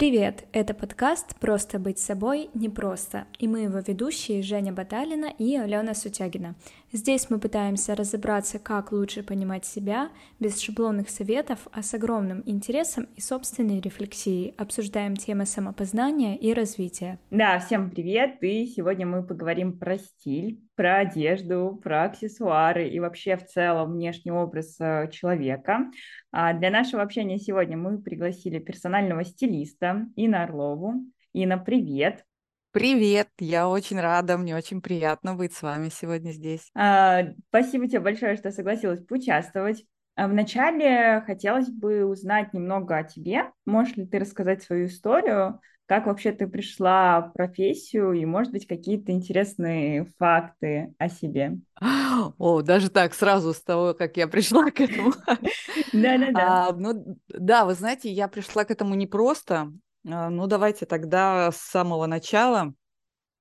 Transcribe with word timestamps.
Привет! 0.00 0.46
Это 0.52 0.72
подкаст 0.72 1.36
«Просто 1.40 1.78
быть 1.78 1.98
собой 1.98 2.48
непросто» 2.54 3.26
и 3.38 3.46
мы 3.46 3.64
его 3.64 3.80
ведущие 3.80 4.42
Женя 4.42 4.72
Баталина 4.72 5.26
и 5.26 5.54
Алена 5.56 5.92
Сутягина. 5.92 6.54
Здесь 6.92 7.30
мы 7.30 7.38
пытаемся 7.38 7.94
разобраться, 7.94 8.58
как 8.58 8.90
лучше 8.90 9.22
понимать 9.22 9.64
себя, 9.64 10.10
без 10.40 10.60
шаблонных 10.60 11.08
советов, 11.08 11.68
а 11.70 11.82
с 11.84 11.94
огромным 11.94 12.42
интересом 12.46 13.06
и 13.14 13.20
собственной 13.20 13.80
рефлексией. 13.80 14.54
Обсуждаем 14.58 15.14
темы 15.14 15.46
самопознания 15.46 16.36
и 16.36 16.52
развития. 16.52 17.20
Да, 17.30 17.60
всем 17.60 17.90
привет! 17.90 18.42
И 18.42 18.66
сегодня 18.66 19.06
мы 19.06 19.24
поговорим 19.24 19.78
про 19.78 19.98
стиль, 19.98 20.60
про 20.74 20.98
одежду, 20.98 21.78
про 21.80 22.06
аксессуары 22.06 22.88
и 22.88 22.98
вообще 22.98 23.36
в 23.36 23.46
целом 23.46 23.92
внешний 23.92 24.32
образ 24.32 24.74
э, 24.80 25.08
человека. 25.12 25.92
А 26.32 26.54
для 26.54 26.70
нашего 26.70 27.02
общения 27.02 27.38
сегодня 27.38 27.76
мы 27.76 28.02
пригласили 28.02 28.58
персонального 28.58 29.24
стилиста 29.24 30.08
Инну 30.16 30.42
Орлову. 30.42 31.04
Инна, 31.32 31.56
привет! 31.56 32.24
Привет, 32.72 33.28
я 33.40 33.68
очень 33.68 33.98
рада, 34.00 34.38
мне 34.38 34.54
очень 34.54 34.80
приятно 34.80 35.34
быть 35.34 35.52
с 35.54 35.62
вами 35.62 35.88
сегодня 35.88 36.30
здесь. 36.30 36.70
А, 36.72 37.24
спасибо 37.48 37.88
тебе 37.88 37.98
большое, 37.98 38.36
что 38.36 38.52
согласилась 38.52 39.04
поучаствовать. 39.04 39.84
А 40.14 40.28
вначале 40.28 41.22
хотелось 41.26 41.68
бы 41.68 42.04
узнать 42.04 42.52
немного 42.54 42.96
о 42.96 43.02
тебе. 43.02 43.50
Можешь 43.66 43.96
ли 43.96 44.06
ты 44.06 44.20
рассказать 44.20 44.62
свою 44.62 44.86
историю, 44.86 45.60
как 45.86 46.06
вообще 46.06 46.30
ты 46.30 46.46
пришла 46.46 47.22
в 47.22 47.32
профессию 47.32 48.12
и, 48.12 48.24
может 48.24 48.52
быть, 48.52 48.68
какие-то 48.68 49.10
интересные 49.10 50.06
факты 50.18 50.94
о 50.98 51.08
себе? 51.08 51.58
О, 52.38 52.62
даже 52.62 52.88
так, 52.90 53.14
сразу 53.14 53.52
с 53.52 53.60
того, 53.60 53.94
как 53.94 54.16
я 54.16 54.28
пришла 54.28 54.70
к 54.70 54.80
этому. 54.80 55.12
Да-да-да. 55.92 56.44
А, 56.44 56.72
ну, 56.72 57.18
да, 57.28 57.64
вы 57.64 57.74
знаете, 57.74 58.12
я 58.12 58.28
пришла 58.28 58.64
к 58.64 58.70
этому 58.70 58.94
не 58.94 59.08
просто. 59.08 59.72
А, 60.08 60.30
ну, 60.30 60.46
давайте 60.46 60.86
тогда 60.86 61.50
с 61.50 61.56
самого 61.56 62.06
начала. 62.06 62.74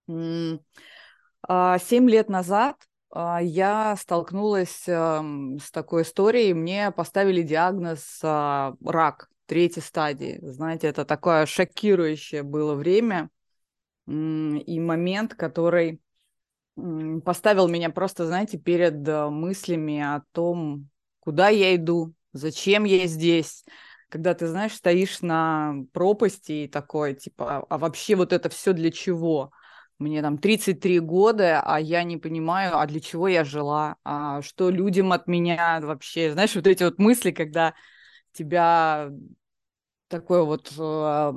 А, 0.08 1.78
семь 1.80 2.10
лет 2.10 2.30
назад 2.30 2.76
а, 3.12 3.42
я 3.42 3.96
столкнулась 3.96 4.84
с 4.86 5.72
такой 5.72 6.02
историей. 6.02 6.54
Мне 6.54 6.92
поставили 6.92 7.42
диагноз 7.44 8.20
рак 8.22 9.30
третьей 9.46 9.82
стадии. 9.82 10.40
Знаете, 10.42 10.88
это 10.88 11.06
такое 11.06 11.46
шокирующее 11.46 12.44
было 12.44 12.76
время 12.76 13.30
и 14.06 14.80
момент, 14.80 15.36
который 15.36 16.02
поставил 17.24 17.68
меня 17.68 17.90
просто, 17.90 18.26
знаете, 18.26 18.58
перед 18.58 19.08
мыслями 19.08 20.00
о 20.00 20.24
том, 20.32 20.90
куда 21.20 21.50
я 21.50 21.76
иду, 21.76 22.14
зачем 22.32 22.86
я 22.86 23.06
здесь, 23.08 23.66
когда 24.10 24.34
ты, 24.34 24.48
знаешь, 24.48 24.74
стоишь 24.74 25.22
на 25.22 25.76
пропасти 25.94 26.52
и 26.64 26.68
такой, 26.68 27.14
типа, 27.16 27.66
а 27.70 27.78
вообще 27.78 28.16
вот 28.16 28.34
это 28.34 28.50
все 28.50 28.74
для 28.74 28.92
чего? 28.92 29.52
Мне 30.00 30.22
там 30.22 30.38
33 30.38 31.00
года, 31.00 31.62
а 31.62 31.80
я 31.80 32.04
не 32.04 32.18
понимаю, 32.18 32.78
а 32.80 32.86
для 32.88 33.00
чего 33.02 33.28
я 33.28 33.44
жила, 33.44 33.98
а 34.06 34.42
что 34.42 34.70
людям 34.70 35.12
от 35.12 35.28
меня 35.28 35.80
вообще, 35.84 36.32
знаешь, 36.32 36.56
вот 36.56 36.68
эти 36.68 36.84
вот 36.84 37.00
мысли, 37.00 37.32
когда 37.32 37.74
тебя 38.34 39.12
такое 40.08 40.44
вот 40.44 40.72
э, 40.78 41.34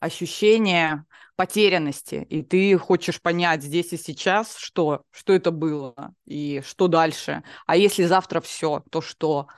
ощущение 0.00 1.04
потерянности, 1.36 2.16
и 2.28 2.42
ты 2.42 2.76
хочешь 2.78 3.20
понять 3.22 3.62
здесь 3.62 3.92
и 3.92 3.96
сейчас, 3.96 4.56
что, 4.56 5.02
что 5.10 5.32
это 5.32 5.50
было 5.50 5.94
и 6.26 6.62
что 6.66 6.88
дальше. 6.88 7.42
А 7.66 7.76
если 7.76 8.04
завтра 8.04 8.40
все, 8.40 8.82
то 8.90 9.00
что? 9.00 9.48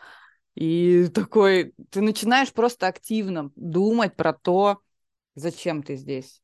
И 0.55 1.09
такой, 1.15 1.75
ты 1.91 2.01
начинаешь 2.01 2.53
просто 2.53 2.87
активно 2.87 3.51
думать 3.57 4.17
про 4.17 4.33
то, 4.33 4.81
зачем 5.35 5.83
ты 5.83 5.97
здесь. 5.97 6.43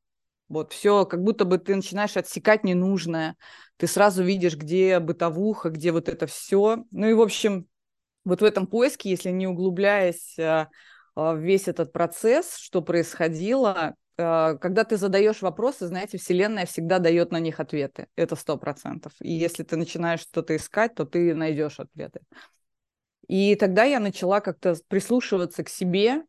Вот 0.48 0.72
все, 0.72 1.04
как 1.06 1.22
будто 1.22 1.44
бы 1.44 1.58
ты 1.58 1.74
начинаешь 1.74 2.16
отсекать 2.16 2.62
ненужное. 2.62 3.36
Ты 3.76 3.86
сразу 3.86 4.22
видишь, 4.22 4.56
где 4.56 5.00
бытовуха, 5.00 5.70
где 5.70 5.90
вот 5.90 6.08
это 6.08 6.26
все. 6.26 6.84
Ну 6.92 7.08
и, 7.08 7.14
в 7.14 7.20
общем, 7.20 7.66
вот 8.24 8.40
в 8.40 8.44
этом 8.44 8.66
поиске, 8.66 9.10
если 9.10 9.30
не 9.30 9.46
углубляясь 9.46 10.38
а, 10.38 10.68
а, 11.14 11.32
в 11.34 11.38
весь 11.38 11.66
этот 11.66 11.92
процесс, 11.92 12.56
что 12.56 12.80
происходило, 12.80 13.94
а, 14.18 14.54
когда 14.54 14.84
ты 14.84 14.96
задаешь 14.96 15.42
вопросы, 15.42 15.88
знаете, 15.88 16.16
Вселенная 16.16 16.66
всегда 16.66 17.00
дает 17.00 17.32
на 17.32 17.40
них 17.40 17.58
ответы. 17.58 18.06
Это 18.14 18.36
сто 18.36 18.56
процентов. 18.56 19.12
И 19.20 19.32
если 19.32 19.64
ты 19.64 19.76
начинаешь 19.76 20.20
что-то 20.20 20.54
искать, 20.54 20.94
то 20.94 21.04
ты 21.04 21.34
найдешь 21.34 21.80
ответы. 21.80 22.20
И 23.28 23.54
тогда 23.56 23.84
я 23.84 24.00
начала 24.00 24.40
как-то 24.40 24.76
прислушиваться 24.88 25.64
к 25.64 25.68
себе, 25.68 26.22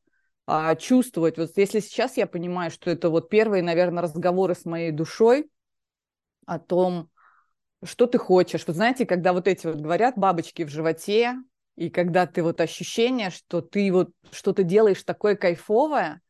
а, 0.46 0.76
чувствовать. 0.76 1.38
Вот 1.38 1.52
если 1.56 1.80
сейчас 1.80 2.18
я 2.18 2.26
понимаю, 2.26 2.72
что 2.72 2.90
это 2.90 3.10
вот 3.10 3.30
первые, 3.30 3.62
наверное, 3.62 4.04
разговоры 4.04 4.56
с 4.56 4.66
моей 4.66 4.92
душой 4.92 5.50
о 6.46 6.58
том, 6.58 7.10
что 7.84 8.08
ты 8.08 8.18
хочешь. 8.18 8.66
Вы 8.66 8.74
знаете, 8.74 9.06
когда 9.06 9.34
вот 9.34 9.48
эти 9.48 9.68
вот 9.68 9.78
говорят 9.78 10.18
бабочки 10.18 10.64
в 10.64 10.70
животе, 10.70 11.36
и 11.76 11.90
когда 11.90 12.26
ты 12.26 12.42
вот 12.42 12.60
ощущение, 12.60 13.30
что 13.30 13.62
ты 13.62 13.92
вот 13.92 14.10
что-то 14.32 14.64
делаешь 14.64 15.04
такое 15.04 15.36
кайфовое, 15.36 16.22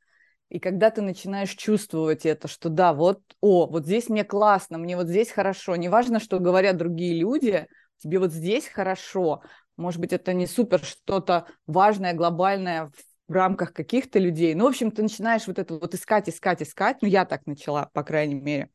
и 0.50 0.60
когда 0.60 0.90
ты 0.90 1.02
начинаешь 1.02 1.52
чувствовать 1.52 2.26
это, 2.26 2.48
что 2.48 2.70
да, 2.70 2.94
вот, 2.94 3.22
о, 3.42 3.68
вот 3.68 3.86
здесь 3.86 4.10
мне 4.10 4.24
классно, 4.24 4.78
мне 4.78 4.96
вот 4.96 5.08
здесь 5.08 5.30
хорошо, 5.30 5.76
неважно, 5.76 6.20
что 6.20 6.40
говорят 6.40 6.78
другие 6.78 7.20
люди, 7.20 7.68
тебе 7.98 8.20
вот 8.20 8.32
здесь 8.32 8.68
хорошо, 8.68 9.42
может 9.78 10.02
быть, 10.02 10.14
это 10.14 10.34
не 10.34 10.48
супер 10.48 10.84
что-то 10.84 11.48
важное, 11.66 12.14
глобальное 12.14 12.92
в 13.28 13.32
рамках 13.32 13.74
каких-то 13.74 14.20
людей. 14.20 14.56
Ну, 14.56 14.66
в 14.66 14.70
общем, 14.70 14.92
ты 14.92 15.04
начинаешь 15.04 15.48
вот 15.48 15.60
это 15.60 15.76
вот 15.76 15.94
искать, 15.94 16.30
искать, 16.30 16.62
искать. 16.62 16.98
Ну, 17.02 17.08
я 17.08 17.26
так 17.26 17.46
начала, 17.46 17.90
по 17.94 18.04
крайней 18.04 18.36
мере. 18.36 18.70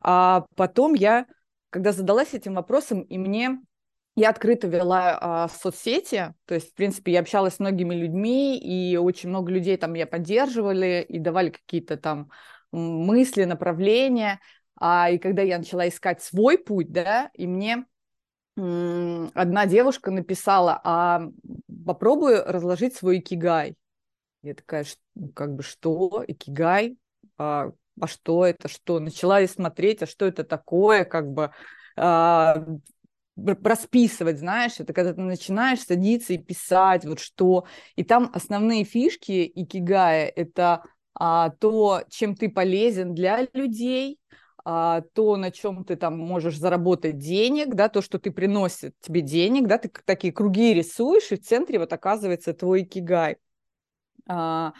А 0.00 0.46
потом 0.56 0.94
я, 0.94 1.26
когда 1.70 1.92
задалась 1.92 2.34
этим 2.34 2.54
вопросом, 2.54 3.00
и 3.02 3.18
мне 3.18 3.58
я 4.14 4.28
открыто 4.28 4.66
вела 4.66 5.18
а, 5.20 5.48
соцсети, 5.48 6.34
то 6.44 6.54
есть, 6.54 6.72
в 6.72 6.74
принципе, 6.74 7.12
я 7.12 7.20
общалась 7.20 7.54
с 7.54 7.60
многими 7.60 7.94
людьми, 7.94 8.58
и 8.58 8.96
очень 8.98 9.30
много 9.30 9.50
людей 9.50 9.76
там 9.78 9.92
меня 9.92 10.06
поддерживали 10.06 11.04
и 11.08 11.18
давали 11.18 11.50
какие-то 11.50 11.96
там 11.96 12.30
мысли, 12.72 13.44
направления. 13.44 14.40
А, 14.76 15.08
и 15.10 15.18
когда 15.18 15.42
я 15.42 15.58
начала 15.58 15.88
искать 15.88 16.22
свой 16.22 16.58
путь, 16.58 16.92
да, 16.92 17.30
и 17.34 17.46
мне 17.46 17.86
одна 18.56 19.66
девушка 19.66 20.10
написала, 20.10 20.80
а 20.84 21.22
попробуй 21.86 22.42
разложить 22.42 22.94
свой 22.94 23.18
икигай. 23.18 23.76
Я 24.42 24.54
такая, 24.54 24.84
ну, 25.14 25.28
как 25.28 25.54
бы, 25.54 25.62
что? 25.62 26.24
Икигай? 26.26 26.98
А, 27.38 27.70
а 28.00 28.06
что 28.06 28.44
это? 28.44 28.68
Что? 28.68 28.98
Начала 28.98 29.40
я 29.40 29.48
смотреть, 29.48 30.02
а 30.02 30.06
что 30.06 30.26
это 30.26 30.44
такое? 30.44 31.04
Как 31.04 31.30
бы 31.30 31.52
а, 31.96 32.64
расписывать, 33.36 34.38
знаешь, 34.38 34.80
это 34.80 34.92
когда 34.92 35.14
ты 35.14 35.20
начинаешь 35.20 35.80
садиться 35.80 36.32
и 36.32 36.38
писать, 36.38 37.04
вот 37.04 37.20
что. 37.20 37.66
И 37.96 38.04
там 38.04 38.30
основные 38.34 38.84
фишки 38.84 39.50
икигая– 39.54 40.26
это 40.36 40.82
а, 41.14 41.50
то, 41.50 42.02
чем 42.08 42.34
ты 42.34 42.48
полезен 42.50 43.14
для 43.14 43.46
людей, 43.52 44.18
а, 44.64 45.02
то, 45.12 45.36
на 45.36 45.50
чем 45.50 45.84
ты 45.84 45.96
там 45.96 46.18
можешь 46.18 46.58
заработать 46.58 47.18
денег, 47.18 47.74
да, 47.74 47.88
то, 47.88 48.02
что 48.02 48.18
ты 48.18 48.30
приносит 48.30 48.94
тебе 49.00 49.20
денег, 49.20 49.66
да, 49.66 49.78
ты 49.78 49.90
такие 50.04 50.32
круги 50.32 50.74
рисуешь, 50.74 51.32
и 51.32 51.36
в 51.36 51.42
центре 51.42 51.78
вот 51.78 51.92
оказывается 51.92 52.52
твой 52.52 52.84
кигай. 52.84 53.36
А, 54.28 54.72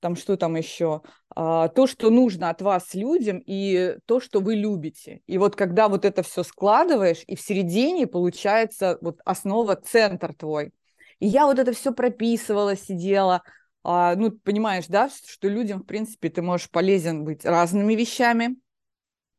там 0.00 0.16
что 0.16 0.36
там 0.36 0.56
еще? 0.56 1.00
А, 1.34 1.68
то, 1.68 1.86
что 1.86 2.10
нужно 2.10 2.50
от 2.50 2.60
вас 2.60 2.92
людям, 2.92 3.42
и 3.46 3.96
то, 4.04 4.20
что 4.20 4.40
вы 4.40 4.54
любите. 4.54 5.22
И 5.26 5.38
вот 5.38 5.56
когда 5.56 5.88
вот 5.88 6.04
это 6.04 6.22
все 6.22 6.42
складываешь, 6.42 7.24
и 7.26 7.36
в 7.36 7.40
середине 7.40 8.06
получается 8.06 8.98
вот 9.00 9.20
основа, 9.24 9.76
центр 9.76 10.34
твой. 10.34 10.74
И 11.20 11.26
я 11.26 11.46
вот 11.46 11.58
это 11.58 11.72
все 11.72 11.92
прописывала, 11.92 12.76
сидела, 12.76 13.42
а, 13.82 14.14
ну, 14.16 14.30
понимаешь, 14.30 14.86
да, 14.88 15.08
что 15.08 15.48
людям, 15.48 15.80
в 15.82 15.86
принципе, 15.86 16.28
ты 16.28 16.42
можешь 16.42 16.70
полезен 16.70 17.24
быть 17.24 17.44
разными 17.46 17.94
вещами, 17.94 18.56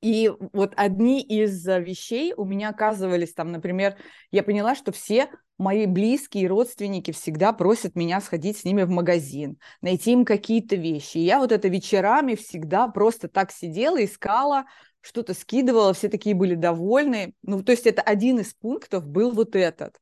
и 0.05 0.31
вот 0.53 0.73
одни 0.77 1.19
из 1.19 1.67
э, 1.67 1.81
вещей 1.81 2.31
у 2.37 2.45
меня 2.45 2.69
оказывались 2.69 3.33
там, 3.33 3.51
например, 3.51 3.97
я 4.29 4.43
поняла, 4.43 4.75
что 4.75 4.91
все 4.91 5.31
мои 5.57 5.87
близкие 5.87 6.47
родственники 6.47 7.09
всегда 7.09 7.53
просят 7.53 7.95
меня 7.95 8.21
сходить 8.21 8.59
с 8.59 8.65
ними 8.65 8.83
в 8.83 8.91
магазин, 8.91 9.57
найти 9.81 10.11
им 10.11 10.23
какие-то 10.23 10.75
вещи. 10.75 11.17
И 11.17 11.23
я 11.25 11.39
вот 11.39 11.51
это 11.51 11.69
вечерами 11.69 12.35
всегда 12.35 12.87
просто 12.87 13.27
так 13.27 13.51
сидела, 13.51 14.05
искала, 14.05 14.65
что-то 15.01 15.33
скидывала, 15.33 15.91
все 15.95 16.07
такие 16.07 16.35
были 16.35 16.53
довольны. 16.53 17.33
Ну, 17.41 17.63
то 17.63 17.71
есть 17.71 17.87
это 17.87 18.03
один 18.03 18.37
из 18.37 18.53
пунктов 18.53 19.07
был 19.07 19.31
вот 19.31 19.55
этот. 19.55 19.95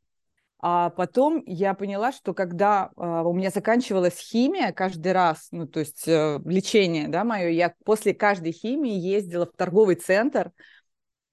А 0.66 0.92
потом 0.92 1.44
я 1.46 1.74
поняла, 1.74 2.14
что 2.14 2.34
когда 2.34 2.90
э, 2.96 3.02
у 3.02 3.34
меня 3.34 3.50
заканчивалась 3.50 4.18
химия 4.18 4.72
каждый 4.72 5.12
раз, 5.12 5.50
ну, 5.52 5.68
то 5.68 5.82
есть 5.82 6.08
э, 6.08 6.40
лечение, 6.46 7.10
да, 7.10 7.26
мое, 7.26 7.50
я 7.50 7.74
после 7.84 8.14
каждой 8.14 8.54
химии 8.54 8.98
ездила 8.98 9.46
в 9.46 9.52
торговый 9.58 9.96
центр, 9.96 10.54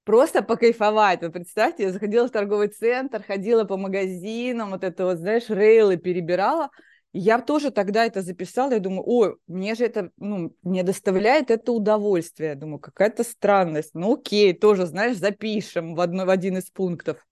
просто 0.05 0.43
покайфовать. 0.43 1.23
Вот 1.23 1.33
представьте, 1.33 1.85
я 1.85 1.93
заходила 1.93 2.27
в 2.27 2.33
торговый 2.33 2.69
центр, 2.69 3.23
ходила 3.23 3.65
по 3.65 3.77
магазинам, 3.77 4.71
вот 4.71 4.83
это 4.83 5.05
вот, 5.05 5.19
знаешь, 5.19 5.49
рейлы 5.49 5.97
перебирала, 5.97 6.71
Я 7.13 7.41
тоже 7.41 7.71
тогда 7.71 8.07
это 8.07 8.23
записала, 8.23 8.73
я 8.73 8.81
думаю, 8.81 9.03
ой, 9.07 9.37
мне 9.47 9.75
же 9.77 9.85
это, 9.85 10.11
ну, 10.17 10.57
мне 10.63 10.83
доставляет 10.83 11.51
это 11.51 11.73
удовольствие. 11.73 12.51
Я 12.51 12.55
думаю, 12.57 12.81
какая-то 12.81 13.25
странность. 13.25 13.95
Ну, 13.95 14.15
окей, 14.15 14.55
тоже, 14.55 14.87
знаешь, 14.87 15.17
запишем 15.19 15.95
в, 15.95 16.01
одно, 16.01 16.25
в 16.27 16.31
один 16.31 16.59
из 16.59 16.71
пунктов. 16.71 17.25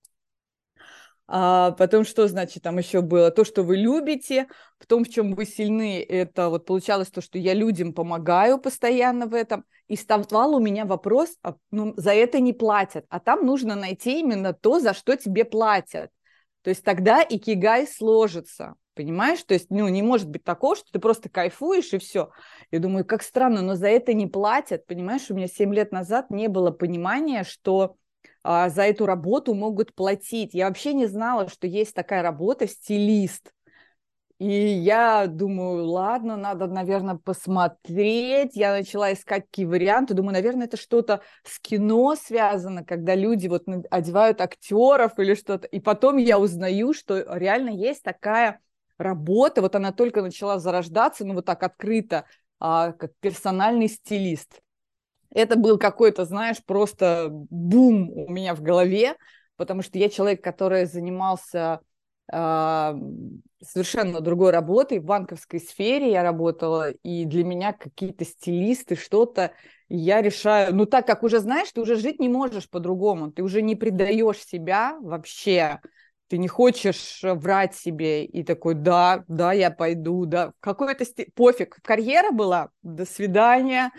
А 1.31 1.73
потом 1.73 2.07
что 2.07 2.27
значит 2.27 2.63
там 2.63 2.79
еще 2.79 3.03
было? 3.03 3.31
То, 3.31 3.45
что 3.45 3.63
вы 3.63 3.77
любите, 3.77 4.49
в 4.79 4.87
том, 4.87 5.05
в 5.05 5.11
чем 5.11 5.35
вы 5.35 5.45
сильны, 5.45 6.03
это 6.03 6.49
вот 6.49 6.65
получалось 6.65 7.11
то, 7.11 7.21
что 7.21 7.37
я 7.39 7.53
людям 7.53 7.93
помогаю 7.93 8.59
постоянно 8.59 9.27
в 9.27 9.35
этом. 9.35 9.65
И 9.89 9.97
вставал 9.97 10.55
у 10.55 10.61
меня 10.61 10.87
вопрос, 10.87 11.37
а, 11.43 11.57
ну, 11.71 11.93
за 11.99 12.15
это 12.15 12.41
не 12.41 12.55
платят, 12.55 13.05
а 13.11 13.21
там 13.21 13.45
нужно 13.45 13.75
найти 13.75 14.21
именно 14.21 14.55
то, 14.55 14.81
за 14.81 14.95
что 14.95 15.17
тебе 15.17 15.45
платят. 15.45 16.11
То 16.63 16.71
есть 16.71 16.83
тогда 16.83 17.21
и 17.21 17.39
кигай 17.39 17.87
сложится, 17.87 18.75
понимаешь? 18.95 19.43
То 19.43 19.53
есть, 19.53 19.67
ну, 19.69 19.87
не 19.89 20.03
может 20.03 20.31
быть 20.31 20.45
такого, 20.45 20.77
что 20.77 20.91
ты 20.91 20.99
просто 20.99 21.29
кайфуешь 21.29 21.93
и 21.93 21.99
все. 21.99 22.31
Я 22.71 22.79
думаю, 22.79 23.05
как 23.05 23.23
странно, 23.23 23.61
но 23.61 23.75
за 23.75 23.89
это 23.89 24.15
не 24.15 24.27
платят, 24.27 24.87
понимаешь? 24.87 25.27
У 25.29 25.35
меня 25.35 25.47
7 25.47 25.75
лет 25.75 25.93
назад 25.93 26.31
не 26.31 26.49
было 26.49 26.71
понимания, 26.71 27.45
что 27.45 27.97
а, 28.51 28.71
за 28.71 28.85
эту 28.85 29.05
работу 29.05 29.55
могут 29.55 29.95
платить. 29.95 30.55
Я 30.55 30.69
вообще 30.69 30.95
не 30.95 31.05
знала, 31.05 31.51
что 31.51 31.67
есть 31.67 31.95
такая 31.95 32.23
работа 32.23 32.67
стилист. 32.67 33.53
И 34.39 34.51
я 34.51 35.27
думаю, 35.27 35.85
ладно, 35.85 36.35
надо, 36.35 36.67
наверное, 36.67 37.17
посмотреть. 37.17 38.57
Я 38.57 38.73
начала 38.73 39.13
искать 39.13 39.45
какие 39.45 39.67
варианты. 39.67 40.15
Думаю, 40.15 40.33
наверное, 40.33 40.67
это 40.67 40.79
что-то 40.79 41.21
с 41.45 41.61
кино 41.61 42.15
связано, 42.15 42.87
когда 42.87 43.15
люди 43.15 43.49
вот 43.49 43.65
одевают 43.91 44.41
актеров 44.41 45.19
или 45.19 45.35
что-то. 45.35 45.67
И 45.67 45.79
потом 45.79 46.17
я 46.17 46.39
узнаю, 46.39 46.95
что 46.95 47.19
реально 47.37 47.69
есть 47.69 48.03
такая 48.03 48.61
работа. 48.97 49.61
Вот 49.61 49.75
она 49.75 49.93
только 49.93 50.23
начала 50.23 50.59
зарождаться, 50.59 51.27
ну 51.27 51.35
вот 51.35 51.45
так 51.45 51.63
открыто, 51.63 52.25
а, 52.59 52.93
как 52.93 53.13
персональный 53.21 53.89
стилист 53.89 54.63
это 55.31 55.57
был 55.57 55.79
какой-то, 55.79 56.25
знаешь, 56.25 56.63
просто 56.65 57.29
бум 57.31 58.11
у 58.11 58.31
меня 58.31 58.55
в 58.55 58.63
голове, 58.63 59.17
потому 59.57 59.83
что 59.83 59.99
я 59.99 60.09
человек, 60.09 60.43
который 60.43 60.87
занимался 60.87 61.81
э, 62.33 62.95
совершенно 63.63 64.21
другой 64.21 64.53
работой, 64.53 65.01
в 65.01 65.05
банковской 65.05 65.61
сфере 65.61 66.11
я 66.11 66.23
работала, 66.23 66.91
и 66.91 67.25
для 67.25 67.45
меня 67.45 67.73
какие-то 67.73 68.25
стилисты, 68.25 68.97
что-то, 68.97 69.53
я 69.89 70.21
решаю, 70.23 70.75
ну 70.75 70.87
так 70.87 71.07
как 71.07 71.23
уже 71.23 71.41
знаешь, 71.41 71.73
ты 71.73 71.81
уже 71.81 71.97
жить 71.97 72.21
не 72.21 72.29
можешь 72.29 72.69
по-другому, 72.69 73.33
ты 73.33 73.43
уже 73.43 73.63
не 73.63 73.75
предаешь 73.75 74.45
себя 74.45 74.99
вообще, 75.01 75.81
ты 76.29 76.39
не 76.39 76.49
хочешь 76.49 77.21
врать 77.23 77.75
себе. 77.75 78.25
И 78.25 78.45
такой, 78.45 78.75
да, 78.75 79.25
да, 79.29 79.53
я 79.53 79.71
пойду, 79.71 80.27
да, 80.27 80.53
какой-то 80.61 81.05
сти... 81.05 81.31
пофиг, 81.35 81.79
карьера 81.83 82.31
была, 82.31 82.69
до 82.83 83.05
свидания, 83.07 83.91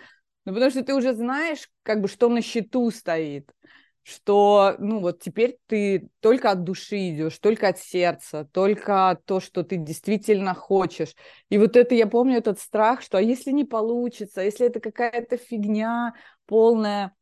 ну, 0.50 0.54
потому 0.54 0.70
что 0.70 0.84
ты 0.84 0.94
уже 0.94 1.14
знаешь, 1.14 1.68
как 1.82 2.00
бы, 2.00 2.08
что 2.08 2.28
на 2.28 2.42
счету 2.42 2.90
стоит, 2.90 3.50
что, 4.02 4.74
ну, 4.78 5.00
вот 5.00 5.20
теперь 5.20 5.58
ты 5.66 6.08
только 6.20 6.50
от 6.50 6.64
души 6.64 7.10
идешь, 7.10 7.38
только 7.38 7.68
от 7.68 7.78
сердца, 7.78 8.48
только 8.52 9.20
то, 9.26 9.38
что 9.38 9.62
ты 9.62 9.76
действительно 9.76 10.54
хочешь. 10.54 11.14
И 11.50 11.58
вот 11.58 11.76
это, 11.76 11.94
я 11.94 12.06
помню 12.06 12.38
этот 12.38 12.58
страх, 12.58 13.02
что 13.02 13.18
а 13.18 13.22
если 13.22 13.52
не 13.52 13.64
получится, 13.64 14.42
если 14.42 14.66
это 14.66 14.80
какая-то 14.80 15.36
фигня 15.36 16.14
полная. 16.46 17.14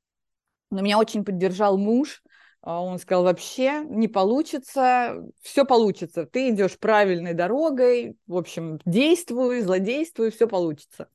Но 0.71 0.81
меня 0.81 0.99
очень 0.99 1.25
поддержал 1.25 1.77
муж, 1.77 2.23
а 2.63 2.83
он 2.83 2.99
сказал, 2.99 3.25
вообще 3.25 3.85
не 3.85 4.09
получится, 4.09 5.17
все 5.43 5.65
получится. 5.65 6.27
Ты 6.27 6.51
идешь 6.51 6.79
правильной 6.79 7.35
дорогой, 7.35 8.17
в 8.27 8.37
общем, 8.37 8.79
действуй, 8.85 9.61
злодействуй, 9.61 10.31
все 10.31 10.49
получится. 10.49 11.09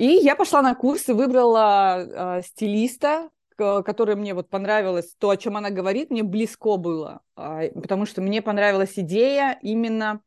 И 0.00 0.18
я 0.22 0.34
пошла 0.34 0.62
на 0.62 0.74
курсы, 0.74 1.12
выбрала 1.12 2.38
э, 2.38 2.42
стилиста, 2.42 3.28
который 3.54 4.16
мне 4.16 4.32
вот 4.32 4.48
понравилось, 4.48 5.14
то, 5.18 5.28
о 5.28 5.36
чем 5.36 5.58
она 5.58 5.68
говорит, 5.68 6.08
мне 6.08 6.22
близко 6.22 6.78
было, 6.78 7.20
э, 7.36 7.70
потому 7.72 8.06
что 8.06 8.22
мне 8.22 8.40
понравилась 8.40 8.94
идея 8.96 9.58
именно 9.60 10.22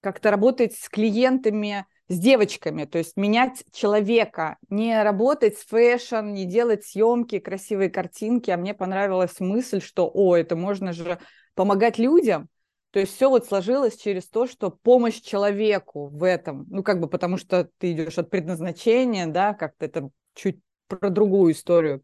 как-то 0.00 0.32
работать 0.32 0.74
с 0.74 0.88
клиентами, 0.88 1.86
с 2.08 2.18
девочками, 2.18 2.84
то 2.84 2.98
есть 2.98 3.16
менять 3.16 3.62
человека, 3.72 4.56
не 4.68 5.00
работать 5.00 5.56
с 5.56 5.66
fashion, 5.66 6.32
не 6.32 6.44
делать 6.44 6.84
съемки, 6.84 7.38
красивые 7.38 7.90
картинки, 7.90 8.50
а 8.50 8.56
мне 8.56 8.74
понравилась 8.74 9.38
мысль, 9.38 9.80
что, 9.80 10.10
о, 10.12 10.34
это 10.34 10.56
можно 10.56 10.92
же 10.92 11.20
помогать 11.54 11.96
людям, 11.96 12.48
то 12.92 13.00
есть 13.00 13.14
все 13.14 13.30
вот 13.30 13.46
сложилось 13.46 13.96
через 13.96 14.28
то, 14.28 14.46
что 14.46 14.70
помощь 14.70 15.20
человеку 15.20 16.08
в 16.08 16.22
этом, 16.22 16.66
ну 16.68 16.82
как 16.82 17.00
бы 17.00 17.08
потому 17.08 17.38
что 17.38 17.68
ты 17.78 17.92
идешь 17.92 18.18
от 18.18 18.28
предназначения, 18.28 19.26
да, 19.26 19.54
как-то 19.54 19.86
это 19.86 20.10
чуть 20.34 20.60
про 20.88 21.08
другую 21.08 21.52
историю. 21.52 22.02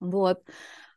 Вот. 0.00 0.42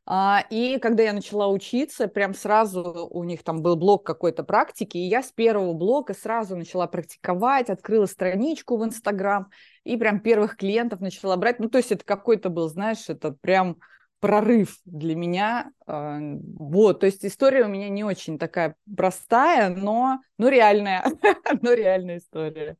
А, 0.08 0.44
и 0.50 0.78
когда 0.80 1.04
я 1.04 1.14
начала 1.14 1.48
учиться, 1.48 2.08
прям 2.08 2.34
сразу 2.34 3.08
у 3.10 3.24
них 3.24 3.44
там 3.44 3.62
был 3.62 3.76
блок 3.76 4.06
какой-то 4.06 4.44
практики, 4.44 4.98
и 4.98 5.08
я 5.08 5.24
с 5.24 5.32
первого 5.32 5.74
блока 5.74 6.14
сразу 6.14 6.56
начала 6.56 6.88
практиковать, 6.88 7.70
открыла 7.70 8.06
страничку 8.06 8.78
в 8.78 8.86
Инстаграм, 8.86 9.50
и 9.84 9.98
прям 9.98 10.20
первых 10.20 10.58
клиентов 10.58 11.00
начала 11.00 11.36
брать. 11.38 11.60
Ну, 11.60 11.70
то 11.70 11.78
есть 11.78 11.92
это 11.92 12.04
какой-то 12.04 12.50
был, 12.50 12.70
знаешь, 12.70 13.08
это 13.08 13.32
прям 13.32 13.78
прорыв 14.26 14.78
для 14.86 15.16
меня. 15.16 15.72
А, 15.86 16.18
вот, 16.58 17.02
то 17.02 17.06
есть 17.06 17.24
история 17.24 17.66
у 17.66 17.68
меня 17.68 17.90
не 17.90 18.04
очень 18.04 18.40
такая 18.40 18.76
простая, 18.98 19.70
но, 19.70 20.20
но 20.40 20.50
реальная, 20.50 21.06
но 21.62 21.74
реальная 21.74 22.18
история. 22.18 22.76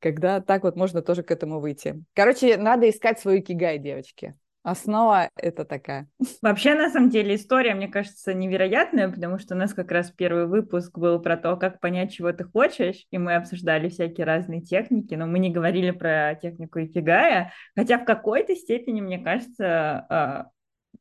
Когда 0.00 0.42
так 0.42 0.64
вот 0.64 0.76
можно 0.76 1.00
тоже 1.00 1.22
к 1.22 1.30
этому 1.30 1.60
выйти. 1.60 2.04
Короче, 2.14 2.58
надо 2.58 2.90
искать 2.90 3.18
свою 3.18 3.42
кигай, 3.42 3.78
девочки. 3.78 4.34
Основа 4.62 5.30
это 5.36 5.64
такая. 5.64 6.06
Вообще, 6.42 6.74
на 6.74 6.90
самом 6.90 7.08
деле, 7.08 7.34
история, 7.34 7.74
мне 7.74 7.88
кажется, 7.88 8.34
невероятная, 8.34 9.10
потому 9.10 9.38
что 9.38 9.54
у 9.54 9.58
нас 9.58 9.72
как 9.72 9.90
раз 9.90 10.10
первый 10.10 10.46
выпуск 10.46 10.98
был 10.98 11.18
про 11.20 11.38
то, 11.38 11.56
как 11.56 11.80
понять, 11.80 12.12
чего 12.12 12.30
ты 12.32 12.44
хочешь, 12.44 13.06
и 13.10 13.16
мы 13.16 13.36
обсуждали 13.36 13.88
всякие 13.88 14.26
разные 14.26 14.60
техники, 14.60 15.14
но 15.14 15.26
мы 15.26 15.38
не 15.38 15.50
говорили 15.50 15.92
про 15.92 16.34
технику 16.34 16.80
икигая, 16.80 17.52
хотя 17.74 17.98
в 17.98 18.04
какой-то 18.04 18.54
степени, 18.54 19.00
мне 19.00 19.18
кажется, 19.18 20.06
а, 20.10 20.46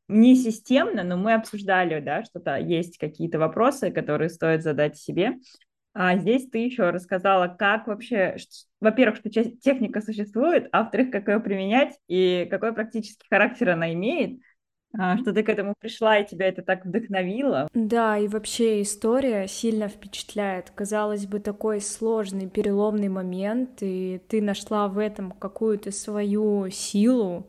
не 0.07 0.35
системно, 0.35 1.03
но 1.03 1.17
мы 1.17 1.33
обсуждали, 1.33 1.99
да, 1.99 2.23
что-то 2.23 2.57
есть 2.57 2.97
какие-то 2.97 3.39
вопросы, 3.39 3.91
которые 3.91 4.29
стоит 4.29 4.63
задать 4.63 4.97
себе. 4.97 5.33
А 5.93 6.17
здесь 6.17 6.47
ты 6.49 6.59
еще 6.59 6.91
рассказала, 6.91 7.47
как 7.47 7.87
вообще, 7.87 8.35
во-первых, 8.79 9.17
что 9.17 9.29
техника 9.29 10.01
существует, 10.01 10.69
а 10.71 10.83
во-вторых, 10.83 11.11
как 11.11 11.27
ее 11.27 11.39
применять 11.39 11.97
и 12.07 12.47
какой 12.49 12.73
практический 12.73 13.27
характер 13.27 13.69
она 13.71 13.91
имеет, 13.93 14.39
а, 14.97 15.17
что 15.17 15.33
ты 15.33 15.43
к 15.43 15.49
этому 15.49 15.75
пришла 15.79 16.17
и 16.19 16.27
тебя 16.27 16.47
это 16.47 16.61
так 16.61 16.85
вдохновило. 16.85 17.67
Да, 17.73 18.17
и 18.17 18.27
вообще 18.27 18.81
история 18.81 19.47
сильно 19.47 19.87
впечатляет. 19.87 20.71
Казалось 20.71 21.27
бы, 21.27 21.39
такой 21.39 21.81
сложный, 21.81 22.49
переломный 22.49 23.09
момент, 23.09 23.79
и 23.81 24.21
ты 24.27 24.41
нашла 24.41 24.87
в 24.87 24.97
этом 24.97 25.31
какую-то 25.31 25.91
свою 25.91 26.69
силу, 26.71 27.47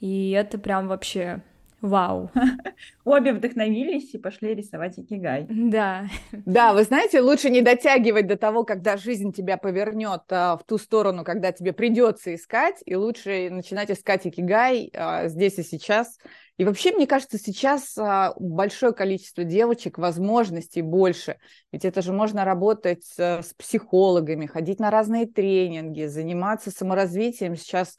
и 0.00 0.30
это 0.30 0.58
прям 0.58 0.88
вообще 0.88 1.42
Вау. 1.82 2.30
Обе 3.04 3.32
вдохновились 3.32 4.14
и 4.14 4.18
пошли 4.18 4.54
рисовать 4.54 4.98
икигай. 4.98 5.46
Да. 5.48 6.04
Да, 6.32 6.74
вы 6.74 6.84
знаете, 6.84 7.20
лучше 7.20 7.48
не 7.48 7.62
дотягивать 7.62 8.26
до 8.26 8.36
того, 8.36 8.64
когда 8.64 8.96
жизнь 8.96 9.32
тебя 9.32 9.56
повернет 9.56 10.22
а, 10.28 10.56
в 10.56 10.64
ту 10.64 10.76
сторону, 10.78 11.24
когда 11.24 11.52
тебе 11.52 11.72
придется 11.72 12.34
искать, 12.34 12.82
и 12.84 12.94
лучше 12.96 13.48
начинать 13.50 13.90
искать 13.90 14.26
икигай 14.26 14.90
а, 14.94 15.28
здесь 15.28 15.58
и 15.58 15.62
сейчас. 15.62 16.18
И 16.58 16.64
вообще, 16.64 16.92
мне 16.92 17.06
кажется, 17.06 17.38
сейчас 17.38 17.96
а, 17.96 18.34
большое 18.38 18.92
количество 18.92 19.44
девочек, 19.44 19.96
возможностей 19.96 20.82
больше. 20.82 21.38
Ведь 21.72 21.86
это 21.86 22.02
же 22.02 22.12
можно 22.12 22.44
работать 22.44 23.04
с, 23.04 23.18
с 23.18 23.54
психологами, 23.56 24.44
ходить 24.44 24.80
на 24.80 24.90
разные 24.90 25.26
тренинги, 25.26 26.04
заниматься 26.04 26.70
саморазвитием. 26.70 27.56
Сейчас 27.56 27.96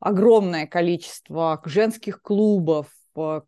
огромное 0.00 0.66
количество 0.66 1.60
женских 1.64 2.22
клубов, 2.22 2.86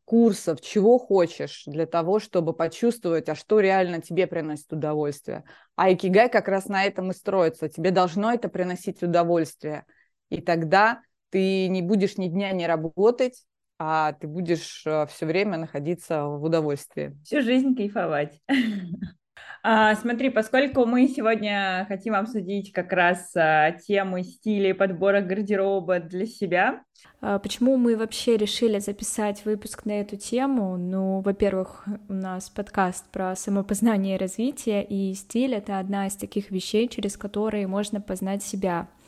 курсов, 0.05 0.61
чего 0.61 0.99
хочешь 0.99 1.65
для 1.67 1.87
того, 1.87 2.19
чтобы 2.19 2.53
почувствовать, 2.53 3.29
а 3.29 3.35
что 3.35 3.61
реально 3.61 4.01
тебе 4.01 4.27
приносит 4.27 4.73
удовольствие. 4.73 5.45
А 5.77 5.93
икигай 5.93 6.29
как 6.29 6.49
раз 6.49 6.67
на 6.67 6.85
этом 6.85 7.11
и 7.11 7.15
строится. 7.15 7.69
Тебе 7.69 7.91
должно 7.91 8.33
это 8.33 8.49
приносить 8.49 9.03
удовольствие. 9.03 9.85
И 10.31 10.41
тогда 10.41 11.01
ты 11.31 11.69
не 11.69 11.83
будешь 11.83 12.17
ни 12.17 12.29
дня 12.29 12.53
не 12.53 12.67
работать, 12.67 13.45
а 13.79 14.13
ты 14.13 14.27
будешь 14.27 14.83
э, 14.87 15.07
все 15.07 15.27
время 15.27 15.59
находиться 15.59 16.25
в 16.25 16.45
удовольствии. 16.45 17.17
Всю 17.25 17.41
жизнь 17.41 17.75
кайфовать. 17.75 18.41
А, 19.67 19.95
смотри, 19.95 20.29
поскольку 20.29 20.85
мы 20.85 21.09
сегодня 21.09 21.87
хотим 21.89 22.15
обсудить 22.15 22.71
как 22.71 22.93
раз 22.93 23.33
а, 23.35 23.71
темы 23.71 24.23
стиля 24.23 24.75
подбора 24.75 25.23
гардероба 25.23 26.01
для 26.01 26.27
себя. 26.27 26.83
А, 27.23 27.39
почему 27.39 27.79
мы 27.79 27.97
вообще 27.97 28.37
решили 28.37 28.79
записать 28.79 29.47
выпуск 29.47 29.87
на 29.87 30.03
эту 30.03 30.19
тему? 30.19 30.77
Ну, 30.77 31.23
во-первых, 31.23 31.87
у 32.11 32.13
нас 32.13 32.51
подкаст 32.51 33.07
про 33.11 33.35
самопознание 33.37 34.17
и 34.17 34.19
развитие, 34.19 34.85
и 34.85 35.15
стиль— 35.15 35.55
это 35.57 35.79
одна 35.79 36.09
из 36.09 36.17
таких 36.17 36.51
вещей, 36.51 36.87
через 36.87 37.17
которые 37.17 37.67
можно 37.67 38.03
познать 38.03 38.43
себя— 38.43 38.89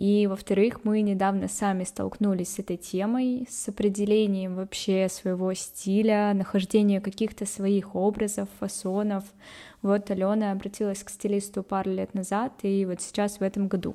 и, 0.00 0.26
во-вторых, 0.26 0.80
мы 0.84 1.02
недавно 1.02 1.46
сами 1.46 1.84
столкнулись 1.84 2.54
с 2.54 2.58
этой 2.58 2.78
темой, 2.78 3.46
с 3.50 3.68
определением 3.68 4.54
вообще 4.54 5.10
своего 5.10 5.52
стиля, 5.52 6.32
нахождением 6.32 7.02
каких-то 7.02 7.44
своих 7.44 7.94
образов, 7.94 8.48
фасонов. 8.60 9.24
Вот 9.82 10.10
Алена 10.10 10.52
обратилась 10.52 11.02
к 11.02 11.10
стилисту 11.10 11.62
пару 11.62 11.90
лет 11.90 12.14
назад, 12.14 12.52
и 12.62 12.84
вот 12.84 13.00
сейчас 13.00 13.38
в 13.38 13.42
этом 13.42 13.68
году. 13.68 13.94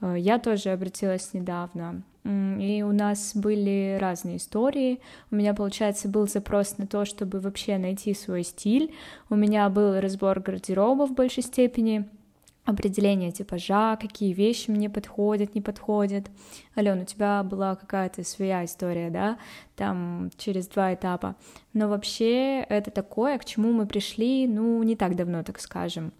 Э, 0.00 0.14
я 0.18 0.38
тоже 0.38 0.70
обратилась 0.70 1.32
недавно, 1.32 2.02
и 2.24 2.84
у 2.86 2.92
нас 2.92 3.32
были 3.34 3.96
разные 3.98 4.36
истории. 4.36 5.00
У 5.30 5.36
меня, 5.36 5.54
получается, 5.54 6.08
был 6.08 6.28
запрос 6.28 6.76
на 6.76 6.86
то, 6.86 7.04
чтобы 7.04 7.40
вообще 7.40 7.78
найти 7.78 8.12
свой 8.12 8.42
стиль. 8.42 8.94
У 9.30 9.34
меня 9.34 9.68
был 9.70 9.98
разбор 9.98 10.40
гардероба 10.40 11.06
в 11.06 11.14
большей 11.14 11.42
степени, 11.42 12.06
определение 12.68 13.32
типажа, 13.32 13.96
какие 13.96 14.34
вещи 14.34 14.70
мне 14.70 14.90
подходят, 14.90 15.54
не 15.54 15.62
подходят. 15.62 16.30
Алена, 16.74 17.00
у 17.00 17.04
тебя 17.06 17.42
была 17.42 17.74
какая-то 17.76 18.22
своя 18.24 18.62
история, 18.66 19.08
да, 19.08 19.38
там 19.74 20.30
через 20.36 20.68
два 20.68 20.92
этапа. 20.92 21.34
Но 21.72 21.88
вообще 21.88 22.60
это 22.60 22.90
такое, 22.90 23.38
к 23.38 23.46
чему 23.46 23.72
мы 23.72 23.86
пришли, 23.86 24.46
ну, 24.46 24.82
не 24.82 24.96
так 24.96 25.16
давно, 25.16 25.42
так 25.42 25.60
скажем. 25.60 26.12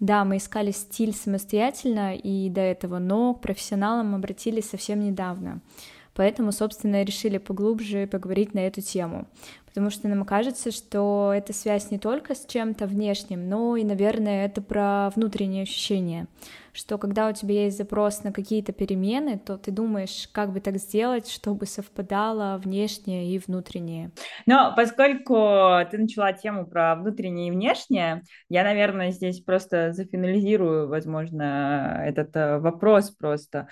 Да, 0.00 0.24
мы 0.24 0.38
искали 0.38 0.72
стиль 0.72 1.14
самостоятельно 1.14 2.16
и 2.16 2.50
до 2.50 2.62
этого, 2.62 2.98
но 2.98 3.34
к 3.34 3.40
профессионалам 3.40 4.16
обратились 4.16 4.68
совсем 4.68 4.98
недавно. 4.98 5.60
Поэтому, 6.16 6.50
собственно, 6.50 7.02
решили 7.04 7.38
поглубже 7.38 8.06
поговорить 8.06 8.54
на 8.54 8.60
эту 8.60 8.80
тему 8.80 9.28
потому 9.76 9.90
что 9.90 10.08
нам 10.08 10.24
кажется, 10.24 10.70
что 10.70 11.34
эта 11.36 11.52
связь 11.52 11.90
не 11.90 11.98
только 11.98 12.34
с 12.34 12.46
чем-то 12.46 12.86
внешним, 12.86 13.46
но 13.46 13.76
и, 13.76 13.84
наверное, 13.84 14.46
это 14.46 14.62
про 14.62 15.10
внутренние 15.14 15.64
ощущения, 15.64 16.28
что 16.72 16.96
когда 16.96 17.28
у 17.28 17.32
тебя 17.34 17.64
есть 17.64 17.76
запрос 17.76 18.24
на 18.24 18.32
какие-то 18.32 18.72
перемены, 18.72 19.38
то 19.38 19.58
ты 19.58 19.70
думаешь, 19.70 20.30
как 20.32 20.54
бы 20.54 20.60
так 20.60 20.78
сделать, 20.78 21.28
чтобы 21.28 21.66
совпадало 21.66 22.56
внешнее 22.56 23.34
и 23.34 23.38
внутреннее. 23.38 24.12
Но 24.46 24.72
поскольку 24.74 25.34
ты 25.90 25.98
начала 25.98 26.32
тему 26.32 26.66
про 26.66 26.96
внутреннее 26.96 27.48
и 27.48 27.50
внешнее, 27.50 28.22
я, 28.48 28.64
наверное, 28.64 29.10
здесь 29.10 29.42
просто 29.42 29.92
зафинализирую, 29.92 30.88
возможно, 30.88 32.02
этот 32.02 32.34
э, 32.34 32.60
вопрос 32.60 33.10
просто. 33.10 33.68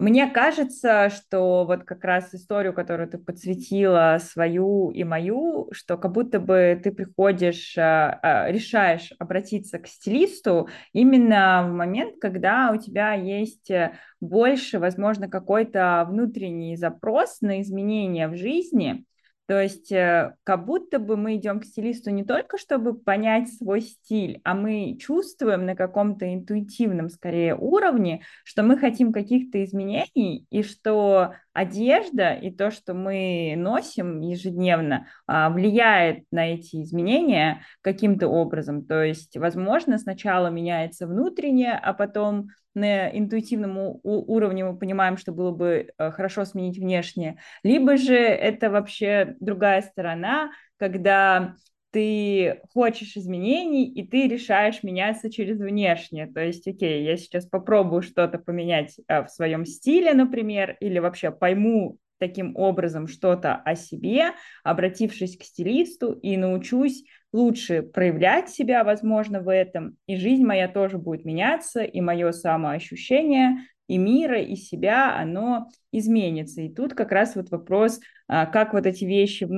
Мне 0.00 0.28
кажется, 0.28 1.10
что 1.10 1.66
вот 1.66 1.84
как 1.84 2.04
раз 2.04 2.34
историю, 2.34 2.72
которую 2.72 3.06
ты 3.06 3.18
подсветила, 3.18 4.16
свою 4.18 4.90
и 4.92 5.04
мою, 5.04 5.68
что 5.72 5.98
как 5.98 6.12
будто 6.12 6.40
бы 6.40 6.80
ты 6.82 6.90
приходишь, 6.90 7.76
а, 7.76 8.18
а, 8.22 8.50
решаешь 8.50 9.12
обратиться 9.18 9.78
к 9.78 9.86
стилисту 9.86 10.70
именно 10.94 11.66
в 11.68 11.74
момент, 11.74 12.14
когда 12.18 12.72
у 12.72 12.78
тебя 12.78 13.12
есть 13.12 13.70
э, 13.70 13.92
больше, 14.22 14.78
возможно, 14.78 15.28
какой-то 15.28 16.06
внутренний 16.08 16.76
запрос 16.76 17.42
на 17.42 17.60
изменения 17.60 18.26
в 18.28 18.36
жизни, 18.36 19.04
то 19.50 19.60
есть 19.60 19.90
э, 19.90 20.36
как 20.44 20.64
будто 20.64 21.00
бы 21.00 21.16
мы 21.16 21.34
идем 21.34 21.58
к 21.58 21.64
стилисту 21.64 22.10
не 22.10 22.22
только, 22.22 22.56
чтобы 22.56 22.94
понять 22.94 23.52
свой 23.52 23.80
стиль, 23.80 24.40
а 24.44 24.54
мы 24.54 24.96
чувствуем 24.96 25.66
на 25.66 25.74
каком-то 25.74 26.32
интуитивном, 26.32 27.08
скорее, 27.08 27.56
уровне, 27.56 28.22
что 28.44 28.62
мы 28.62 28.78
хотим 28.78 29.12
каких-то 29.12 29.64
изменений, 29.64 30.46
и 30.50 30.62
что 30.62 31.34
одежда 31.52 32.32
и 32.32 32.52
то, 32.52 32.70
что 32.70 32.94
мы 32.94 33.54
носим 33.56 34.20
ежедневно, 34.20 35.08
а, 35.26 35.50
влияет 35.50 36.26
на 36.30 36.54
эти 36.54 36.80
изменения 36.84 37.62
каким-то 37.80 38.28
образом. 38.28 38.86
То 38.86 39.02
есть, 39.02 39.36
возможно, 39.36 39.98
сначала 39.98 40.46
меняется 40.46 41.08
внутреннее, 41.08 41.72
а 41.72 41.92
потом 41.92 42.50
на 42.80 43.16
интуитивном 43.16 44.00
уровне 44.02 44.64
мы 44.64 44.76
понимаем, 44.76 45.16
что 45.16 45.32
было 45.32 45.50
бы 45.50 45.90
э, 45.96 46.10
хорошо 46.10 46.44
сменить 46.44 46.78
внешнее, 46.78 47.38
либо 47.62 47.96
же 47.96 48.16
это 48.16 48.70
вообще 48.70 49.36
другая 49.40 49.82
сторона, 49.82 50.50
когда 50.78 51.54
ты 51.92 52.60
хочешь 52.72 53.16
изменений, 53.16 53.90
и 53.90 54.06
ты 54.06 54.28
решаешь 54.28 54.82
меняться 54.82 55.30
через 55.30 55.58
внешнее. 55.58 56.26
То 56.26 56.40
есть, 56.40 56.66
окей, 56.68 57.04
я 57.04 57.16
сейчас 57.16 57.46
попробую 57.46 58.02
что-то 58.02 58.38
поменять 58.38 58.96
а, 59.08 59.24
в 59.24 59.30
своем 59.30 59.66
стиле, 59.66 60.14
например, 60.14 60.76
или 60.80 60.98
вообще 60.98 61.30
пойму 61.30 61.98
таким 62.18 62.54
образом 62.54 63.08
что-то 63.08 63.56
о 63.56 63.74
себе, 63.74 64.32
обратившись 64.62 65.36
к 65.36 65.42
стилисту, 65.42 66.12
и 66.12 66.36
научусь 66.36 67.04
лучше 67.32 67.82
проявлять 67.82 68.50
себя, 68.50 68.84
возможно, 68.84 69.40
в 69.40 69.52
этом, 69.52 69.96
и 70.06 70.16
жизнь 70.16 70.44
моя 70.44 70.68
тоже 70.68 70.98
будет 70.98 71.24
меняться, 71.24 71.82
и 71.82 72.00
мое 72.00 72.32
самоощущение 72.32 73.58
и 73.86 73.98
мира, 73.98 74.40
и 74.40 74.54
себя, 74.54 75.16
оно 75.18 75.68
изменится. 75.90 76.62
И 76.62 76.72
тут 76.72 76.94
как 76.94 77.10
раз 77.10 77.34
вот 77.34 77.50
вопрос, 77.50 78.00
а, 78.28 78.46
как 78.46 78.72
вот 78.72 78.86
эти 78.86 79.04
вещи 79.04 79.48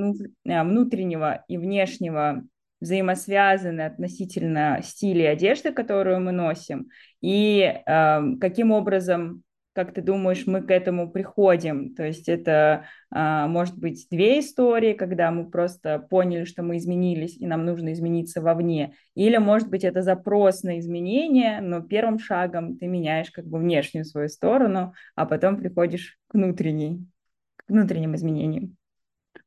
а, 0.47 0.63
внутреннего 0.63 1.43
и 1.47 1.57
внешнего 1.57 2.43
взаимосвязаны 2.81 3.81
относительно 3.81 4.81
стиля 4.83 5.29
одежды, 5.29 5.71
которую 5.71 6.19
мы 6.19 6.31
носим, 6.31 6.89
и 7.21 7.61
э, 7.61 8.21
каким 8.41 8.71
образом 8.71 9.43
как 9.73 9.93
ты 9.93 10.01
думаешь, 10.01 10.45
мы 10.45 10.61
к 10.61 10.71
этому 10.71 11.09
приходим? 11.09 11.95
То 11.95 12.03
есть 12.03 12.29
это 12.29 12.85
а, 13.09 13.47
может 13.47 13.77
быть 13.77 14.07
две 14.09 14.39
истории, 14.39 14.93
когда 14.93 15.31
мы 15.31 15.49
просто 15.49 15.99
поняли, 15.99 16.45
что 16.45 16.63
мы 16.63 16.77
изменились, 16.77 17.37
и 17.37 17.47
нам 17.47 17.65
нужно 17.65 17.93
измениться 17.93 18.41
вовне. 18.41 18.95
Или, 19.15 19.37
может 19.37 19.69
быть, 19.69 19.83
это 19.83 20.01
запрос 20.01 20.63
на 20.63 20.79
изменения, 20.79 21.59
но 21.61 21.81
первым 21.81 22.19
шагом 22.19 22.77
ты 22.77 22.87
меняешь 22.87 23.31
как 23.31 23.45
бы 23.45 23.57
внешнюю 23.57 24.05
свою 24.05 24.29
сторону, 24.29 24.93
а 25.15 25.25
потом 25.25 25.57
приходишь 25.57 26.19
к 26.27 26.35
внутренней, 26.35 27.05
к 27.55 27.69
внутренним 27.69 28.15
изменениям. 28.15 28.77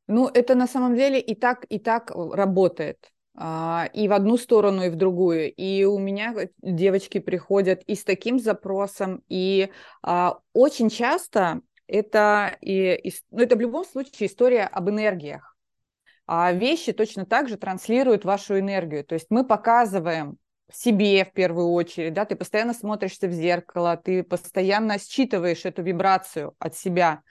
Ну, 0.08 0.28
это 0.28 0.54
на 0.54 0.66
самом 0.66 0.94
деле 0.96 1.20
и 1.20 1.34
так, 1.34 1.66
и 1.68 1.78
так 1.78 2.10
работает. 2.10 3.12
А, 3.38 3.88
и 3.92 4.08
в 4.08 4.12
одну 4.12 4.38
сторону, 4.38 4.84
и 4.84 4.88
в 4.88 4.96
другую. 4.96 5.52
И 5.52 5.84
у 5.84 5.98
меня 5.98 6.34
девочки 6.62 7.18
приходят 7.18 7.82
и 7.86 7.94
с 7.94 8.02
таким 8.02 8.38
запросом, 8.38 9.22
и 9.28 9.70
а, 10.02 10.38
очень 10.54 10.88
часто 10.88 11.60
это, 11.86 12.56
и, 12.62 12.94
и, 12.94 13.12
ну, 13.30 13.42
это 13.42 13.56
в 13.56 13.60
любом 13.60 13.84
случае 13.84 14.28
история 14.28 14.64
об 14.64 14.88
энергиях. 14.88 15.56
А 16.26 16.50
вещи 16.52 16.92
точно 16.92 17.26
так 17.26 17.48
же 17.48 17.56
транслируют 17.56 18.24
вашу 18.24 18.58
энергию. 18.58 19.04
То 19.04 19.14
есть 19.14 19.26
мы 19.28 19.46
показываем 19.46 20.38
себе 20.72 21.24
в 21.24 21.32
первую 21.32 21.70
очередь, 21.70 22.14
да, 22.14 22.24
ты 22.24 22.34
постоянно 22.34 22.74
смотришься 22.74 23.28
в 23.28 23.32
зеркало, 23.32 23.96
ты 23.96 24.24
постоянно 24.24 24.98
считываешь 24.98 25.64
эту 25.64 25.82
вибрацию 25.82 26.54
от 26.58 26.74
себя– 26.74 27.20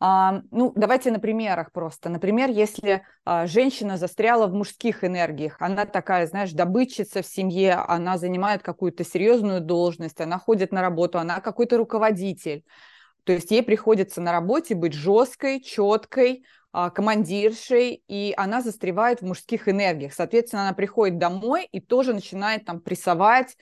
ну, 0.00 0.72
давайте 0.76 1.10
на 1.10 1.18
примерах 1.18 1.72
просто. 1.72 2.10
Например, 2.10 2.50
если 2.50 3.02
а, 3.24 3.46
женщина 3.46 3.96
застряла 3.96 4.46
в 4.46 4.52
мужских 4.52 5.04
энергиях, 5.04 5.56
она 5.60 5.86
такая, 5.86 6.26
знаешь, 6.26 6.52
добытчица 6.52 7.22
в 7.22 7.26
семье, 7.26 7.74
она 7.74 8.18
занимает 8.18 8.62
какую-то 8.62 9.04
серьезную 9.04 9.62
должность, 9.62 10.20
она 10.20 10.38
ходит 10.38 10.70
на 10.70 10.82
работу, 10.82 11.18
она 11.18 11.40
какой-то 11.40 11.78
руководитель. 11.78 12.62
То 13.24 13.32
есть 13.32 13.50
ей 13.50 13.62
приходится 13.62 14.20
на 14.20 14.32
работе 14.32 14.74
быть 14.74 14.92
жесткой, 14.92 15.62
четкой, 15.62 16.44
а, 16.72 16.90
командиршей, 16.90 18.02
и 18.06 18.34
она 18.36 18.60
застревает 18.60 19.22
в 19.22 19.26
мужских 19.26 19.66
энергиях. 19.66 20.12
Соответственно, 20.12 20.62
она 20.62 20.74
приходит 20.74 21.16
домой 21.16 21.66
и 21.72 21.80
тоже 21.80 22.12
начинает 22.12 22.66
там 22.66 22.80
прессовать 22.80 23.56
а, 23.56 23.60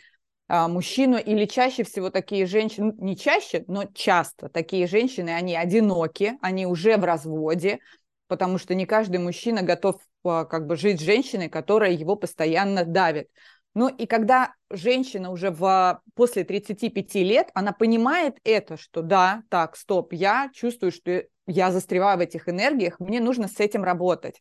мужчину, 0.69 1.19
или 1.19 1.47
чаще 1.47 1.85
всего 1.85 2.11
такие 2.11 2.47
женщины, 2.47 2.93
ну, 2.97 3.05
не 3.05 3.17
чаще, 3.17 3.65
но 3.67 3.85
часто 3.95 4.49
такие 4.49 4.87
женщины, 4.87 5.31
они 5.31 5.57
одиноки, 5.57 6.39
они 6.41 6.67
уже 6.67 6.97
в 6.97 7.05
разводе, 7.05 7.81
потому 8.29 8.59
что 8.59 8.75
не 8.75 8.87
каждый 8.87 9.19
мужчина 9.19 9.63
готов 9.63 9.97
а, 10.25 10.45
как 10.45 10.67
бы 10.67 10.77
жить 10.77 11.01
с 11.01 11.05
женщиной, 11.05 11.49
которая 11.49 11.93
его 11.93 12.17
постоянно 12.17 12.85
давит. 12.85 13.29
Ну 13.75 13.89
и 13.89 14.07
когда 14.07 14.55
женщина 14.71 15.31
уже 15.31 15.51
в, 15.51 16.01
после 16.15 16.45
35 16.45 17.15
лет, 17.17 17.51
она 17.55 17.73
понимает 17.73 18.39
это, 18.45 18.77
что 18.77 19.03
да, 19.03 19.43
так, 19.49 19.77
стоп, 19.77 20.13
я 20.13 20.51
чувствую, 20.55 20.93
что 20.93 21.25
я 21.47 21.73
застреваю 21.73 22.19
в 22.19 22.21
этих 22.21 22.49
энергиях, 22.49 23.01
мне 23.01 23.21
нужно 23.21 23.49
с 23.49 23.59
этим 23.59 23.83
работать. 23.83 24.41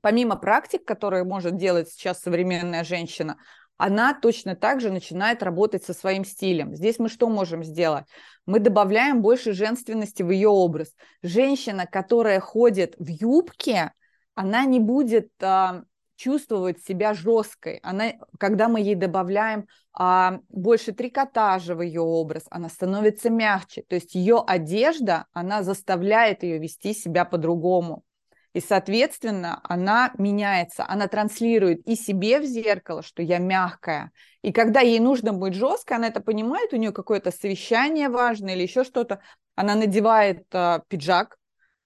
Помимо 0.00 0.36
практик, 0.36 0.84
которые 0.84 1.24
может 1.24 1.56
делать 1.56 1.90
сейчас 1.90 2.20
современная 2.20 2.84
женщина, 2.84 3.36
она 3.80 4.12
точно 4.12 4.54
так 4.56 4.82
же 4.82 4.90
начинает 4.90 5.42
работать 5.42 5.82
со 5.82 5.94
своим 5.94 6.22
стилем. 6.22 6.74
Здесь 6.74 6.98
мы 6.98 7.08
что 7.08 7.30
можем 7.30 7.64
сделать? 7.64 8.04
Мы 8.44 8.60
добавляем 8.60 9.22
больше 9.22 9.54
женственности 9.54 10.22
в 10.22 10.30
ее 10.30 10.48
образ. 10.48 10.94
Женщина, 11.22 11.86
которая 11.86 12.40
ходит 12.40 12.94
в 12.98 13.08
юбке, 13.08 13.94
она 14.34 14.66
не 14.66 14.80
будет 14.80 15.30
а, 15.40 15.84
чувствовать 16.14 16.84
себя 16.84 17.14
жесткой. 17.14 17.78
Она, 17.82 18.12
когда 18.38 18.68
мы 18.68 18.82
ей 18.82 18.96
добавляем 18.96 19.66
а, 19.94 20.40
больше 20.50 20.92
трикотажа 20.92 21.74
в 21.74 21.80
ее 21.80 22.02
образ, 22.02 22.42
она 22.50 22.68
становится 22.68 23.30
мягче. 23.30 23.82
То 23.88 23.94
есть 23.94 24.14
ее 24.14 24.44
одежда, 24.46 25.24
она 25.32 25.62
заставляет 25.62 26.42
ее 26.42 26.58
вести 26.58 26.92
себя 26.92 27.24
по-другому. 27.24 28.04
И, 28.52 28.60
соответственно, 28.60 29.60
она 29.62 30.12
меняется, 30.18 30.84
она 30.88 31.06
транслирует 31.06 31.86
и 31.86 31.94
себе 31.94 32.40
в 32.40 32.44
зеркало, 32.44 33.02
что 33.02 33.22
я 33.22 33.38
мягкая. 33.38 34.10
И 34.42 34.52
когда 34.52 34.80
ей 34.80 34.98
нужно 34.98 35.32
быть 35.32 35.54
жестко, 35.54 35.96
она 35.96 36.08
это 36.08 36.20
понимает, 36.20 36.72
у 36.72 36.76
нее 36.76 36.92
какое-то 36.92 37.30
совещание 37.30 38.08
важное 38.08 38.54
или 38.54 38.62
еще 38.62 38.82
что-то, 38.82 39.20
она 39.54 39.74
надевает 39.74 40.46
э, 40.52 40.80
пиджак, 40.88 41.36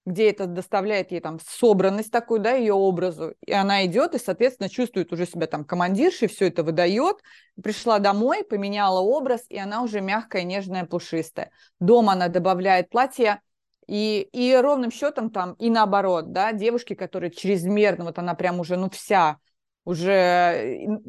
где 0.06 0.30
это 0.30 0.46
доставляет 0.46 1.12
ей 1.12 1.20
там 1.20 1.38
собранность 1.40 2.10
такую, 2.10 2.40
да, 2.40 2.52
ее 2.52 2.74
образу, 2.74 3.34
и 3.44 3.52
она 3.52 3.86
идет 3.86 4.14
и, 4.14 4.18
соответственно, 4.18 4.68
чувствует 4.68 5.12
уже 5.12 5.26
себя 5.26 5.46
там 5.46 5.64
командиршей, 5.64 6.28
все 6.28 6.48
это 6.48 6.62
выдает, 6.62 7.16
пришла 7.62 7.98
домой, 7.98 8.44
поменяла 8.44 9.00
образ, 9.00 9.44
и 9.48 9.58
она 9.58 9.82
уже 9.82 10.00
мягкая, 10.00 10.42
нежная, 10.42 10.84
пушистая. 10.84 11.50
Дома 11.80 12.12
она 12.12 12.28
добавляет 12.28 12.90
платье, 12.90 13.40
и, 13.86 14.28
и 14.32 14.54
ровным 14.54 14.90
счетом 14.90 15.30
там 15.30 15.54
и 15.54 15.70
наоборот, 15.70 16.32
да, 16.32 16.52
девушки, 16.52 16.94
которые 16.94 17.30
чрезмерно, 17.30 18.04
вот 18.04 18.18
она 18.18 18.34
прям 18.34 18.60
уже, 18.60 18.76
ну, 18.76 18.90
вся, 18.90 19.38
уже 19.84 21.00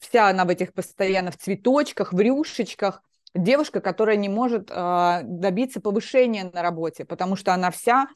вся 0.00 0.28
она 0.28 0.44
в 0.44 0.48
этих 0.48 0.72
постоянно 0.72 1.30
в 1.30 1.36
цветочках, 1.36 2.12
в 2.12 2.20
рюшечках, 2.20 3.02
девушка, 3.34 3.80
которая 3.80 4.16
не 4.16 4.28
может 4.28 4.70
э, 4.70 5.20
добиться 5.22 5.80
повышения 5.80 6.44
на 6.44 6.62
работе, 6.62 7.04
потому 7.04 7.36
что 7.36 7.52
она 7.52 7.70
вся 7.70 8.06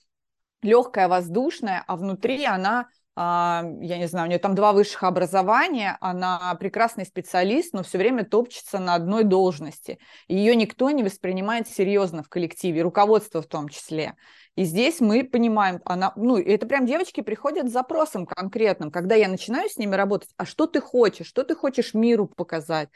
легкая, 0.63 1.09
воздушная, 1.09 1.85
а 1.87 1.97
внутри 1.97 2.45
она 2.45 2.89
я 3.21 3.99
не 3.99 4.07
знаю, 4.07 4.27
у 4.27 4.29
нее 4.29 4.39
там 4.39 4.55
два 4.55 4.73
высших 4.73 5.03
образования, 5.03 5.99
она 6.01 6.55
прекрасный 6.61 7.05
специалист, 7.05 7.73
но 7.73 7.83
все 7.83 7.99
время 7.99 8.25
топчется 8.25 8.79
на 8.79 8.95
одной 8.95 9.25
должности. 9.25 9.99
Ее 10.29 10.55
никто 10.55 10.89
не 10.91 11.03
воспринимает 11.03 11.67
серьезно 11.69 12.23
в 12.23 12.29
коллективе, 12.29 12.83
руководство 12.83 13.43
в 13.43 13.47
том 13.47 13.69
числе. 13.71 14.15
И 14.55 14.63
здесь 14.63 15.01
мы 15.01 15.25
понимаем, 15.25 15.81
она, 15.85 16.13
ну, 16.15 16.37
это 16.37 16.67
прям 16.67 16.87
девочки 16.87 17.21
приходят 17.21 17.69
с 17.69 17.73
запросом 17.73 18.25
конкретным, 18.25 18.93
когда 18.93 19.17
я 19.17 19.27
начинаю 19.27 19.69
с 19.69 19.79
ними 19.79 19.97
работать, 19.97 20.31
а 20.37 20.45
что 20.45 20.69
ты 20.69 20.81
хочешь, 20.81 21.27
что 21.27 21.43
ты 21.43 21.57
хочешь 21.57 21.95
миру 21.95 22.29
показать, 22.29 22.89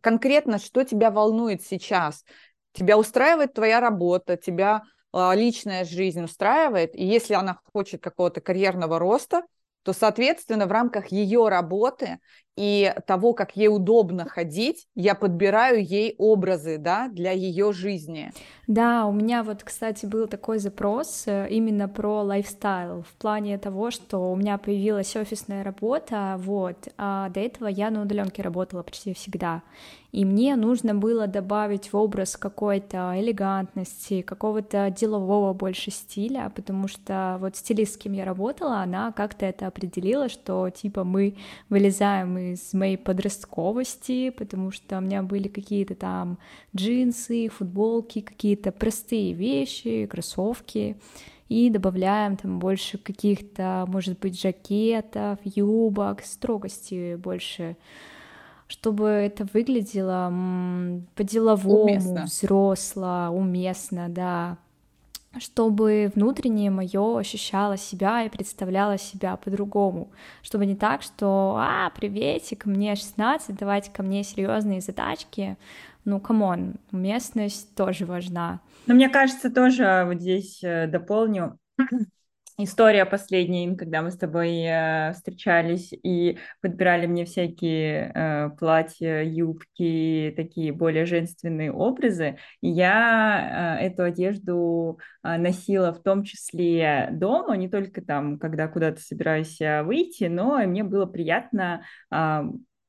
конкретно, 0.00 0.58
что 0.58 0.82
тебя 0.82 1.12
волнует 1.12 1.62
сейчас, 1.62 2.24
тебя 2.72 2.98
устраивает 2.98 3.54
твоя 3.54 3.78
работа, 3.78 4.36
тебя 4.36 4.82
а, 5.12 5.34
личная 5.34 5.84
жизнь 5.84 6.24
устраивает, 6.24 6.96
и 6.96 7.04
если 7.04 7.34
она 7.34 7.60
хочет 7.72 8.02
какого-то 8.02 8.40
карьерного 8.40 8.98
роста, 8.98 9.42
то, 9.88 9.94
соответственно, 9.94 10.66
в 10.66 10.70
рамках 10.70 11.12
ее 11.12 11.48
работы 11.48 12.18
и 12.58 12.94
того, 13.06 13.32
как 13.32 13.56
ей 13.56 13.68
удобно 13.68 14.28
ходить, 14.28 14.86
я 14.94 15.14
подбираю 15.14 15.82
ей 15.82 16.14
образы, 16.18 16.76
да, 16.76 17.08
для 17.08 17.30
ее 17.30 17.72
жизни. 17.72 18.30
Да, 18.66 19.06
у 19.06 19.12
меня 19.12 19.42
вот, 19.42 19.64
кстати, 19.64 20.04
был 20.04 20.28
такой 20.28 20.58
запрос 20.58 21.22
э, 21.26 21.46
именно 21.48 21.88
про 21.88 22.20
лайфстайл, 22.22 23.00
в 23.00 23.14
плане 23.14 23.56
того, 23.56 23.90
что 23.90 24.30
у 24.30 24.36
меня 24.36 24.58
появилась 24.58 25.16
офисная 25.16 25.64
работа, 25.64 26.34
вот, 26.38 26.88
а 26.98 27.30
до 27.30 27.40
этого 27.40 27.68
я 27.68 27.88
на 27.88 28.02
удаленке 28.02 28.42
работала 28.42 28.82
почти 28.82 29.14
всегда, 29.14 29.62
и 30.10 30.24
мне 30.24 30.56
нужно 30.56 30.94
было 30.94 31.26
добавить 31.26 31.92
в 31.92 31.96
образ 31.96 32.36
какой-то 32.36 33.12
элегантности, 33.16 34.22
какого-то 34.22 34.90
делового 34.90 35.52
больше 35.52 35.90
стиля, 35.90 36.50
потому 36.54 36.88
что 36.88 37.36
вот 37.40 37.56
стилист, 37.56 37.94
с 37.94 37.96
кем 37.98 38.14
я 38.14 38.24
работала, 38.24 38.78
она 38.78 39.12
как-то 39.12 39.44
это 39.44 39.66
определила, 39.66 40.30
что 40.30 40.70
типа 40.70 41.04
мы 41.04 41.36
вылезаем 41.68 42.38
из 42.38 42.72
моей 42.72 42.96
подростковости, 42.96 44.30
потому 44.30 44.70
что 44.70 44.96
у 44.96 45.00
меня 45.02 45.22
были 45.22 45.48
какие-то 45.48 45.94
там 45.94 46.38
джинсы, 46.74 47.48
футболки, 47.48 48.22
какие-то 48.22 48.72
простые 48.72 49.34
вещи, 49.34 50.06
кроссовки, 50.06 50.96
и 51.50 51.68
добавляем 51.70 52.36
там 52.36 52.58
больше 52.58 52.96
каких-то, 52.98 53.84
может 53.88 54.18
быть, 54.18 54.40
жакетов, 54.40 55.38
юбок, 55.44 56.22
строгости 56.22 57.16
больше 57.16 57.76
чтобы 58.68 59.08
это 59.08 59.46
выглядело 59.52 60.32
по-деловому, 61.14 62.24
взросло, 62.24 63.28
уместно, 63.32 64.08
да, 64.08 64.58
чтобы 65.38 66.10
внутреннее 66.14 66.70
мое 66.70 67.18
ощущало 67.18 67.76
себя 67.76 68.24
и 68.24 68.28
представляло 68.28 68.98
себя 68.98 69.36
по-другому, 69.36 70.10
чтобы 70.42 70.66
не 70.66 70.76
так, 70.76 71.02
что 71.02 71.56
«А, 71.58 71.90
приветик, 71.90 72.66
мне 72.66 72.94
16, 72.94 73.56
давайте 73.56 73.90
ко 73.90 74.02
мне 74.02 74.22
серьезные 74.22 74.80
задачки», 74.80 75.56
ну, 76.04 76.20
come 76.20 76.52
on, 76.52 76.76
уместность 76.90 77.74
тоже 77.74 78.06
важна. 78.06 78.60
Но 78.86 78.94
мне 78.94 79.10
кажется, 79.10 79.50
тоже 79.50 80.04
вот 80.06 80.20
здесь 80.20 80.64
э, 80.64 80.86
дополню, 80.86 81.58
история 82.58 83.06
последняя, 83.06 83.74
когда 83.76 84.02
мы 84.02 84.10
с 84.10 84.16
тобой 84.18 84.62
э, 84.62 85.12
встречались 85.12 85.92
и 85.92 86.38
подбирали 86.60 87.06
мне 87.06 87.24
всякие 87.24 88.12
э, 88.14 88.50
платья, 88.58 89.22
юбки, 89.22 90.34
такие 90.36 90.72
более 90.72 91.06
женственные 91.06 91.72
образы. 91.72 92.38
И 92.60 92.68
я 92.68 93.78
э, 93.80 93.86
эту 93.86 94.02
одежду 94.02 94.98
э, 95.22 95.36
носила 95.38 95.92
в 95.92 96.02
том 96.02 96.24
числе 96.24 97.08
дома, 97.12 97.56
не 97.56 97.68
только 97.68 98.02
там, 98.02 98.38
когда 98.38 98.66
куда-то 98.68 99.00
собираюсь 99.00 99.60
э, 99.60 99.82
выйти, 99.84 100.24
но 100.24 100.58
мне 100.58 100.82
было 100.82 101.06
приятно 101.06 101.82
э, 102.10 102.42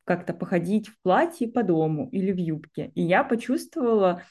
как-то 0.03 0.33
походить 0.33 0.87
в 0.87 0.99
платье 1.03 1.47
по 1.47 1.61
дому 1.61 2.09
или 2.11 2.31
в 2.31 2.37
юбке. 2.37 2.91
И 2.95 3.03
я 3.03 3.23
почувствовала 3.23 4.23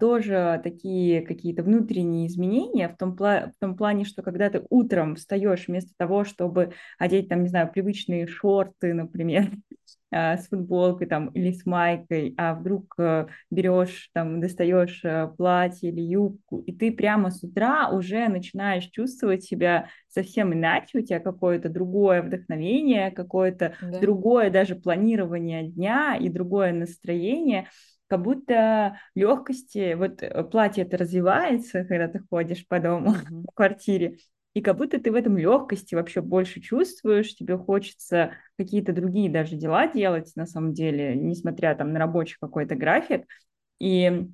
тоже 0.00 0.60
такие 0.64 1.22
какие-то 1.22 1.62
внутренние 1.62 2.26
изменения 2.26 2.88
в 2.88 2.96
том, 2.96 3.14
пла- 3.14 3.52
в 3.52 3.58
том 3.60 3.76
плане, 3.76 4.04
что 4.04 4.22
когда 4.22 4.50
ты 4.50 4.62
утром 4.68 5.14
встаешь 5.14 5.68
вместо 5.68 5.92
того, 5.96 6.24
чтобы 6.24 6.72
одеть 6.98 7.28
там, 7.28 7.42
не 7.42 7.48
знаю, 7.48 7.70
привычные 7.72 8.26
шорты, 8.26 8.94
например, 8.94 9.50
а, 10.10 10.36
с 10.36 10.48
футболкой 10.48 11.06
там 11.06 11.28
или 11.28 11.52
с 11.52 11.66
майкой, 11.66 12.34
а 12.36 12.54
вдруг 12.54 12.94
э, 12.98 13.26
берешь 13.50 14.10
там, 14.12 14.40
достаешь 14.40 15.00
э, 15.04 15.28
платье 15.36 15.90
или 15.90 16.00
юбку, 16.00 16.60
и 16.60 16.72
ты 16.72 16.92
прямо 16.92 17.30
с 17.30 17.42
утра 17.42 17.90
уже 17.90 18.28
начинаешь 18.28 18.86
чувствовать 18.86 19.42
себя 19.42 19.88
совсем 20.08 20.52
иначе, 20.52 20.98
у 20.98 21.02
тебя 21.02 21.18
какое-то 21.18 21.68
другое 21.68 22.22
вдохновение, 22.22 23.10
какое-то 23.10 23.74
да. 23.80 23.98
другое 23.98 24.50
даже 24.50 24.76
планирование 24.76 25.68
дня 25.68 26.16
и 26.16 26.28
другое 26.28 26.72
настроение, 26.72 27.68
как 28.14 28.22
будто 28.22 29.00
легкости, 29.16 29.94
вот 29.94 30.22
э, 30.22 30.44
платье 30.44 30.84
это 30.84 30.96
развивается, 30.96 31.84
когда 31.84 32.06
ты 32.06 32.20
ходишь 32.30 32.64
по 32.68 32.78
дому, 32.78 33.10
mm-hmm. 33.10 33.42
в 33.50 33.54
квартире, 33.54 34.18
и 34.54 34.62
как 34.62 34.76
будто 34.76 35.00
ты 35.00 35.10
в 35.10 35.16
этом 35.16 35.36
легкости 35.36 35.96
вообще 35.96 36.20
больше 36.20 36.60
чувствуешь, 36.60 37.34
тебе 37.34 37.58
хочется 37.58 38.34
какие-то 38.56 38.92
другие 38.92 39.28
даже 39.28 39.56
дела 39.56 39.88
делать, 39.88 40.30
на 40.36 40.46
самом 40.46 40.74
деле, 40.74 41.16
несмотря 41.16 41.74
там 41.74 41.92
на 41.92 41.98
рабочий 41.98 42.36
какой-то 42.40 42.76
график, 42.76 43.26
и 43.80 44.28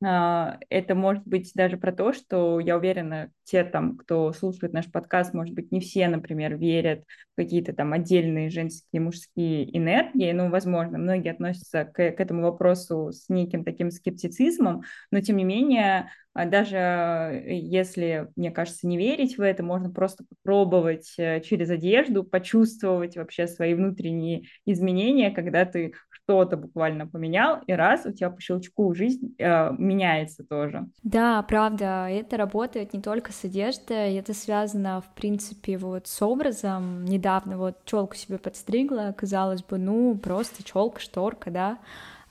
это 0.00 0.94
может 0.94 1.26
быть 1.26 1.52
даже 1.54 1.78
про 1.78 1.90
то, 1.90 2.12
что 2.12 2.60
я 2.60 2.76
уверена, 2.76 3.30
те 3.44 3.64
там, 3.64 3.96
кто 3.96 4.32
слушает 4.32 4.74
наш 4.74 4.90
подкаст, 4.90 5.32
может 5.32 5.54
быть, 5.54 5.72
не 5.72 5.80
все, 5.80 6.06
например, 6.08 6.56
верят 6.56 7.04
в 7.32 7.36
какие-то 7.36 7.72
там 7.72 7.94
отдельные 7.94 8.50
женские, 8.50 9.00
мужские 9.00 9.74
энергии, 9.76 10.32
ну, 10.32 10.50
возможно, 10.50 10.98
многие 10.98 11.30
относятся 11.30 11.84
к, 11.84 11.94
к 11.94 12.20
этому 12.20 12.42
вопросу 12.42 13.10
с 13.12 13.28
неким 13.30 13.64
таким 13.64 13.90
скептицизмом, 13.90 14.82
но 15.10 15.20
тем 15.20 15.38
не 15.38 15.44
менее, 15.44 16.10
а, 16.34 16.44
даже 16.44 17.42
если, 17.46 18.28
мне 18.36 18.50
кажется, 18.50 18.86
не 18.86 18.98
верить 18.98 19.38
в 19.38 19.40
это, 19.40 19.62
можно 19.62 19.90
просто 19.90 20.24
попробовать 20.28 21.14
э, 21.16 21.40
через 21.40 21.70
одежду 21.70 22.24
почувствовать 22.24 23.16
вообще 23.16 23.46
свои 23.46 23.72
внутренние 23.72 24.42
изменения, 24.66 25.30
когда 25.30 25.64
ты 25.64 25.94
что-то 26.26 26.56
буквально 26.56 27.06
поменял, 27.06 27.60
и 27.66 27.72
раз 27.72 28.04
у 28.04 28.12
тебя 28.12 28.30
по 28.30 28.40
щелчку 28.40 28.92
жизнь 28.94 29.34
э, 29.38 29.70
меняется 29.78 30.44
тоже. 30.44 30.86
Да, 31.04 31.40
правда, 31.42 32.08
это 32.10 32.36
работает 32.36 32.92
не 32.92 33.00
только 33.00 33.32
с 33.32 33.44
одеждой, 33.44 34.16
это 34.16 34.34
связано, 34.34 35.00
в 35.00 35.14
принципе, 35.14 35.78
вот 35.78 36.08
с 36.08 36.20
образом. 36.20 37.04
Недавно 37.04 37.56
вот 37.58 37.84
челку 37.84 38.16
себе 38.16 38.38
подстригла, 38.38 39.14
казалось 39.16 39.62
бы, 39.62 39.78
ну, 39.78 40.18
просто 40.18 40.64
челка, 40.64 40.98
шторка, 40.98 41.50
да, 41.52 41.78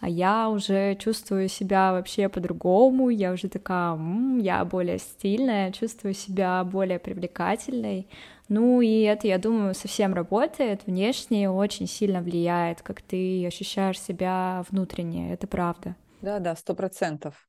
а 0.02 0.10
я 0.10 0.50
уже 0.50 0.96
чувствую 0.96 1.48
себя 1.48 1.94
вообще 1.94 2.28
по-другому, 2.28 3.10
я 3.10 3.32
уже 3.32 3.48
такая, 3.48 3.94
м-м, 3.94 4.40
я 4.40 4.66
более 4.66 5.00
стильная, 5.00 5.72
чувствую 5.72 6.14
себя 6.14 6.64
более 6.66 7.00
привлекательной, 7.00 8.10
ну 8.50 8.82
и 8.82 9.02
это, 9.02 9.28
я 9.28 9.38
думаю, 9.38 9.74
совсем 9.74 10.14
работает, 10.14 10.86
внешне 10.86 11.50
очень 11.50 11.88
сильно 11.88 12.22
влияет, 12.22 12.82
как 12.82 13.02
ты 13.02 13.46
ощущаешь 13.46 14.00
себя 14.00 14.64
внутренне, 14.70 15.34
это 15.34 15.48
правда. 15.48 15.96
Да-да, 16.22 16.56
сто 16.56 16.76
процентов. 16.76 17.48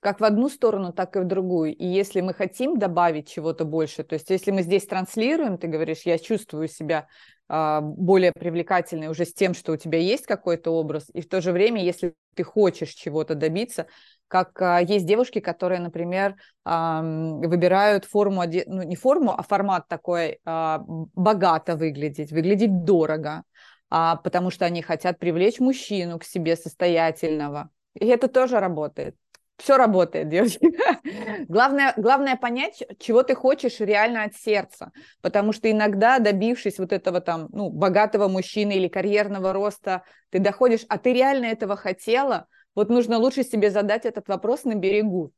Как 0.00 0.20
в 0.20 0.24
одну 0.24 0.48
сторону, 0.48 0.92
так 0.92 1.16
и 1.16 1.20
в 1.20 1.24
другую. 1.24 1.74
И 1.74 1.86
если 1.86 2.20
мы 2.20 2.34
хотим 2.34 2.78
добавить 2.78 3.28
чего-то 3.28 3.64
больше, 3.64 4.04
то 4.04 4.14
есть 4.14 4.30
если 4.30 4.50
мы 4.50 4.62
здесь 4.62 4.86
транслируем, 4.86 5.58
ты 5.58 5.66
говоришь, 5.66 6.02
я 6.04 6.18
чувствую 6.18 6.68
себя 6.68 7.08
э, 7.48 7.80
более 7.80 8.32
привлекательной 8.32 9.08
уже 9.08 9.24
с 9.24 9.32
тем, 9.32 9.54
что 9.54 9.72
у 9.72 9.76
тебя 9.76 9.98
есть 9.98 10.26
какой-то 10.26 10.70
образ, 10.70 11.06
и 11.12 11.20
в 11.20 11.28
то 11.28 11.40
же 11.40 11.52
время, 11.52 11.82
если 11.82 12.14
ты 12.34 12.44
хочешь 12.44 12.90
чего-то 12.90 13.34
добиться, 13.34 13.86
как 14.28 14.60
э, 14.60 14.84
есть 14.86 15.06
девушки, 15.06 15.40
которые, 15.40 15.80
например, 15.80 16.36
э, 16.64 17.00
выбирают 17.02 18.04
форму, 18.04 18.44
ну 18.66 18.82
не 18.82 18.96
форму, 18.96 19.34
а 19.36 19.42
формат 19.42 19.88
такой 19.88 20.38
э, 20.44 20.78
богато 20.86 21.76
выглядеть, 21.76 22.32
выглядеть 22.32 22.84
дорого, 22.84 23.44
а, 23.88 24.16
потому 24.16 24.50
что 24.50 24.64
они 24.64 24.82
хотят 24.82 25.18
привлечь 25.18 25.60
мужчину 25.60 26.18
к 26.18 26.24
себе 26.24 26.56
состоятельного. 26.56 27.70
И 27.94 28.06
это 28.06 28.28
тоже 28.28 28.60
работает 28.60 29.16
все 29.58 29.76
работает, 29.76 30.28
девочки. 30.28 30.70
главное, 31.48 31.94
главное 31.96 32.36
понять, 32.36 32.82
чего 32.98 33.22
ты 33.22 33.34
хочешь 33.34 33.80
реально 33.80 34.24
от 34.24 34.34
сердца, 34.34 34.92
потому 35.22 35.52
что 35.52 35.70
иногда, 35.70 36.18
добившись 36.18 36.78
вот 36.78 36.92
этого 36.92 37.20
там, 37.20 37.48
ну, 37.52 37.70
богатого 37.70 38.28
мужчины 38.28 38.72
или 38.72 38.88
карьерного 38.88 39.52
роста, 39.52 40.02
ты 40.30 40.38
доходишь, 40.38 40.84
а 40.88 40.98
ты 40.98 41.12
реально 41.12 41.46
этого 41.46 41.76
хотела, 41.76 42.46
вот 42.74 42.90
нужно 42.90 43.18
лучше 43.18 43.42
себе 43.42 43.70
задать 43.70 44.04
этот 44.04 44.28
вопрос 44.28 44.64
на 44.64 44.74
берегу. 44.74 45.32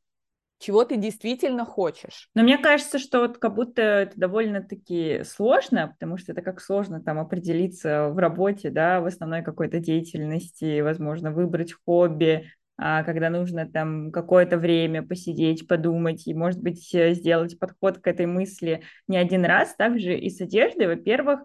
Чего 0.59 0.83
ты 0.83 0.97
действительно 0.97 1.63
хочешь? 1.63 2.29
Но 2.35 2.43
мне 2.43 2.57
кажется, 2.57 2.99
что 2.99 3.21
вот 3.21 3.37
как 3.37 3.55
будто 3.55 3.81
это 3.81 4.19
довольно-таки 4.19 5.23
сложно, 5.23 5.87
потому 5.87 6.17
что 6.17 6.33
это 6.33 6.41
как 6.41 6.59
сложно 6.59 7.01
там 7.01 7.17
определиться 7.17 8.09
в 8.09 8.17
работе, 8.17 8.69
да, 8.69 8.99
в 8.99 9.05
основной 9.05 9.41
какой-то 9.41 9.79
деятельности, 9.79 10.81
возможно, 10.81 11.31
выбрать 11.31 11.71
хобби, 11.71 12.51
когда 12.79 13.29
нужно 13.29 13.69
там 13.69 14.11
какое-то 14.11 14.57
время 14.57 15.03
посидеть, 15.03 15.67
подумать 15.67 16.25
и, 16.27 16.33
может 16.33 16.61
быть, 16.61 16.93
э, 16.95 17.13
сделать 17.13 17.59
подход 17.59 17.97
к 17.97 18.07
этой 18.07 18.25
мысли 18.25 18.83
не 19.07 19.17
один 19.17 19.43
раз. 19.43 19.75
Также 19.75 20.17
и 20.17 20.29
с 20.29 20.39
одеждой, 20.39 20.87
во-первых, 20.87 21.41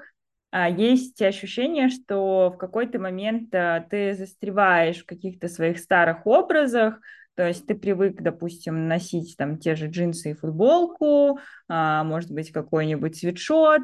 а, 0.53 0.69
есть 0.69 1.21
ощущение, 1.21 1.89
что 1.89 2.53
в 2.55 2.59
какой-то 2.59 3.01
момент 3.01 3.53
а, 3.53 3.81
ты 3.81 4.15
застреваешь 4.15 5.03
в 5.03 5.07
каких-то 5.07 5.49
своих 5.49 5.79
старых 5.79 6.27
образах, 6.27 7.01
то 7.35 7.49
есть 7.49 7.67
ты 7.67 7.75
привык, 7.75 8.23
допустим, 8.23 8.87
носить 8.87 9.37
там 9.37 9.59
те 9.59 9.75
же 9.75 9.89
джинсы 9.89 10.31
и 10.31 10.35
футболку, 10.35 11.41
может 11.69 12.31
быть, 12.31 12.53
какой-нибудь 12.53 13.17
свитшот, 13.17 13.83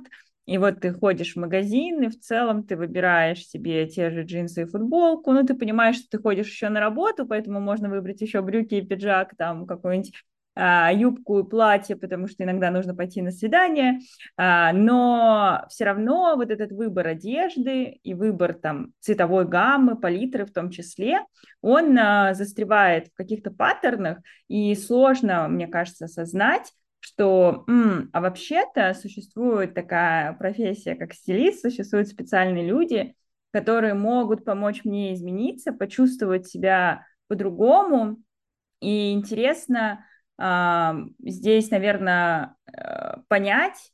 и 0.50 0.58
вот 0.58 0.80
ты 0.80 0.92
ходишь 0.92 1.34
в 1.34 1.38
магазин, 1.38 2.02
и 2.02 2.08
в 2.08 2.18
целом 2.18 2.64
ты 2.64 2.76
выбираешь 2.76 3.46
себе 3.46 3.86
те 3.86 4.10
же 4.10 4.24
джинсы 4.24 4.62
и 4.62 4.64
футболку, 4.64 5.30
ну, 5.30 5.46
ты 5.46 5.54
понимаешь, 5.54 5.94
что 5.94 6.08
ты 6.10 6.18
ходишь 6.18 6.48
еще 6.48 6.70
на 6.70 6.80
работу, 6.80 7.24
поэтому 7.24 7.60
можно 7.60 7.88
выбрать 7.88 8.20
еще 8.20 8.40
брюки 8.40 8.74
и 8.74 8.84
пиджак, 8.84 9.36
там, 9.36 9.64
какую-нибудь 9.64 10.12
а, 10.56 10.92
юбку 10.92 11.38
и 11.38 11.48
платье, 11.48 11.94
потому 11.94 12.26
что 12.26 12.42
иногда 12.42 12.72
нужно 12.72 12.96
пойти 12.96 13.22
на 13.22 13.30
свидание, 13.30 14.00
а, 14.36 14.72
но 14.72 15.64
все 15.68 15.84
равно 15.84 16.34
вот 16.34 16.50
этот 16.50 16.72
выбор 16.72 17.06
одежды 17.06 18.00
и 18.02 18.14
выбор 18.14 18.54
там 18.54 18.88
цветовой 18.98 19.46
гаммы, 19.46 19.96
палитры 19.96 20.46
в 20.46 20.52
том 20.52 20.70
числе, 20.70 21.20
он 21.60 21.96
а, 21.96 22.34
застревает 22.34 23.06
в 23.06 23.14
каких-то 23.14 23.52
паттернах, 23.52 24.18
и 24.48 24.74
сложно, 24.74 25.46
мне 25.46 25.68
кажется, 25.68 26.06
осознать, 26.06 26.72
что, 27.00 27.64
м, 27.68 28.10
а 28.12 28.20
вообще-то 28.20 28.94
существует 28.94 29.74
такая 29.74 30.32
профессия, 30.34 30.94
как 30.94 31.14
стилист, 31.14 31.62
существуют 31.62 32.08
специальные 32.08 32.66
люди, 32.66 33.14
которые 33.52 33.94
могут 33.94 34.44
помочь 34.44 34.84
мне 34.84 35.14
измениться, 35.14 35.72
почувствовать 35.72 36.46
себя 36.46 37.06
по-другому. 37.26 38.18
И 38.80 39.12
интересно 39.12 40.04
э, 40.38 40.92
здесь, 41.20 41.70
наверное, 41.70 42.56
понять, 43.28 43.92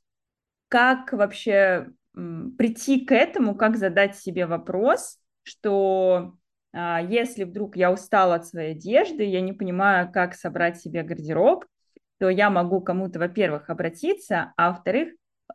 как 0.69 1.12
вообще 1.12 1.88
прийти 2.14 3.05
к 3.05 3.12
этому, 3.12 3.55
как 3.55 3.77
задать 3.77 4.16
себе 4.16 4.47
вопрос, 4.47 5.19
что 5.42 6.35
э, 6.73 6.99
если 7.09 7.45
вдруг 7.45 7.77
я 7.77 7.92
устала 7.92 8.37
от 8.37 8.47
своей 8.47 8.73
одежды, 8.73 9.25
я 9.25 9.40
не 9.42 9.53
понимаю, 9.53 10.11
как 10.11 10.35
собрать 10.35 10.81
себе 10.81 11.03
гардероб, 11.03 11.66
то 12.18 12.31
я 12.31 12.50
могу 12.50 12.81
кому-то, 12.81 13.18
во-первых, 13.18 13.70
обратиться, 13.70 14.52
а 14.57 14.70
во-вторых, 14.70 15.11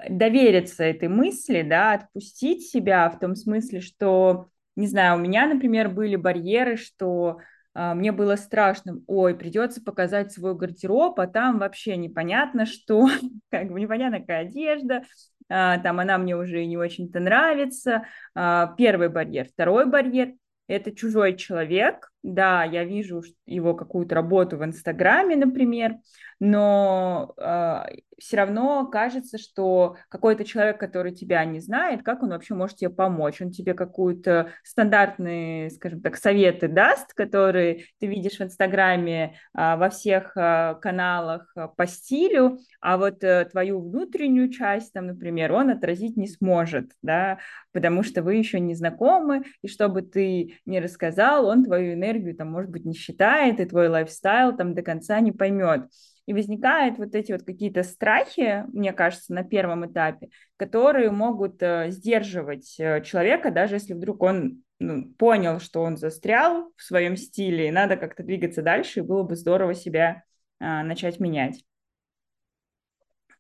довериться 0.09 0.83
этой 0.83 1.09
мысли, 1.09 1.61
да, 1.61 1.93
отпустить 1.93 2.69
себя 2.69 3.09
в 3.09 3.19
том 3.19 3.35
смысле, 3.35 3.81
что, 3.81 4.47
не 4.75 4.87
знаю, 4.87 5.17
у 5.17 5.21
меня, 5.21 5.47
например, 5.47 5.89
были 5.89 6.15
барьеры, 6.15 6.77
что 6.77 7.39
э, 7.75 7.93
мне 7.93 8.11
было 8.11 8.35
страшно, 8.35 9.01
ой, 9.07 9.35
придется 9.35 9.83
показать 9.83 10.31
свой 10.31 10.55
гардероб, 10.55 11.19
а 11.19 11.27
там 11.27 11.59
вообще 11.59 11.97
непонятно, 11.97 12.65
что, 12.65 13.09
как 13.51 13.71
бы 13.71 13.81
непонятно, 13.81 14.19
какая 14.19 14.43
одежда, 14.47 15.03
э, 15.49 15.77
там 15.83 15.99
она 15.99 16.17
мне 16.17 16.35
уже 16.35 16.65
не 16.65 16.77
очень-то 16.77 17.19
нравится. 17.19 18.05
Э, 18.35 18.67
первый 18.77 19.09
барьер. 19.09 19.47
Второй 19.47 19.85
барьер– 19.85 20.33
это 20.67 20.95
чужой 20.95 21.35
человек, 21.35 22.10
да, 22.23 22.63
я 22.63 22.83
вижу 22.83 23.23
его 23.45 23.73
какую-то 23.73 24.15
работу 24.15 24.57
в 24.57 24.65
Инстаграме, 24.65 25.35
например, 25.35 25.97
но 26.39 27.33
э, 27.37 27.83
все 28.17 28.37
равно 28.37 28.87
кажется, 28.87 29.37
что 29.37 29.97
какой-то 30.09 30.43
человек, 30.43 30.79
который 30.79 31.13
тебя 31.13 31.45
не 31.45 31.59
знает, 31.59 32.03
как 32.03 32.23
он 32.23 32.29
вообще 32.29 32.55
может 32.55 32.77
тебе 32.77 32.89
помочь? 32.89 33.41
Он 33.41 33.51
тебе 33.51 33.73
какую-то 33.73 34.51
стандартные, 34.63 35.69
скажем 35.69 36.01
так, 36.01 36.17
советы 36.17 36.67
даст, 36.67 37.13
которые 37.13 37.85
ты 37.99 38.07
видишь 38.07 38.37
в 38.37 38.41
Инстаграме 38.41 39.35
э, 39.55 39.75
во 39.75 39.89
всех 39.89 40.35
э, 40.35 40.75
каналах 40.81 41.51
э, 41.55 41.67
по 41.75 41.85
стилю, 41.85 42.59
а 42.79 42.97
вот 42.97 43.23
э, 43.23 43.45
твою 43.45 43.81
внутреннюю 43.81 44.49
часть, 44.49 44.93
там, 44.93 45.07
например, 45.07 45.51
он 45.53 45.69
отразить 45.69 46.17
не 46.17 46.27
сможет, 46.27 46.91
да, 47.01 47.39
потому 47.71 48.03
что 48.03 48.21
вы 48.23 48.35
еще 48.35 48.59
не 48.59 48.75
знакомы, 48.75 49.43
и 49.61 49.67
чтобы 49.67 50.01
ты 50.01 50.55
не 50.65 50.79
рассказал, 50.79 51.45
он 51.45 51.63
твою 51.63 51.93
энергию 51.93 52.10
там, 52.33 52.51
может 52.51 52.69
быть, 52.69 52.85
не 52.85 52.93
считает, 52.93 53.59
и 53.59 53.65
твой 53.65 53.87
лайфстайл 53.87 54.55
там 54.55 54.73
до 54.73 54.81
конца 54.81 55.19
не 55.19 55.31
поймет. 55.31 55.89
И 56.25 56.33
возникают 56.33 56.97
вот 56.97 57.15
эти 57.15 57.31
вот 57.31 57.43
какие-то 57.43 57.83
страхи, 57.83 58.65
мне 58.73 58.93
кажется, 58.93 59.33
на 59.33 59.43
первом 59.43 59.89
этапе, 59.89 60.29
которые 60.55 61.11
могут 61.11 61.61
э, 61.63 61.89
сдерживать 61.89 62.79
э, 62.79 63.01
человека, 63.03 63.51
даже 63.51 63.75
если 63.75 63.93
вдруг 63.93 64.21
он 64.23 64.63
ну, 64.79 65.11
понял, 65.13 65.59
что 65.59 65.81
он 65.81 65.97
застрял 65.97 66.71
в 66.75 66.83
своем 66.83 67.17
стиле, 67.17 67.67
и 67.67 67.71
надо 67.71 67.97
как-то 67.97 68.23
двигаться 68.23 68.61
дальше, 68.61 68.99
и 68.99 69.03
было 69.03 69.23
бы 69.23 69.35
здорово 69.35 69.73
себя 69.73 70.23
э, 70.59 70.83
начать 70.83 71.19
менять. 71.19 71.63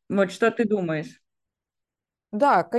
Вот 0.09 0.31
что 0.31 0.51
ты 0.51 0.67
думаешь? 0.67 1.21
Да. 2.31 2.69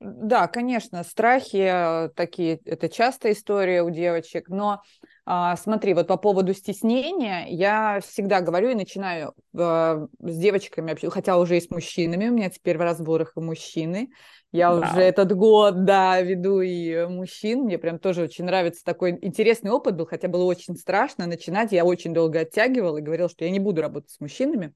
Да, 0.00 0.46
конечно, 0.46 1.02
страхи 1.02 2.06
э, 2.06 2.08
такие, 2.14 2.60
это 2.64 2.88
частая 2.88 3.32
история 3.32 3.82
у 3.82 3.90
девочек, 3.90 4.48
но 4.48 4.82
а, 5.26 5.56
смотри, 5.56 5.92
вот 5.92 6.06
по 6.06 6.16
поводу 6.16 6.54
стеснения 6.54 7.46
я 7.48 8.00
всегда 8.00 8.40
говорю 8.40 8.70
и 8.70 8.74
начинаю 8.74 9.34
э, 9.54 10.06
с 10.20 10.36
девочками, 10.38 10.96
хотя 11.10 11.36
уже 11.36 11.56
и 11.56 11.60
с 11.60 11.68
мужчинами, 11.70 12.28
у 12.28 12.32
меня 12.32 12.48
теперь 12.48 12.78
в 12.78 12.80
разборах 12.80 13.32
и 13.36 13.40
мужчины. 13.40 14.10
Я 14.52 14.70
Вау. 14.70 14.80
уже 14.80 15.02
этот 15.02 15.34
год, 15.34 15.84
да, 15.84 16.20
веду 16.22 16.60
и 16.60 17.06
мужчин. 17.06 17.64
Мне 17.64 17.76
прям 17.76 17.98
тоже 17.98 18.22
очень 18.22 18.44
нравится 18.44 18.84
такой 18.84 19.18
интересный 19.20 19.70
опыт 19.70 19.96
был, 19.96 20.06
хотя 20.06 20.28
было 20.28 20.44
очень 20.44 20.76
страшно 20.76 21.26
начинать. 21.26 21.72
Я 21.72 21.84
очень 21.84 22.14
долго 22.14 22.40
оттягивала 22.40 22.98
и 22.98 23.02
говорила, 23.02 23.28
что 23.28 23.44
я 23.44 23.50
не 23.50 23.60
буду 23.60 23.82
работать 23.82 24.10
с 24.10 24.20
мужчинами. 24.20 24.72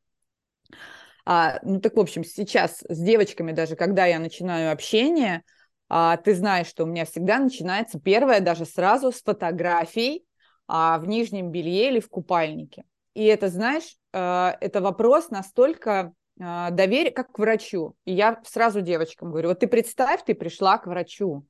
А, 1.25 1.59
ну 1.63 1.81
так, 1.81 1.97
в 1.97 2.01
общем, 2.01 2.25
сейчас 2.25 2.83
с 2.89 2.99
девочками 2.99 3.53
даже, 3.53 3.77
когда 3.77 4.07
я 4.07 4.19
начинаю 4.19 4.73
общение, 4.73 5.43
а, 5.89 6.17
ты 6.17 6.35
знаешь, 6.35 6.67
что 6.67 6.85
у 6.85 6.87
меня 6.87 7.05
всегда 7.05 7.39
начинается 7.39 8.01
первое 8.01 8.41
даже 8.41 8.65
сразу 8.65 9.13
с 9.13 9.23
фотографий, 9.23 10.25
а, 10.67 10.99
в 10.99 11.07
нижнем 11.07 11.51
белье 11.51 11.91
или 11.91 12.01
в 12.01 12.09
купальнике. 12.09 12.85
И 13.15 13.25
это, 13.25 13.49
знаешь, 13.49 13.97
э, 14.13 14.53
это 14.61 14.81
вопрос 14.81 15.29
настолько 15.29 16.15
э, 16.41 16.69
доверия, 16.71 17.11
как 17.11 17.33
к 17.33 17.39
врачу. 17.39 17.95
И 18.07 18.13
я 18.15 18.41
сразу 18.45 18.81
девочкам 18.81 19.31
говорю, 19.31 19.51
вот 19.51 19.61
ты 19.61 19.67
представь, 19.67 20.25
ты 20.25 20.35
пришла 20.35 20.79
к 20.79 20.87
врачу. 20.87 21.45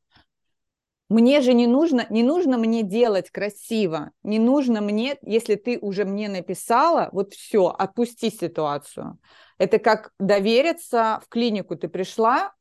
Мне 1.12 1.42
же 1.42 1.52
не 1.52 1.66
нужно, 1.66 2.06
не 2.08 2.22
нужно 2.22 2.56
мне 2.56 2.82
делать 2.82 3.30
красиво, 3.30 4.12
не 4.22 4.38
нужно 4.38 4.80
мне, 4.80 5.18
если 5.20 5.56
ты 5.56 5.78
уже 5.78 6.06
мне 6.06 6.30
написала, 6.30 7.10
вот 7.12 7.34
все, 7.34 7.66
отпусти 7.66 8.30
ситуацию. 8.30 9.18
Это 9.58 9.78
как 9.78 10.12
довериться 10.18 11.20
в 11.22 11.28
клинику. 11.28 11.76
Ты 11.76 11.88
пришла, 11.88 12.54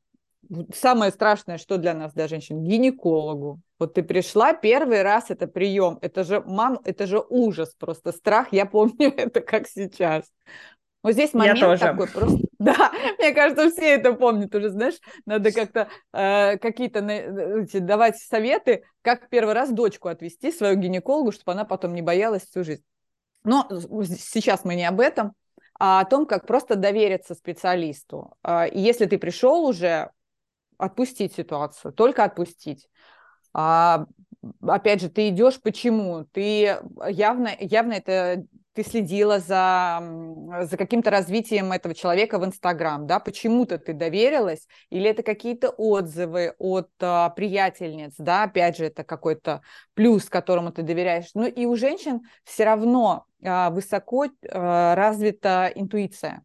самое 0.74 1.12
страшное, 1.12 1.56
что 1.56 1.78
для 1.78 1.94
нас, 1.94 2.12
для 2.12 2.28
женщин, 2.28 2.62
гинекологу. 2.62 3.62
Вот 3.78 3.94
ты 3.94 4.02
пришла 4.02 4.52
первый 4.52 5.00
раз, 5.00 5.30
это 5.30 5.46
прием, 5.46 5.98
это 6.02 6.22
же, 6.22 6.42
мам, 6.42 6.78
это 6.84 7.06
же 7.06 7.24
ужас 7.30 7.74
просто, 7.78 8.12
страх, 8.12 8.48
я 8.52 8.66
помню 8.66 8.94
это 9.16 9.40
как 9.40 9.66
сейчас. 9.66 10.30
Вот 11.02 11.12
здесь 11.12 11.34
момент 11.34 11.58
я 11.58 11.66
тоже. 11.66 11.80
такой 11.80 12.06
просто, 12.06 12.38
да, 12.58 12.92
мне 13.18 13.32
кажется, 13.32 13.70
все 13.70 13.94
это 13.94 14.12
помнят 14.12 14.54
уже, 14.54 14.70
знаешь, 14.70 15.00
надо 15.26 15.50
как-то 15.52 15.88
э, 16.12 16.58
какие-то 16.58 17.00
эти, 17.00 17.78
давать 17.78 18.18
советы, 18.18 18.84
как 19.02 19.28
первый 19.28 19.54
раз 19.54 19.70
дочку 19.70 20.08
отвести 20.08 20.52
свою 20.52 20.76
гинекологу, 20.76 21.32
чтобы 21.32 21.52
она 21.52 21.64
потом 21.64 21.94
не 21.94 22.02
боялась 22.02 22.46
всю 22.46 22.62
жизнь. 22.62 22.84
Но 23.44 23.66
сейчас 23.68 24.64
мы 24.64 24.76
не 24.76 24.84
об 24.84 25.00
этом, 25.00 25.32
а 25.80 26.00
о 26.00 26.04
том, 26.04 26.26
как 26.26 26.46
просто 26.46 26.76
довериться 26.76 27.34
специалисту. 27.34 28.36
И 28.72 28.78
если 28.80 29.06
ты 29.06 29.18
пришел 29.18 29.64
уже, 29.64 30.10
отпустить 30.82 31.34
ситуацию, 31.34 31.92
только 31.92 32.24
отпустить. 32.24 32.88
А, 33.54 34.06
опять 34.60 35.00
же, 35.00 35.08
ты 35.08 35.28
идешь 35.28 35.60
почему? 35.60 36.24
Ты 36.32 36.78
явно, 37.08 37.50
явно 37.58 37.92
это 37.92 38.44
ты 38.74 38.84
следила 38.84 39.38
за, 39.38 40.02
за 40.62 40.76
каким-то 40.76 41.10
развитием 41.10 41.72
этого 41.72 41.94
человека 41.94 42.38
в 42.38 42.44
Инстаграм, 42.44 43.06
да, 43.06 43.20
почему-то 43.20 43.78
ты 43.78 43.92
доверилась, 43.92 44.66
или 44.90 45.10
это 45.10 45.22
какие-то 45.22 45.70
отзывы 45.70 46.54
от 46.58 46.90
а, 47.00 47.30
приятельниц, 47.30 48.14
да, 48.18 48.44
опять 48.44 48.76
же, 48.78 48.86
это 48.86 49.04
какой-то 49.04 49.62
плюс, 49.94 50.24
которому 50.24 50.72
ты 50.72 50.82
доверяешь. 50.82 51.30
Ну 51.34 51.46
и 51.46 51.66
у 51.66 51.76
женщин 51.76 52.22
все 52.44 52.64
равно 52.64 53.26
а, 53.44 53.70
высоко 53.70 54.26
а, 54.50 54.94
развита 54.94 55.70
интуиция. 55.74 56.42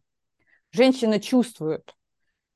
Женщина 0.70 1.18
чувствует. 1.20 1.94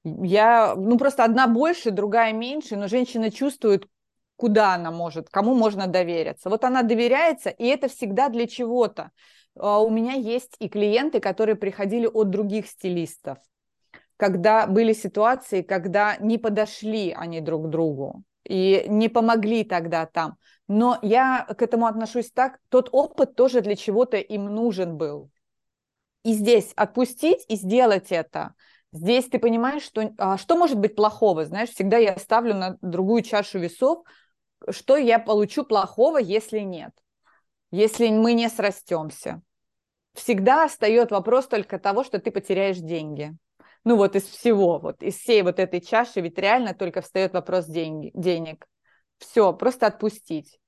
Я, 0.04 0.74
ну 0.76 0.98
просто 0.98 1.24
одна 1.24 1.46
больше, 1.46 1.92
другая 1.92 2.32
меньше, 2.32 2.76
но 2.76 2.88
женщина 2.88 3.30
чувствует, 3.30 3.86
куда 4.36 4.74
она 4.74 4.90
может, 4.90 5.30
кому 5.30 5.54
можно 5.54 5.86
довериться. 5.86 6.50
Вот 6.50 6.64
она 6.64 6.82
доверяется, 6.82 7.48
и 7.48 7.64
это 7.66 7.88
всегда 7.88 8.28
для 8.28 8.46
чего-то. 8.46 9.12
А, 9.58 9.80
у 9.80 9.90
меня 9.90 10.14
есть 10.14 10.56
и 10.58 10.68
клиенты, 10.68 11.20
которые 11.20 11.56
приходили 11.56 12.06
от 12.06 12.30
других 12.30 12.66
стилистов, 12.66 13.38
когда 14.16 14.66
были 14.66 14.92
ситуации, 14.92 15.62
когда 15.62 16.16
не 16.18 16.38
подошли 16.38 17.12
они 17.12 17.40
друг 17.40 17.66
к 17.66 17.68
другу 17.68 18.22
и 18.44 18.84
не 18.88 19.08
помогли 19.08 19.64
тогда 19.64 20.06
там. 20.06 20.36
Но 20.68 20.98
я 21.02 21.46
к 21.58 21.60
этому 21.62 21.86
отношусь 21.86 22.30
так, 22.30 22.58
тот 22.68 22.88
опыт 22.92 23.34
тоже 23.34 23.60
для 23.60 23.76
чего-то 23.76 24.16
им 24.16 24.46
нужен 24.46 24.96
был. 24.96 25.30
И 26.24 26.32
здесь 26.32 26.72
отпустить 26.76 27.44
и 27.48 27.56
сделать 27.56 28.12
это. 28.12 28.54
Здесь 28.92 29.26
ты 29.26 29.38
понимаешь, 29.38 29.82
что, 29.82 30.12
а, 30.18 30.38
что 30.38 30.56
может 30.56 30.78
быть 30.78 30.94
плохого. 30.94 31.44
Знаешь, 31.44 31.70
всегда 31.70 31.98
я 31.98 32.16
ставлю 32.16 32.54
на 32.54 32.78
другую 32.80 33.22
чашу 33.22 33.58
весов, 33.58 34.04
что 34.70 34.96
я 34.96 35.18
получу 35.18 35.64
плохого, 35.64 36.18
если 36.18 36.60
нет 36.60 36.92
если 37.72 38.10
мы 38.10 38.34
не 38.34 38.48
срастемся. 38.48 39.42
Всегда 40.14 40.66
остает 40.66 41.10
вопрос 41.10 41.48
только 41.48 41.78
того, 41.78 42.04
что 42.04 42.20
ты 42.20 42.30
потеряешь 42.30 42.76
деньги. 42.76 43.34
Ну 43.82 43.96
вот 43.96 44.14
из 44.14 44.24
всего, 44.24 44.78
вот 44.78 45.02
из 45.02 45.16
всей 45.16 45.42
вот 45.42 45.58
этой 45.58 45.80
чаши 45.80 46.20
ведь 46.20 46.38
реально 46.38 46.74
только 46.74 47.00
встает 47.00 47.32
вопрос 47.32 47.66
деньги, 47.66 48.12
денег. 48.14 48.66
Все, 49.18 49.52
просто 49.52 49.86
отпустить. 49.86 50.60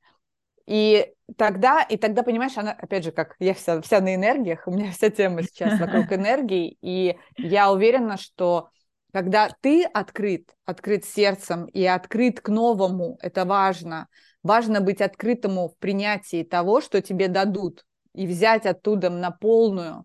И 0.66 1.12
тогда, 1.36 1.82
и 1.82 1.98
тогда, 1.98 2.22
понимаешь, 2.22 2.56
она, 2.56 2.72
опять 2.72 3.04
же, 3.04 3.12
как 3.12 3.36
я 3.38 3.52
вся, 3.52 3.82
вся 3.82 4.00
на 4.00 4.14
энергиях, 4.14 4.66
у 4.66 4.70
меня 4.70 4.90
вся 4.90 5.10
тема 5.10 5.42
сейчас 5.42 5.78
вокруг 5.78 6.10
энергии, 6.12 6.78
и 6.80 7.18
я 7.36 7.70
уверена, 7.70 8.16
что 8.16 8.70
когда 9.12 9.50
ты 9.60 9.84
открыт, 9.84 10.50
открыт 10.64 11.04
сердцем 11.04 11.66
и 11.66 11.84
открыт 11.84 12.40
к 12.40 12.48
новому, 12.48 13.18
это 13.20 13.44
важно, 13.44 14.08
Важно 14.44 14.82
быть 14.82 15.00
открытому 15.00 15.70
в 15.70 15.76
принятии 15.78 16.44
того, 16.44 16.82
что 16.82 17.00
тебе 17.00 17.28
дадут, 17.28 17.84
и 18.14 18.26
взять 18.26 18.66
оттуда 18.66 19.08
на 19.08 19.30
полную. 19.30 20.04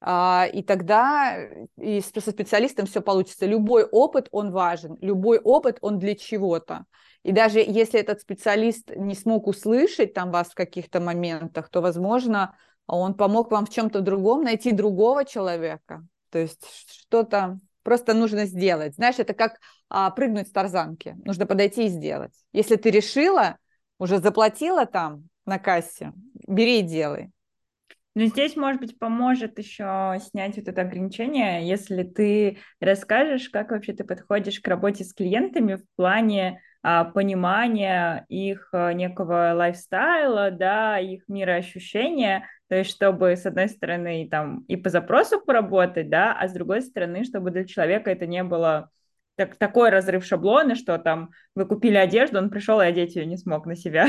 А, 0.00 0.48
и 0.52 0.64
тогда 0.64 1.38
и 1.78 2.00
со 2.00 2.20
специалистом 2.20 2.86
все 2.86 3.00
получится. 3.00 3.46
Любой 3.46 3.84
опыт, 3.84 4.28
он 4.32 4.50
важен. 4.50 4.98
Любой 5.00 5.38
опыт, 5.38 5.78
он 5.80 6.00
для 6.00 6.16
чего-то. 6.16 6.86
И 7.22 7.30
даже 7.30 7.60
если 7.60 8.00
этот 8.00 8.20
специалист 8.20 8.90
не 8.96 9.14
смог 9.14 9.46
услышать 9.46 10.12
там 10.12 10.32
вас 10.32 10.48
в 10.50 10.54
каких-то 10.54 11.00
моментах, 11.00 11.68
то, 11.68 11.80
возможно, 11.80 12.56
он 12.88 13.14
помог 13.14 13.52
вам 13.52 13.64
в 13.64 13.70
чем-то 13.70 14.00
другом 14.00 14.42
найти 14.42 14.72
другого 14.72 15.24
человека. 15.24 16.04
То 16.30 16.40
есть 16.40 16.66
что-то 16.90 17.60
просто 17.82 18.14
нужно 18.14 18.46
сделать. 18.46 18.94
Знаешь, 18.94 19.18
это 19.18 19.34
как 19.34 19.58
а, 19.88 20.10
прыгнуть 20.10 20.48
с 20.48 20.52
тарзанки. 20.52 21.16
Нужно 21.24 21.46
подойти 21.46 21.86
и 21.86 21.88
сделать. 21.88 22.32
Если 22.52 22.76
ты 22.76 22.90
решила, 22.90 23.56
уже 23.98 24.18
заплатила 24.18 24.86
там 24.86 25.28
на 25.46 25.58
кассе, 25.58 26.12
бери 26.46 26.80
и 26.80 26.82
делай. 26.82 27.30
Но 28.14 28.26
здесь, 28.26 28.56
может 28.56 28.80
быть, 28.80 28.98
поможет 28.98 29.58
еще 29.58 30.18
снять 30.30 30.56
вот 30.56 30.68
это 30.68 30.82
ограничение, 30.82 31.66
если 31.66 32.02
ты 32.02 32.58
расскажешь, 32.78 33.48
как 33.48 33.70
вообще 33.70 33.94
ты 33.94 34.04
подходишь 34.04 34.60
к 34.60 34.68
работе 34.68 35.02
с 35.02 35.14
клиентами 35.14 35.76
в 35.76 35.84
плане 35.96 36.60
а, 36.82 37.04
понимания 37.04 38.26
их 38.28 38.68
а, 38.72 38.92
некого 38.92 39.52
лайфстайла, 39.54 40.50
да, 40.50 40.98
их 40.98 41.22
мироощущения, 41.26 42.48
то 42.72 42.78
есть 42.78 42.90
чтобы, 42.90 43.36
с 43.36 43.44
одной 43.44 43.68
стороны, 43.68 44.26
там 44.30 44.64
и 44.66 44.76
по 44.76 44.88
запросу 44.88 45.38
поработать, 45.38 46.08
да, 46.08 46.32
а 46.32 46.48
с 46.48 46.54
другой 46.54 46.80
стороны, 46.80 47.22
чтобы 47.22 47.50
для 47.50 47.66
человека 47.66 48.10
это 48.10 48.24
не 48.24 48.42
было 48.42 48.88
так, 49.34 49.56
такой 49.56 49.90
разрыв 49.90 50.24
шаблона, 50.24 50.74
что 50.74 50.96
там 50.96 51.32
вы 51.54 51.66
купили 51.66 51.96
одежду, 51.96 52.38
он 52.38 52.48
пришел 52.48 52.80
и 52.80 52.86
одеть 52.86 53.14
ее 53.14 53.26
не 53.26 53.36
смог 53.36 53.66
на 53.66 53.76
себя. 53.76 54.08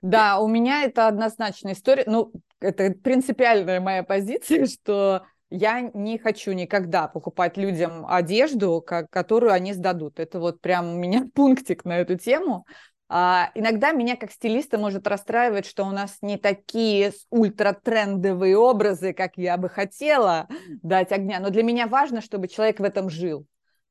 Да, 0.00 0.38
у 0.38 0.46
меня 0.46 0.84
это 0.84 1.08
однозначная 1.08 1.72
история. 1.72 2.04
Ну, 2.06 2.30
это 2.60 2.92
принципиальная 2.92 3.80
моя 3.80 4.04
позиция, 4.04 4.66
что 4.72 5.24
я 5.50 5.80
не 5.80 6.18
хочу 6.18 6.52
никогда 6.52 7.08
покупать 7.08 7.56
людям 7.56 8.06
одежду, 8.08 8.80
которую 8.80 9.52
они 9.52 9.72
сдадут. 9.72 10.20
Это 10.20 10.38
вот 10.38 10.60
прям 10.60 10.94
у 10.94 10.96
меня 10.96 11.26
пунктик 11.34 11.84
на 11.84 11.98
эту 11.98 12.16
тему. 12.16 12.64
А, 13.12 13.50
иногда 13.56 13.90
меня 13.90 14.16
как 14.16 14.30
стилиста 14.30 14.78
может 14.78 15.08
расстраивать, 15.08 15.66
что 15.66 15.84
у 15.84 15.90
нас 15.90 16.18
не 16.22 16.38
такие 16.38 17.12
ультратрендовые 17.30 18.56
образы, 18.56 19.12
как 19.12 19.36
я 19.36 19.56
бы 19.56 19.68
хотела 19.68 20.46
дать 20.82 21.10
огня. 21.10 21.40
Но 21.40 21.50
для 21.50 21.64
меня 21.64 21.88
важно, 21.88 22.20
чтобы 22.20 22.46
человек 22.46 22.78
в 22.78 22.84
этом 22.84 23.10
жил. 23.10 23.46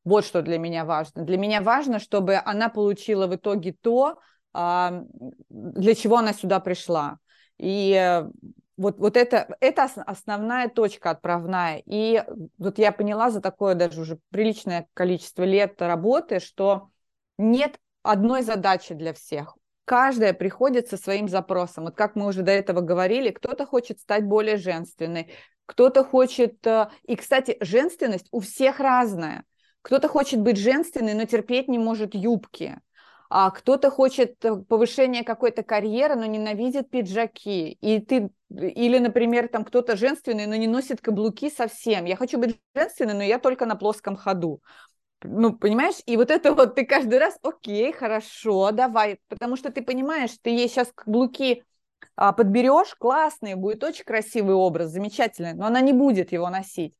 Вот 0.06 0.24
что 0.24 0.42
для 0.42 0.58
меня 0.58 0.86
важно. 0.86 1.24
Для 1.24 1.38
меня 1.38 1.62
важно, 1.62 2.00
чтобы 2.00 2.38
она 2.46 2.70
получила 2.70 3.28
в 3.28 3.36
итоге 3.36 3.74
то, 3.74 4.20
а, 4.54 5.04
для 5.50 5.96
чего 5.96 6.16
она 6.16 6.32
сюда 6.32 6.62
пришла. 6.62 7.18
И 7.58 7.92
э, 7.92 8.26
вот, 8.78 9.00
вот 9.00 9.18
это, 9.18 9.54
это 9.60 9.90
основная 10.06 10.70
точка 10.70 11.10
отправная. 11.10 11.84
И 11.86 12.24
вот 12.58 12.78
я 12.78 12.94
поняла 12.94 13.32
за 13.32 13.42
такое 13.42 13.76
даже 13.76 14.00
уже 14.00 14.18
приличное 14.30 14.88
количество 14.94 15.44
лет 15.44 15.82
работы, 15.82 16.40
что 16.40 16.88
нет 17.38 17.78
одной 18.04 18.42
задачи 18.42 18.94
для 18.94 19.14
всех. 19.14 19.56
Каждая 19.86 20.34
приходит 20.34 20.88
со 20.88 20.98
своим 20.98 21.28
запросом. 21.28 21.86
Вот 21.86 21.96
как 21.96 22.16
мы 22.16 22.28
уже 22.28 22.44
до 22.44 22.52
этого 22.52 22.82
говорили, 22.82 23.32
кто-то 23.32 23.66
хочет 23.66 24.00
стать 24.00 24.24
более 24.24 24.58
женственной, 24.58 25.34
кто-то 25.66 26.04
хочет... 26.04 26.66
Э, 26.66 26.90
и, 27.04 27.16
кстати, 27.16 27.58
женственность 27.62 28.28
у 28.32 28.40
всех 28.40 28.80
разная. 28.80 29.46
Кто-то 29.82 30.08
хочет 30.08 30.42
быть 30.42 30.58
женственной, 30.58 31.14
но 31.14 31.26
терпеть 31.26 31.68
не 31.68 31.78
может 31.78 32.14
юбки. 32.16 32.80
А 33.30 33.52
кто-то 33.52 33.92
хочет 33.92 34.44
э, 34.44 34.56
повышения 34.56 35.24
какой-то 35.24 35.62
карьеры, 35.62 36.16
но 36.16 36.26
ненавидит 36.26 36.90
пиджаки. 36.90 37.74
И 37.74 38.00
ты, 38.00 38.32
или, 38.50 38.98
например, 38.98 39.48
там 39.48 39.64
кто-то 39.64 39.96
женственный, 39.96 40.48
но 40.48 40.56
не 40.56 40.68
носит 40.68 41.02
каблуки 41.02 41.52
совсем. 41.52 42.06
Я 42.06 42.16
хочу 42.16 42.40
быть 42.40 42.60
женственной, 42.76 43.14
но 43.14 43.24
я 43.24 43.38
только 43.38 43.68
на 43.68 43.76
плоском 43.76 44.16
ходу. 44.16 44.64
Ну, 45.24 45.54
понимаешь? 45.54 45.98
И 46.06 46.16
вот 46.18 46.32
это 46.32 46.54
вот 46.54 46.76
ты 46.76 46.86
каждый 46.86 47.20
раз, 47.20 47.38
окей, 47.42 47.92
хорошо, 47.92 48.72
давай. 48.72 49.20
Потому 49.28 49.58
что 49.58 49.72
ты 49.72 49.82
понимаешь, 49.82 50.32
ты 50.42 50.52
ей 50.52 50.70
сейчас 50.70 50.92
каблуки 50.94 51.64
а, 52.16 52.32
подберешь, 52.32 52.96
классный, 52.96 53.56
будет 53.56 53.84
очень 53.84 54.06
красивый 54.06 54.56
образ, 54.56 54.92
замечательный, 54.92 55.54
но 55.54 55.66
она 55.66 55.82
не 55.82 55.94
будет 55.94 56.32
его 56.32 56.50
носить. 56.50 56.94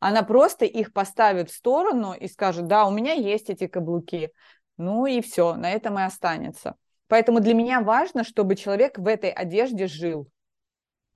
Она 0.00 0.22
просто 0.22 0.64
их 0.64 0.92
поставит 0.92 1.50
в 1.50 1.54
сторону 1.54 2.14
и 2.14 2.28
скажет, 2.28 2.66
да, 2.66 2.86
у 2.86 2.90
меня 2.90 3.12
есть 3.12 3.50
эти 3.50 3.66
каблуки. 3.66 4.30
Ну 4.78 5.06
и 5.06 5.20
все, 5.20 5.54
на 5.54 5.70
этом 5.70 5.98
и 5.98 6.02
останется. 6.02 6.76
Поэтому 7.08 7.40
для 7.40 7.54
меня 7.54 7.80
важно, 7.80 8.24
чтобы 8.24 8.56
человек 8.56 8.98
в 8.98 9.06
этой 9.06 9.30
одежде 9.30 9.86
жил. 9.86 10.28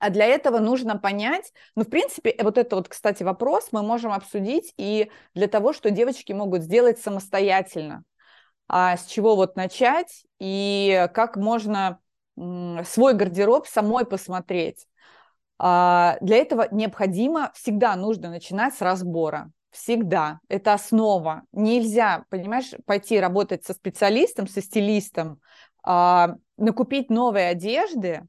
А 0.01 0.09
для 0.09 0.25
этого 0.25 0.57
нужно 0.57 0.97
понять, 0.97 1.53
ну, 1.75 1.83
в 1.83 1.89
принципе, 1.89 2.35
вот 2.39 2.57
это 2.57 2.75
вот, 2.75 2.89
кстати, 2.89 3.21
вопрос 3.21 3.67
мы 3.71 3.83
можем 3.83 4.11
обсудить 4.11 4.73
и 4.75 5.11
для 5.35 5.47
того, 5.47 5.73
что 5.73 5.91
девочки 5.91 6.33
могут 6.33 6.63
сделать 6.63 6.99
самостоятельно. 6.99 8.03
А 8.67 8.97
с 8.97 9.05
чего 9.05 9.35
вот 9.35 9.55
начать 9.55 10.23
и 10.39 11.07
как 11.13 11.37
можно 11.37 11.99
свой 12.35 13.13
гардероб 13.13 13.67
самой 13.67 14.05
посмотреть. 14.05 14.87
А, 15.59 16.17
для 16.19 16.37
этого 16.37 16.67
необходимо, 16.71 17.51
всегда 17.53 17.95
нужно 17.95 18.31
начинать 18.31 18.73
с 18.73 18.81
разбора. 18.81 19.51
Всегда. 19.69 20.39
Это 20.47 20.73
основа. 20.73 21.43
Нельзя, 21.51 22.25
понимаешь, 22.29 22.71
пойти 22.87 23.19
работать 23.19 23.65
со 23.65 23.73
специалистом, 23.73 24.47
со 24.47 24.63
стилистом, 24.63 25.39
а, 25.83 26.37
накупить 26.57 27.11
новые 27.11 27.49
одежды 27.49 28.23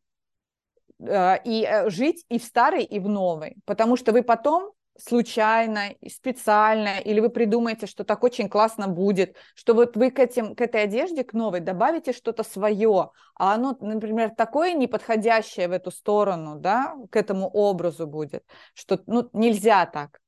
и 1.44 1.66
э, 1.68 1.90
жить 1.90 2.24
и 2.28 2.38
в 2.38 2.44
старой, 2.44 2.84
и 2.84 2.98
в 2.98 3.08
новой. 3.08 3.56
Потому 3.64 3.96
что 3.96 4.12
вы 4.12 4.22
потом 4.22 4.72
случайно, 4.98 5.94
специально, 6.08 6.98
или 6.98 7.20
вы 7.20 7.30
придумаете, 7.30 7.86
что 7.86 8.04
так 8.04 8.22
очень 8.22 8.48
классно 8.48 8.88
будет, 8.88 9.36
что 9.54 9.74
вот 9.74 9.96
вы 9.96 10.10
к, 10.10 10.18
этим, 10.18 10.54
к 10.54 10.60
этой 10.60 10.82
одежде, 10.84 11.24
к 11.24 11.32
новой, 11.32 11.60
добавите 11.60 12.12
что-то 12.12 12.44
свое, 12.44 13.10
а 13.34 13.54
оно, 13.54 13.76
например, 13.80 14.30
такое 14.36 14.74
неподходящее 14.74 15.68
в 15.68 15.72
эту 15.72 15.90
сторону, 15.90 16.56
да, 16.56 16.94
к 17.10 17.16
этому 17.16 17.48
образу 17.48 18.06
будет, 18.06 18.44
что 18.74 19.00
ну, 19.06 19.28
нельзя 19.32 19.86
так. 19.86 20.20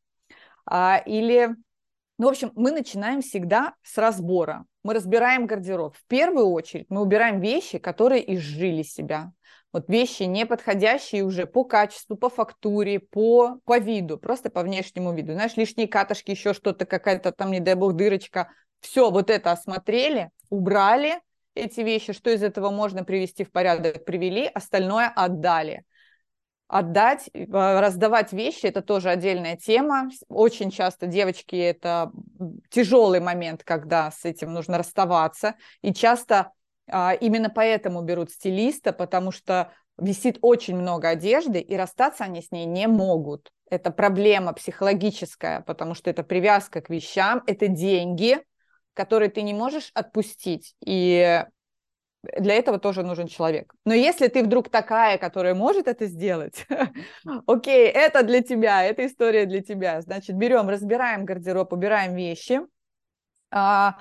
А, 0.66 1.02
или, 1.04 1.54
ну, 2.18 2.26
в 2.26 2.30
общем, 2.30 2.50
мы 2.54 2.70
начинаем 2.70 3.20
всегда 3.20 3.74
с 3.82 3.98
разбора. 3.98 4.64
Мы 4.82 4.94
разбираем 4.94 5.46
гардероб. 5.46 5.96
В 5.96 6.04
первую 6.06 6.46
очередь 6.48 6.86
мы 6.88 7.02
убираем 7.02 7.40
вещи, 7.40 7.78
которые 7.78 8.34
изжили 8.34 8.82
себя 8.82 9.32
вот 9.74 9.88
вещи 9.88 10.22
не 10.22 10.46
подходящие 10.46 11.24
уже 11.24 11.46
по 11.46 11.64
качеству, 11.64 12.16
по 12.16 12.30
фактуре, 12.30 13.00
по, 13.00 13.58
по 13.64 13.80
виду, 13.80 14.18
просто 14.18 14.48
по 14.48 14.62
внешнему 14.62 15.12
виду. 15.12 15.32
Знаешь, 15.32 15.56
лишние 15.56 15.88
катышки, 15.88 16.30
еще 16.30 16.54
что-то, 16.54 16.86
какая-то 16.86 17.32
там, 17.32 17.50
не 17.50 17.58
дай 17.58 17.74
бог, 17.74 17.94
дырочка. 17.94 18.52
Все 18.78 19.10
вот 19.10 19.30
это 19.30 19.50
осмотрели, 19.50 20.30
убрали 20.48 21.20
эти 21.56 21.80
вещи, 21.80 22.12
что 22.12 22.30
из 22.30 22.44
этого 22.44 22.70
можно 22.70 23.02
привести 23.02 23.42
в 23.42 23.50
порядок, 23.50 24.04
привели, 24.04 24.46
остальное 24.46 25.08
отдали. 25.08 25.82
Отдать, 26.68 27.28
э, 27.34 27.44
раздавать 27.48 28.32
вещи– 28.32 28.60
это 28.66 28.80
тоже 28.80 29.10
отдельная 29.10 29.56
тема. 29.56 30.08
Очень 30.28 30.70
часто 30.70 31.08
девочки– 31.08 31.56
это 31.56 32.12
тяжелый 32.70 33.18
момент, 33.18 33.64
когда 33.64 34.12
с 34.12 34.24
этим 34.24 34.52
нужно 34.52 34.78
расставаться. 34.78 35.56
И 35.82 35.92
часто 35.92 36.52
именно 36.88 37.50
поэтому 37.50 38.02
берут 38.02 38.30
стилиста, 38.30 38.92
потому 38.92 39.30
что 39.32 39.72
висит 39.98 40.38
очень 40.42 40.76
много 40.76 41.08
одежды, 41.08 41.60
и 41.60 41.76
расстаться 41.76 42.24
они 42.24 42.42
с 42.42 42.50
ней 42.50 42.66
не 42.66 42.86
могут. 42.86 43.50
Это 43.70 43.90
проблема 43.90 44.52
психологическая, 44.52 45.62
потому 45.62 45.94
что 45.94 46.10
это 46.10 46.22
привязка 46.22 46.80
к 46.80 46.90
вещам, 46.90 47.42
это 47.46 47.68
деньги, 47.68 48.38
которые 48.92 49.30
ты 49.30 49.42
не 49.42 49.54
можешь 49.54 49.90
отпустить. 49.94 50.74
И 50.84 51.44
для 52.38 52.54
этого 52.54 52.78
тоже 52.78 53.02
нужен 53.02 53.26
человек. 53.26 53.72
Но 53.84 53.94
если 53.94 54.28
ты 54.28 54.42
вдруг 54.42 54.68
такая, 54.68 55.18
которая 55.18 55.54
может 55.54 55.88
это 55.88 56.06
сделать, 56.06 56.66
окей, 57.46 57.88
это 57.88 58.22
для 58.22 58.42
тебя, 58.42 58.84
эта 58.84 59.06
история 59.06 59.46
для 59.46 59.62
тебя. 59.62 60.00
Значит, 60.00 60.36
берем, 60.36 60.68
разбираем 60.68 61.24
гардероб, 61.24 61.72
убираем 61.72 62.14
вещи, 62.14 62.60
а, 63.50 63.98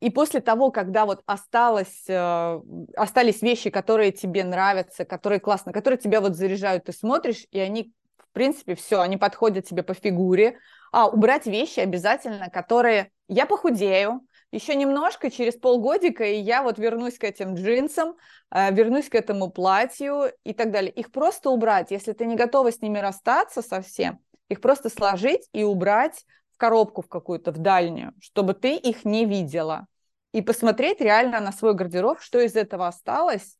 и 0.00 0.10
после 0.10 0.40
того, 0.40 0.70
когда 0.70 1.06
вот 1.06 1.22
осталось, 1.26 2.04
э, 2.08 2.60
остались 2.96 3.42
вещи, 3.42 3.70
которые 3.70 4.12
тебе 4.12 4.44
нравятся, 4.44 5.04
которые 5.04 5.40
классно, 5.40 5.72
которые 5.72 5.98
тебя 5.98 6.20
вот 6.20 6.34
заряжают, 6.34 6.84
ты 6.84 6.92
смотришь, 6.92 7.46
и 7.50 7.58
они, 7.58 7.92
в 8.18 8.32
принципе, 8.32 8.74
все, 8.74 9.00
они 9.00 9.16
подходят 9.16 9.66
тебе 9.66 9.82
по 9.82 9.94
фигуре. 9.94 10.58
А, 10.92 11.08
убрать 11.08 11.46
вещи 11.46 11.80
обязательно, 11.80 12.50
которые 12.50 13.10
я 13.28 13.46
похудею, 13.46 14.20
еще 14.52 14.76
немножко, 14.76 15.30
через 15.30 15.54
полгодика, 15.54 16.24
и 16.24 16.38
я 16.38 16.62
вот 16.62 16.78
вернусь 16.78 17.18
к 17.18 17.24
этим 17.24 17.54
джинсам, 17.54 18.14
э, 18.50 18.72
вернусь 18.72 19.08
к 19.08 19.14
этому 19.14 19.50
платью 19.50 20.32
и 20.44 20.52
так 20.52 20.70
далее. 20.70 20.92
Их 20.92 21.10
просто 21.10 21.50
убрать, 21.50 21.90
если 21.90 22.12
ты 22.12 22.26
не 22.26 22.36
готова 22.36 22.70
с 22.70 22.80
ними 22.80 22.98
расстаться 22.98 23.62
совсем, 23.62 24.20
их 24.48 24.60
просто 24.60 24.90
сложить 24.90 25.48
и 25.52 25.64
убрать 25.64 26.24
в 26.54 26.56
коробку 26.56 27.02
в 27.02 27.08
какую-то, 27.08 27.52
в 27.52 27.58
дальнюю, 27.58 28.12
чтобы 28.20 28.54
ты 28.54 28.76
их 28.76 29.04
не 29.04 29.24
видела. 29.26 29.86
И 30.32 30.40
посмотреть 30.40 31.00
реально 31.00 31.40
на 31.40 31.52
свой 31.52 31.74
гардероб, 31.74 32.20
что 32.20 32.40
из 32.40 32.56
этого 32.56 32.86
осталось, 32.86 33.58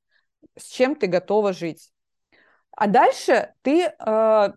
с 0.57 0.67
чем 0.67 0.95
ты 0.97 1.07
готова 1.07 1.53
жить. 1.53 1.91
А 2.73 2.87
дальше 2.87 3.53
ты, 3.63 3.87
э, 3.87 4.53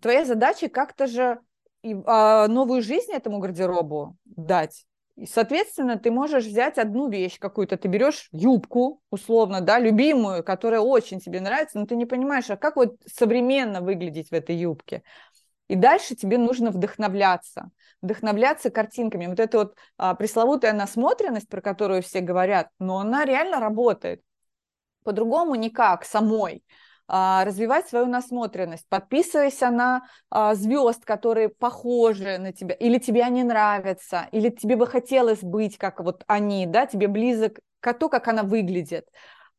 твоя 0.00 0.24
задача 0.24 0.68
как-то 0.68 1.06
же 1.06 1.40
э, 1.82 2.46
новую 2.46 2.82
жизнь 2.82 3.12
этому 3.12 3.38
гардеробу 3.38 4.16
дать. 4.24 4.86
И, 5.16 5.26
соответственно, 5.26 5.98
ты 5.98 6.12
можешь 6.12 6.44
взять 6.44 6.78
одну 6.78 7.08
вещь 7.10 7.40
какую-то, 7.40 7.76
ты 7.76 7.88
берешь 7.88 8.28
юбку, 8.30 9.02
условно, 9.10 9.60
да, 9.60 9.80
любимую, 9.80 10.44
которая 10.44 10.80
очень 10.80 11.18
тебе 11.18 11.40
нравится, 11.40 11.80
но 11.80 11.86
ты 11.86 11.96
не 11.96 12.06
понимаешь, 12.06 12.48
а 12.50 12.56
как 12.56 12.76
вот 12.76 12.96
современно 13.04 13.80
выглядеть 13.80 14.30
в 14.30 14.32
этой 14.32 14.54
юбке. 14.54 15.02
И 15.68 15.76
дальше 15.76 16.14
тебе 16.14 16.38
нужно 16.38 16.70
вдохновляться, 16.70 17.70
вдохновляться 18.02 18.70
картинками. 18.70 19.26
Вот 19.26 19.38
эта 19.38 19.58
вот 19.58 19.76
а, 19.96 20.14
пресловутая 20.14 20.72
насмотренность, 20.72 21.48
про 21.48 21.60
которую 21.60 22.02
все 22.02 22.20
говорят, 22.20 22.68
но 22.78 22.98
она 22.98 23.24
реально 23.24 23.60
работает. 23.60 24.22
По-другому 25.04 25.54
никак, 25.54 26.04
самой. 26.04 26.64
А, 27.06 27.44
развивать 27.44 27.88
свою 27.88 28.06
насмотренность, 28.06 28.86
подписывайся 28.88 29.70
на 29.70 30.06
а, 30.28 30.54
звезд, 30.54 31.04
которые 31.04 31.48
похожи 31.48 32.36
на 32.36 32.52
тебя, 32.52 32.74
или 32.74 32.98
тебе 32.98 33.22
они 33.22 33.42
нравятся, 33.44 34.28
или 34.30 34.50
тебе 34.50 34.76
бы 34.76 34.86
хотелось 34.86 35.40
быть, 35.40 35.78
как 35.78 36.00
вот 36.00 36.24
они, 36.26 36.66
да, 36.66 36.86
тебе 36.86 37.08
близок 37.08 37.60
то, 37.80 38.08
как 38.10 38.28
она 38.28 38.42
выглядит. 38.42 39.08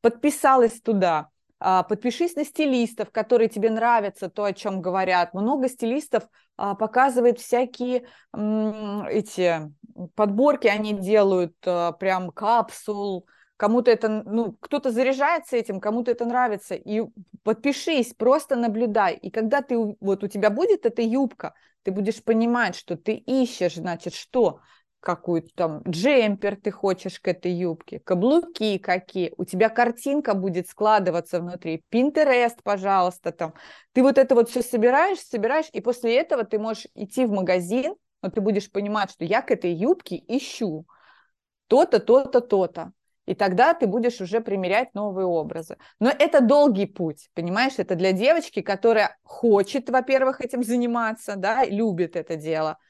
Подписалась 0.01 0.79
туда 0.81 1.29
подпишись 1.59 2.35
на 2.35 2.45
стилистов, 2.45 3.11
которые 3.11 3.49
тебе 3.49 3.69
нравятся, 3.69 4.29
то, 4.29 4.45
о 4.45 4.53
чем 4.53 4.81
говорят. 4.81 5.33
Много 5.33 5.67
стилистов 5.67 6.23
а, 6.57 6.75
показывают 6.75 7.39
всякие 7.39 8.05
эти 8.33 9.71
подборки, 10.15 10.67
они 10.67 10.93
делают 10.93 11.55
а, 11.65 11.91
прям 11.91 12.31
капсул, 12.31 13.27
кому-то 13.57 13.91
это, 13.91 14.07
ну, 14.07 14.53
кто-то 14.61 14.89
заряжается 14.89 15.57
этим, 15.57 15.81
кому-то 15.81 16.11
это 16.11 16.25
нравится, 16.25 16.75
и 16.75 17.03
подпишись, 17.43 18.13
просто 18.13 18.55
наблюдай, 18.55 19.15
и 19.15 19.29
когда 19.29 19.61
ты, 19.61 19.77
вот 19.99 20.23
у 20.23 20.27
тебя 20.27 20.49
будет 20.49 20.85
эта 20.85 21.01
юбка, 21.01 21.53
ты 21.83 21.91
будешь 21.91 22.23
понимать, 22.23 22.75
что 22.75 22.95
ты 22.95 23.13
ищешь, 23.13 23.75
значит, 23.75 24.13
что? 24.13 24.61
Какую-то 24.99 25.49
там 25.55 25.81
джемпер 25.87 26.55
ты 26.57 26.71
хочешь 26.71 27.19
к 27.19 27.27
этой 27.27 27.51
юбке, 27.51 27.99
каблуки 27.99 28.77
какие, 28.77 29.33
у 29.37 29.45
тебя 29.45 29.69
картинка 29.69 30.33
будет 30.33 30.67
складываться 30.67 31.39
внутри, 31.39 31.83
Pinterest, 31.91 32.57
пожалуйста, 32.63 33.31
там. 33.31 33.53
Ты 33.93 34.03
вот 34.03 34.17
это 34.17 34.35
вот 34.35 34.49
все 34.49 34.61
собираешь, 34.61 35.19
собираешь, 35.19 35.69
и 35.71 35.81
после 35.81 36.17
этого 36.17 36.43
ты 36.43 36.59
можешь 36.59 36.87
идти 36.95 37.25
в 37.25 37.31
магазин, 37.31 37.95
но 38.21 38.29
ты 38.29 38.41
будешь 38.41 38.71
понимать, 38.71 39.11
что 39.11 39.23
я 39.23 39.41
к 39.41 39.51
этой 39.51 39.73
юбке 39.73 40.21
ищу 40.27 40.85
то-то, 41.67 41.99
то-то, 41.99 42.41
то-то. 42.41 42.91
И 43.25 43.35
тогда 43.35 43.75
ты 43.75 43.85
будешь 43.85 44.21
уже 44.21 44.41
примерять 44.41 44.95
новые 44.95 45.27
образы. 45.27 45.77
Но 45.99 46.09
это 46.09 46.41
долгий 46.41 46.87
путь, 46.87 47.29
понимаешь? 47.35 47.73
Это 47.77 47.93
для 47.93 48.11
девочки, 48.11 48.61
которая 48.61 49.17
хочет, 49.21 49.89
во-первых, 49.91 50.41
этим 50.41 50.63
заниматься, 50.63 51.35
да, 51.35 51.63
любит 51.63 52.15
это 52.15 52.35
дело– 52.35 52.77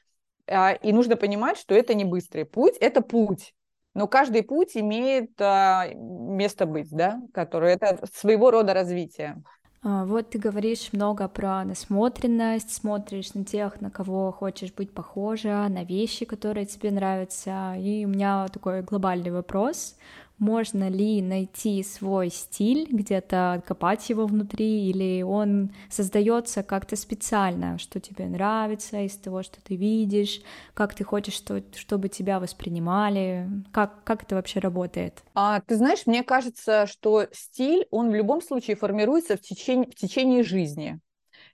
и 0.82 0.92
нужно 0.92 1.16
понимать, 1.16 1.58
что 1.58 1.74
это 1.74 1.94
не 1.94 2.04
быстрый 2.04 2.44
путь, 2.44 2.76
это 2.80 3.02
путь. 3.02 3.54
Но 3.94 4.06
каждый 4.06 4.42
путь 4.42 4.76
имеет 4.76 5.32
а, 5.40 5.88
место 5.94 6.66
быть, 6.66 6.90
да, 6.90 7.20
который 7.34 7.72
это 7.72 7.98
своего 8.14 8.50
рода 8.50 8.72
развитие. 8.72 9.42
А, 9.82 10.04
вот 10.04 10.30
ты 10.30 10.38
говоришь 10.38 10.92
много 10.92 11.26
про 11.28 11.64
насмотренность, 11.64 12.72
смотришь 12.72 13.34
на 13.34 13.44
тех, 13.44 13.80
на 13.80 13.90
кого 13.90 14.30
хочешь 14.30 14.72
быть 14.72 14.92
похожа, 14.92 15.66
на 15.68 15.84
вещи, 15.84 16.24
которые 16.24 16.66
тебе 16.66 16.90
нравятся. 16.90 17.74
И 17.78 18.04
у 18.04 18.08
меня 18.08 18.46
такой 18.48 18.82
глобальный 18.82 19.30
вопрос 19.30 19.96
можно 20.40 20.88
ли 20.88 21.22
найти 21.22 21.82
свой 21.84 22.30
стиль, 22.30 22.88
где-то 22.90 23.62
копать 23.66 24.08
его 24.10 24.26
внутри, 24.26 24.88
или 24.88 25.22
он 25.22 25.70
создается 25.88 26.62
как-то 26.62 26.96
специально, 26.96 27.78
что 27.78 28.00
тебе 28.00 28.26
нравится 28.26 29.02
из 29.02 29.16
того, 29.16 29.42
что 29.42 29.62
ты 29.62 29.76
видишь, 29.76 30.40
как 30.74 30.94
ты 30.94 31.04
хочешь, 31.04 31.34
что, 31.34 31.62
чтобы 31.76 32.08
тебя 32.08 32.40
воспринимали, 32.40 33.48
как, 33.70 34.02
как 34.04 34.22
это 34.24 34.34
вообще 34.34 34.60
работает? 34.60 35.22
А, 35.34 35.60
ты 35.60 35.76
знаешь, 35.76 36.06
мне 36.06 36.24
кажется, 36.24 36.86
что 36.86 37.26
стиль, 37.32 37.86
он 37.90 38.10
в 38.10 38.14
любом 38.14 38.40
случае 38.40 38.76
формируется 38.76 39.36
в 39.36 39.40
течение, 39.40 39.88
в 39.90 39.94
течение 39.94 40.42
жизни. 40.42 41.00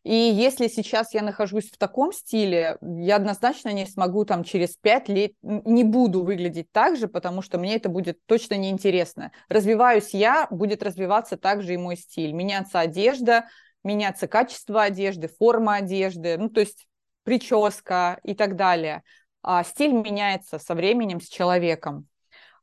И 0.07 0.15
если 0.15 0.69
сейчас 0.69 1.15
я 1.15 1.23
нахожусь 1.23 1.69
в 1.69 1.79
таком 1.79 2.13
стиле, 2.13 2.79
я 2.81 3.17
однозначно 3.17 3.73
не 3.73 3.87
смогу 3.87 4.25
там 4.25 4.45
через 4.45 4.77
пять 4.77 5.09
лет, 5.09 5.33
не 5.43 5.83
буду 5.83 6.23
выглядеть 6.23 6.71
так 6.71 6.97
же, 6.97 7.09
потому 7.09 7.43
что 7.43 7.59
мне 7.59 7.75
это 7.75 7.89
будет 7.89 8.25
точно 8.27 8.55
неинтересно. 8.55 9.33
Развиваюсь 9.49 10.15
я, 10.15 10.47
будет 10.49 10.85
развиваться 10.85 11.37
также 11.37 11.75
и 11.75 11.77
мой 11.77 11.97
стиль. 11.97 12.31
Меняться 12.31 12.79
одежда, 12.79 13.47
меняться 13.83 14.29
качество 14.29 14.85
одежды, 14.85 15.27
форма 15.27 15.75
одежды, 15.75 16.39
ну 16.39 16.51
то 16.51 16.61
есть 16.61 16.87
прическа 17.25 18.21
и 18.23 18.37
так 18.37 18.55
далее. 18.55 19.03
А 19.43 19.65
стиль 19.65 19.91
меняется 19.91 20.61
со 20.61 20.77
временем, 20.77 21.21
с 21.21 21.27
человеком. 21.27 22.07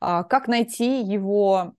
А 0.06 0.26
как 0.26 0.50
найти 0.50 1.02
его? 1.02 1.76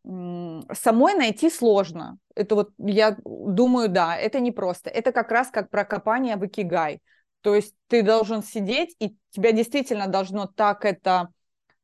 Самой 0.72 1.14
найти 1.14 1.50
сложно. 1.50 2.16
Это 2.34 2.54
вот, 2.54 2.70
я 2.78 3.18
думаю, 3.22 3.90
да, 3.90 4.16
это 4.16 4.40
не 4.40 4.50
просто. 4.50 4.88
Это 4.88 5.12
как 5.12 5.30
раз 5.30 5.50
как 5.50 5.68
про 5.68 5.84
копание 5.84 6.36
в 6.36 6.46
икигай. 6.46 7.02
То 7.42 7.54
есть 7.54 7.74
ты 7.88 8.02
должен 8.02 8.42
сидеть, 8.42 8.96
и 8.98 9.14
тебя 9.28 9.52
действительно 9.52 10.06
должно 10.06 10.46
так 10.46 10.86
это, 10.86 11.28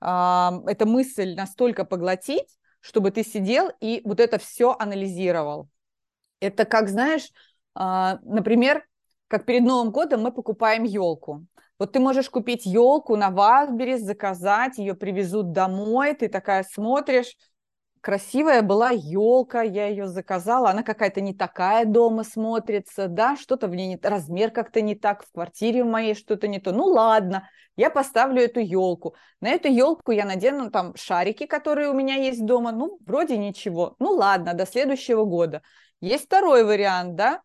а, 0.01 0.63
эта 0.67 0.87
мысль 0.87 1.35
настолько 1.35 1.85
поглотить, 1.85 2.57
чтобы 2.81 3.11
ты 3.11 3.23
сидел 3.23 3.71
и 3.79 4.01
вот 4.07 4.19
это 4.19 4.39
все 4.39 4.75
анализировал. 4.79 5.69
Это 6.41 6.65
как, 6.65 6.89
знаешь, 6.89 7.29
а, 7.75 8.19
например, 8.23 8.87
как 9.29 9.45
перед 9.45 9.65
Новым 9.65 9.93
годом 9.93 10.23
мы 10.23 10.33
покупаем 10.33 10.85
елку. 10.85 11.45
Вот 11.81 11.93
ты 11.93 11.99
можешь 11.99 12.29
купить 12.29 12.67
елку 12.67 13.17
на 13.17 13.31
Вазберис, 13.31 14.03
заказать, 14.03 14.77
ее 14.77 14.95
привезут 14.95 15.53
домой, 15.53 16.13
ты 16.13 16.29
такая 16.29 16.63
смотришь, 16.63 17.35
красивая 18.03 18.61
была 18.61 18.91
елка, 18.91 19.63
я 19.63 19.87
ее 19.87 20.07
заказала, 20.07 20.69
она 20.69 20.83
какая-то 20.83 21.23
не 21.23 21.33
такая 21.33 21.87
дома 21.87 22.23
смотрится, 22.23 23.09
да, 23.09 23.35
что-то 23.35 23.67
в 23.67 23.75
ней 23.75 23.87
не 23.87 23.99
размер 24.03 24.51
как-то 24.51 24.83
не 24.83 24.95
так, 24.95 25.25
в 25.25 25.33
квартире 25.33 25.83
моей 25.83 26.15
что-то 26.15 26.49
не 26.49 26.61
то. 26.61 26.73
Ну 26.73 26.85
ладно, 26.85 27.49
я 27.77 27.89
поставлю 27.89 28.43
эту 28.43 28.61
елку. 28.61 29.15
На 29.41 29.49
эту 29.49 29.69
елку 29.69 30.13
я 30.13 30.27
надену 30.27 30.71
там 30.71 30.95
шарики, 30.97 31.47
которые 31.47 31.89
у 31.89 31.95
меня 31.95 32.17
есть 32.17 32.45
дома, 32.45 32.73
ну, 32.73 32.99
вроде 33.07 33.39
ничего. 33.39 33.97
Ну 33.99 34.11
ладно, 34.11 34.53
до 34.53 34.67
следующего 34.67 35.25
года. 35.25 35.63
Есть 36.03 36.27
второй 36.27 36.63
вариант, 36.63 37.15
да, 37.15 37.41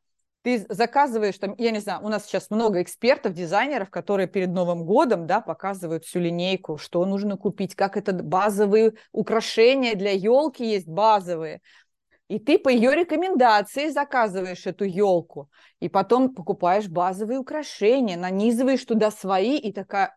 ты 0.45 0.63
заказываешь 0.69 1.39
там, 1.39 1.55
я 1.57 1.71
не 1.71 1.79
знаю, 1.79 2.05
у 2.05 2.07
нас 2.07 2.25
сейчас 2.25 2.51
много 2.51 2.83
экспертов, 2.83 3.33
дизайнеров, 3.33 3.89
которые 3.89 4.27
перед 4.27 4.49
Новым 4.49 4.85
годом, 4.85 5.25
да, 5.25 5.41
показывают 5.41 6.05
всю 6.05 6.19
линейку, 6.19 6.77
что 6.77 7.03
нужно 7.03 7.35
купить, 7.35 7.73
как 7.73 7.97
это 7.97 8.13
базовые 8.13 8.93
украшения 9.11 9.95
для 9.95 10.11
елки 10.11 10.63
есть 10.63 10.87
базовые. 10.87 11.61
И 12.27 12.37
ты 12.37 12.59
по 12.59 12.69
ее 12.69 12.93
рекомендации 12.93 13.89
заказываешь 13.89 14.67
эту 14.67 14.85
елку, 14.85 15.49
и 15.79 15.89
потом 15.89 16.35
покупаешь 16.35 16.89
базовые 16.89 17.39
украшения, 17.39 18.15
нанизываешь 18.15 18.85
туда 18.85 19.09
свои, 19.09 19.57
и 19.57 19.73
такая, 19.73 20.15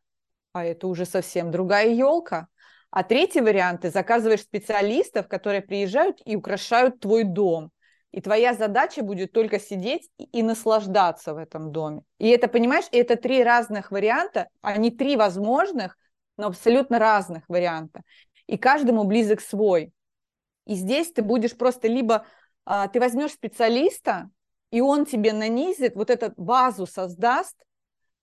а 0.53 0.63
это 0.63 0.89
уже 0.89 1.07
совсем 1.07 1.51
другая 1.51 1.89
елка. 1.89 2.49
А 2.91 3.03
третий 3.03 3.41
вариант, 3.41 3.81
ты 3.81 3.91
заказываешь 3.91 4.43
специалистов, 4.43 5.27
которые 5.27 5.63
приезжают 5.63 6.21
и 6.27 6.37
украшают 6.37 7.01
твой 7.01 7.25
дом. 7.25 7.71
И 8.11 8.21
твоя 8.21 8.55
задача 8.55 9.03
будет 9.03 9.33
только 9.33 9.61
сидеть 9.61 10.09
и 10.17 10.43
наслаждаться 10.43 11.35
в 11.35 11.37
этом 11.37 11.73
доме. 11.73 12.03
И 12.19 12.29
это, 12.29 12.49
понимаешь, 12.49 12.87
это 12.91 13.17
три 13.17 13.45
разных 13.45 13.91
варианта, 13.91 14.49
они 14.63 14.91
три 14.91 15.17
возможных, 15.17 15.97
но 16.37 16.47
абсолютно 16.47 16.99
разных 16.99 17.45
варианта. 17.49 18.03
И 18.47 18.57
каждому 18.57 19.05
близок 19.05 19.41
свой. 19.41 19.93
И 20.65 20.75
здесь 20.75 21.13
ты 21.13 21.23
будешь 21.23 21.57
просто 21.57 21.89
либо 21.89 22.27
а, 22.71 22.87
ты 22.89 23.01
возьмешь 23.01 23.33
специалиста, 23.33 24.29
и 24.71 24.83
он 24.83 25.07
тебе 25.07 25.33
нанизит, 25.33 25.97
вот 25.97 26.11
эту 26.11 26.35
базу 26.37 26.87
создаст, 26.87 27.57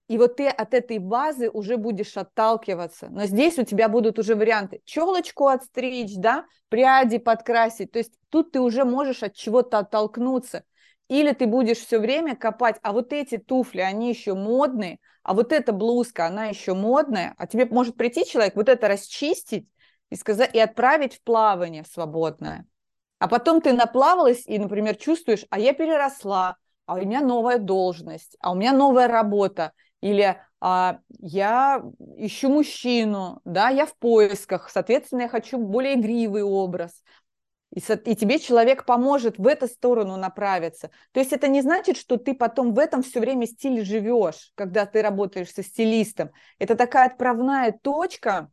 и 0.07 0.17
вот 0.17 0.35
ты 0.35 0.47
от 0.47 0.73
этой 0.73 0.99
базы 0.99 1.49
уже 1.49 1.77
будешь 1.77 2.15
отталкиваться. 2.15 3.07
Но 3.09 3.25
здесь 3.25 3.57
у 3.57 3.63
тебя 3.63 3.89
будут 3.89 4.19
уже 4.19 4.35
варианты. 4.35 4.81
Челочку 4.85 5.47
отстричь, 5.47 6.15
да, 6.15 6.45
пряди 6.69 7.17
подкрасить. 7.17 7.91
То 7.91 7.99
есть 7.99 8.13
тут 8.29 8.51
ты 8.51 8.59
уже 8.59 8.83
можешь 8.83 9.23
от 9.23 9.33
чего-то 9.33 9.79
оттолкнуться. 9.79 10.63
Или 11.07 11.33
ты 11.33 11.47
будешь 11.47 11.77
все 11.77 11.99
время 11.99 12.35
копать, 12.35 12.77
а 12.81 12.91
вот 12.91 13.13
эти 13.13 13.37
туфли, 13.37 13.81
они 13.81 14.09
еще 14.09 14.33
модные, 14.33 14.99
а 15.21 15.35
вот 15.35 15.51
эта 15.51 15.71
блузка, 15.71 16.25
она 16.25 16.45
еще 16.45 16.73
модная, 16.73 17.35
а 17.37 17.45
тебе 17.45 17.65
может 17.65 17.95
прийти 17.95 18.25
человек, 18.25 18.55
вот 18.55 18.69
это 18.69 18.87
расчистить 18.87 19.67
и, 20.09 20.15
сказать, 20.15 20.55
и 20.55 20.59
отправить 20.59 21.15
в 21.15 21.21
плавание 21.21 21.83
свободное. 21.83 22.65
А 23.19 23.27
потом 23.27 23.61
ты 23.61 23.73
наплавалась 23.73 24.45
и, 24.47 24.57
например, 24.57 24.95
чувствуешь, 24.95 25.45
а 25.51 25.59
я 25.59 25.73
переросла, 25.73 26.57
а 26.87 26.95
у 26.95 26.97
меня 26.97 27.21
новая 27.21 27.59
должность, 27.59 28.35
а 28.39 28.51
у 28.51 28.55
меня 28.55 28.71
новая 28.71 29.07
работа, 29.07 29.73
или 30.01 30.37
а, 30.59 30.99
я 31.19 31.83
ищу 32.17 32.49
мужчину, 32.49 33.41
да, 33.45 33.69
я 33.69 33.85
в 33.85 33.95
поисках, 33.97 34.69
соответственно, 34.69 35.21
я 35.21 35.29
хочу 35.29 35.57
более 35.57 35.95
игривый 35.95 36.43
образ. 36.43 37.03
И, 37.73 37.79
и 37.79 38.15
тебе 38.15 38.39
человек 38.39 38.85
поможет 38.85 39.37
в 39.37 39.47
эту 39.47 39.67
сторону 39.67 40.15
направиться. 40.15 40.91
То 41.11 41.19
есть 41.19 41.33
это 41.33 41.47
не 41.47 41.61
значит, 41.61 41.97
что 41.97 42.17
ты 42.17 42.33
потом 42.33 42.73
в 42.73 42.79
этом 42.79 43.03
все 43.03 43.19
время 43.19 43.47
стиле 43.47 43.83
живешь, 43.83 44.53
когда 44.55 44.85
ты 44.85 45.01
работаешь 45.01 45.51
со 45.51 45.61
стилистом. 45.61 46.31
Это 46.57 46.75
такая 46.75 47.07
отправная 47.07 47.77
точка, 47.81 48.49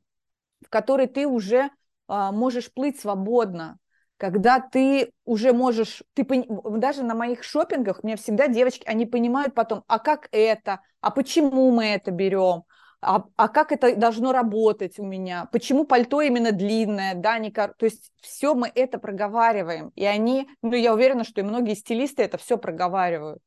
в 0.64 0.68
которой 0.68 1.06
ты 1.06 1.26
уже 1.26 1.70
а, 2.08 2.32
можешь 2.32 2.72
плыть 2.72 3.00
свободно 3.00 3.78
когда 4.22 4.60
ты 4.60 5.10
уже 5.24 5.52
можешь, 5.52 6.04
ты 6.14 6.24
даже 6.48 7.02
на 7.02 7.16
моих 7.16 7.42
шопингах, 7.42 8.04
меня 8.04 8.16
всегда 8.16 8.46
девочки, 8.46 8.84
они 8.86 9.04
понимают 9.04 9.52
потом, 9.52 9.82
а 9.88 9.98
как 9.98 10.28
это, 10.30 10.78
а 11.00 11.10
почему 11.10 11.72
мы 11.72 11.86
это 11.86 12.12
берем, 12.12 12.62
а, 13.00 13.24
а 13.34 13.48
как 13.48 13.72
это 13.72 13.96
должно 13.96 14.30
работать 14.30 15.00
у 15.00 15.04
меня, 15.04 15.48
почему 15.50 15.84
пальто 15.84 16.20
именно 16.20 16.52
длинное, 16.52 17.16
да, 17.16 17.36
не 17.40 17.50
кор... 17.50 17.74
то 17.76 17.84
есть 17.84 18.12
все 18.20 18.54
мы 18.54 18.70
это 18.72 19.00
проговариваем, 19.00 19.90
и 19.96 20.04
они, 20.04 20.48
ну, 20.62 20.74
я 20.74 20.94
уверена, 20.94 21.24
что 21.24 21.40
и 21.40 21.44
многие 21.44 21.74
стилисты 21.74 22.22
это 22.22 22.38
все 22.38 22.56
проговаривают. 22.58 23.42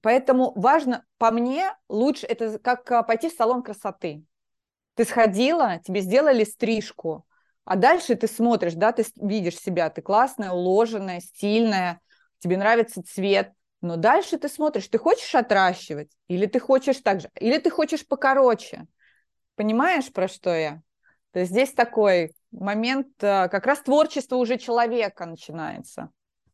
Поэтому 0.00 0.54
важно, 0.56 1.04
по 1.18 1.30
мне, 1.30 1.76
лучше 1.90 2.24
это 2.24 2.58
как 2.58 2.90
а, 2.90 3.02
пойти 3.02 3.28
в 3.28 3.34
салон 3.34 3.62
красоты. 3.62 4.24
Ты 4.94 5.04
сходила, 5.04 5.78
тебе 5.84 6.00
сделали 6.00 6.44
стрижку, 6.44 7.26
а 7.64 7.76
дальше 7.76 8.16
ты 8.16 8.26
смотришь, 8.26 8.74
да, 8.74 8.92
ты 8.92 9.04
видишь 9.16 9.58
себя, 9.58 9.90
ты 9.90 10.02
классная, 10.02 10.50
уложенная, 10.50 11.20
стильная, 11.20 12.00
тебе 12.38 12.56
нравится 12.56 13.02
цвет, 13.02 13.52
но 13.80 13.96
дальше 13.96 14.38
ты 14.38 14.48
смотришь, 14.48 14.88
ты 14.88 14.98
хочешь 14.98 15.34
отращивать, 15.34 16.10
или 16.28 16.46
ты 16.46 16.58
хочешь 16.60 16.98
так 16.98 17.20
же, 17.20 17.30
или 17.38 17.58
ты 17.58 17.70
хочешь 17.70 18.06
покороче. 18.06 18.86
Понимаешь, 19.54 20.12
про 20.12 20.28
что 20.28 20.54
я? 20.54 20.82
То 21.32 21.40
есть 21.40 21.52
здесь 21.52 21.72
такой 21.72 22.32
момент, 22.50 23.08
э, 23.20 23.48
как 23.48 23.66
раз 23.66 23.80
творчество 23.80 24.36
уже 24.36 24.58
человека 24.58 25.26
начинается. 25.26 26.10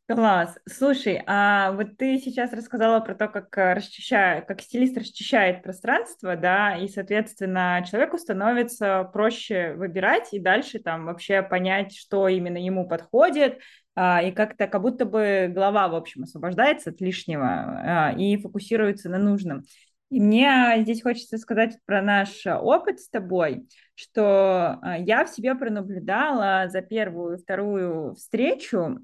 Класс. 0.09 0.57
Слушай, 0.65 1.23
а 1.27 1.73
вот 1.73 1.99
ты 1.99 2.19
сейчас 2.19 2.55
рассказала 2.55 3.01
про 3.01 3.15
то, 3.15 3.29
как 3.29 3.59
э, 3.59 3.75
расчищает, 3.75 4.47
как 4.47 4.63
стилист 4.63 4.97
расчищает 4.97 5.63
пространство, 5.63 6.35
да, 6.35 6.79
и, 6.79 6.89
соответственно, 6.89 7.85
человеку 7.87 8.17
становится 8.17 9.05
проще 9.13 9.75
выбирать 9.75 10.33
и 10.33 10.39
дальше 10.39 10.79
там 10.79 11.05
вообще 11.05 11.43
понять, 11.43 11.95
что 11.95 12.27
именно 12.27 12.57
ему 12.57 12.89
подходит, 12.89 13.59
а, 13.95 14.23
и 14.23 14.33
как-то 14.33 14.67
как 14.67 14.81
будто 14.81 15.05
бы 15.05 15.51
голова, 15.55 15.89
в 15.89 15.95
общем, 15.95 16.23
освобождается 16.23 16.89
от 16.89 17.03
лишнего 17.03 17.47
а, 17.47 18.13
и 18.17 18.39
фокусируется 18.39 19.11
на 19.11 19.19
нужном. 19.19 19.65
И 20.11 20.21
мне 20.21 20.77
здесь 20.79 21.03
хочется 21.03 21.37
сказать 21.37 21.77
про 21.85 22.01
наш 22.01 22.47
опыт 22.47 23.01
с 23.01 23.11
тобой, 23.11 23.69
что 23.95 24.79
а, 24.81 24.97
я 24.97 25.27
в 25.27 25.29
себе 25.29 25.55
пронаблюдала 25.55 26.67
за 26.71 26.81
первую 26.81 27.37
и 27.37 27.43
вторую 27.43 28.15
встречу 28.15 29.01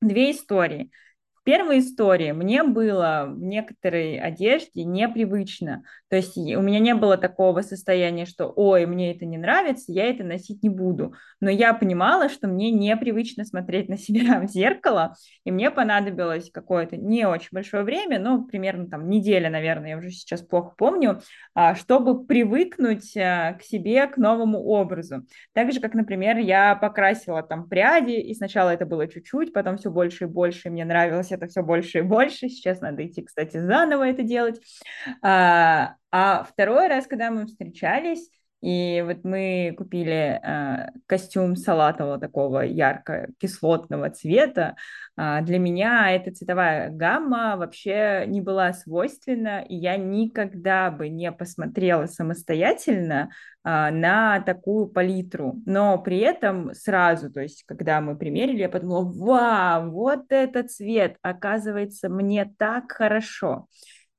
две 0.00 0.32
истории. 0.32 0.90
В 1.34 1.42
первой 1.42 1.80
истории 1.80 2.32
мне 2.32 2.62
было 2.62 3.26
в 3.28 3.40
некоторой 3.40 4.18
одежде 4.18 4.84
непривычно. 4.84 5.84
То 6.10 6.16
есть 6.16 6.36
у 6.36 6.60
меня 6.60 6.80
не 6.80 6.94
было 6.94 7.16
такого 7.16 7.62
состояния, 7.62 8.26
что 8.26 8.52
«Ой, 8.56 8.84
мне 8.84 9.14
это 9.14 9.24
не 9.24 9.38
нравится, 9.38 9.92
я 9.92 10.06
это 10.10 10.24
носить 10.24 10.60
не 10.62 10.68
буду». 10.68 11.14
Но 11.40 11.50
я 11.50 11.72
понимала, 11.72 12.28
что 12.28 12.48
мне 12.48 12.72
непривычно 12.72 13.44
смотреть 13.44 13.88
на 13.88 13.96
себя 13.96 14.40
в 14.44 14.48
зеркало, 14.48 15.14
и 15.44 15.52
мне 15.52 15.70
понадобилось 15.70 16.50
какое-то 16.50 16.96
не 16.96 17.26
очень 17.26 17.50
большое 17.52 17.84
время, 17.84 18.18
но 18.18 18.42
примерно 18.42 18.90
там 18.90 19.08
неделя, 19.08 19.50
наверное, 19.50 19.90
я 19.90 19.98
уже 19.98 20.10
сейчас 20.10 20.42
плохо 20.42 20.74
помню, 20.76 21.20
а, 21.54 21.76
чтобы 21.76 22.26
привыкнуть 22.26 23.16
а, 23.16 23.52
к 23.54 23.62
себе, 23.62 24.08
к 24.08 24.16
новому 24.16 24.58
образу. 24.64 25.24
Так 25.52 25.72
же, 25.72 25.78
как, 25.78 25.94
например, 25.94 26.38
я 26.38 26.74
покрасила 26.74 27.44
там 27.44 27.68
пряди, 27.68 28.18
и 28.18 28.34
сначала 28.34 28.70
это 28.70 28.84
было 28.84 29.06
чуть-чуть, 29.06 29.52
потом 29.52 29.76
все 29.76 29.90
больше 29.90 30.24
и 30.24 30.26
больше, 30.26 30.68
и 30.68 30.70
мне 30.72 30.84
нравилось 30.84 31.30
это 31.30 31.46
все 31.46 31.62
больше 31.62 31.98
и 31.98 32.02
больше. 32.02 32.48
Сейчас 32.48 32.80
надо 32.80 33.06
идти, 33.06 33.22
кстати, 33.22 33.58
заново 33.58 34.08
это 34.08 34.24
делать. 34.24 34.60
А, 36.10 36.40
а 36.40 36.44
второй 36.44 36.88
раз, 36.88 37.06
когда 37.06 37.30
мы 37.30 37.46
встречались, 37.46 38.30
и 38.60 39.02
вот 39.06 39.24
мы 39.24 39.74
купили 39.76 40.38
э, 40.42 40.90
костюм 41.06 41.56
салатового 41.56 42.18
такого 42.18 42.60
ярко-кислотного 42.60 44.10
цвета. 44.10 44.76
Э, 45.16 45.40
для 45.40 45.58
меня 45.58 46.10
эта 46.14 46.30
цветовая 46.30 46.90
гамма 46.90 47.56
вообще 47.56 48.24
не 48.26 48.42
была 48.42 48.74
свойственна, 48.74 49.62
и 49.62 49.76
я 49.76 49.96
никогда 49.96 50.90
бы 50.90 51.08
не 51.08 51.32
посмотрела 51.32 52.04
самостоятельно 52.04 53.30
э, 53.64 53.90
на 53.90 54.40
такую 54.40 54.88
палитру. 54.88 55.62
Но 55.64 55.96
при 55.96 56.18
этом 56.18 56.74
сразу, 56.74 57.32
то 57.32 57.40
есть 57.40 57.64
когда 57.66 58.02
мы 58.02 58.14
примерили, 58.14 58.58
я 58.58 58.68
подумала, 58.68 59.10
вау, 59.10 59.90
вот 59.90 60.24
этот 60.28 60.70
цвет, 60.70 61.16
оказывается, 61.22 62.10
мне 62.10 62.52
так 62.58 62.92
хорошо. 62.92 63.68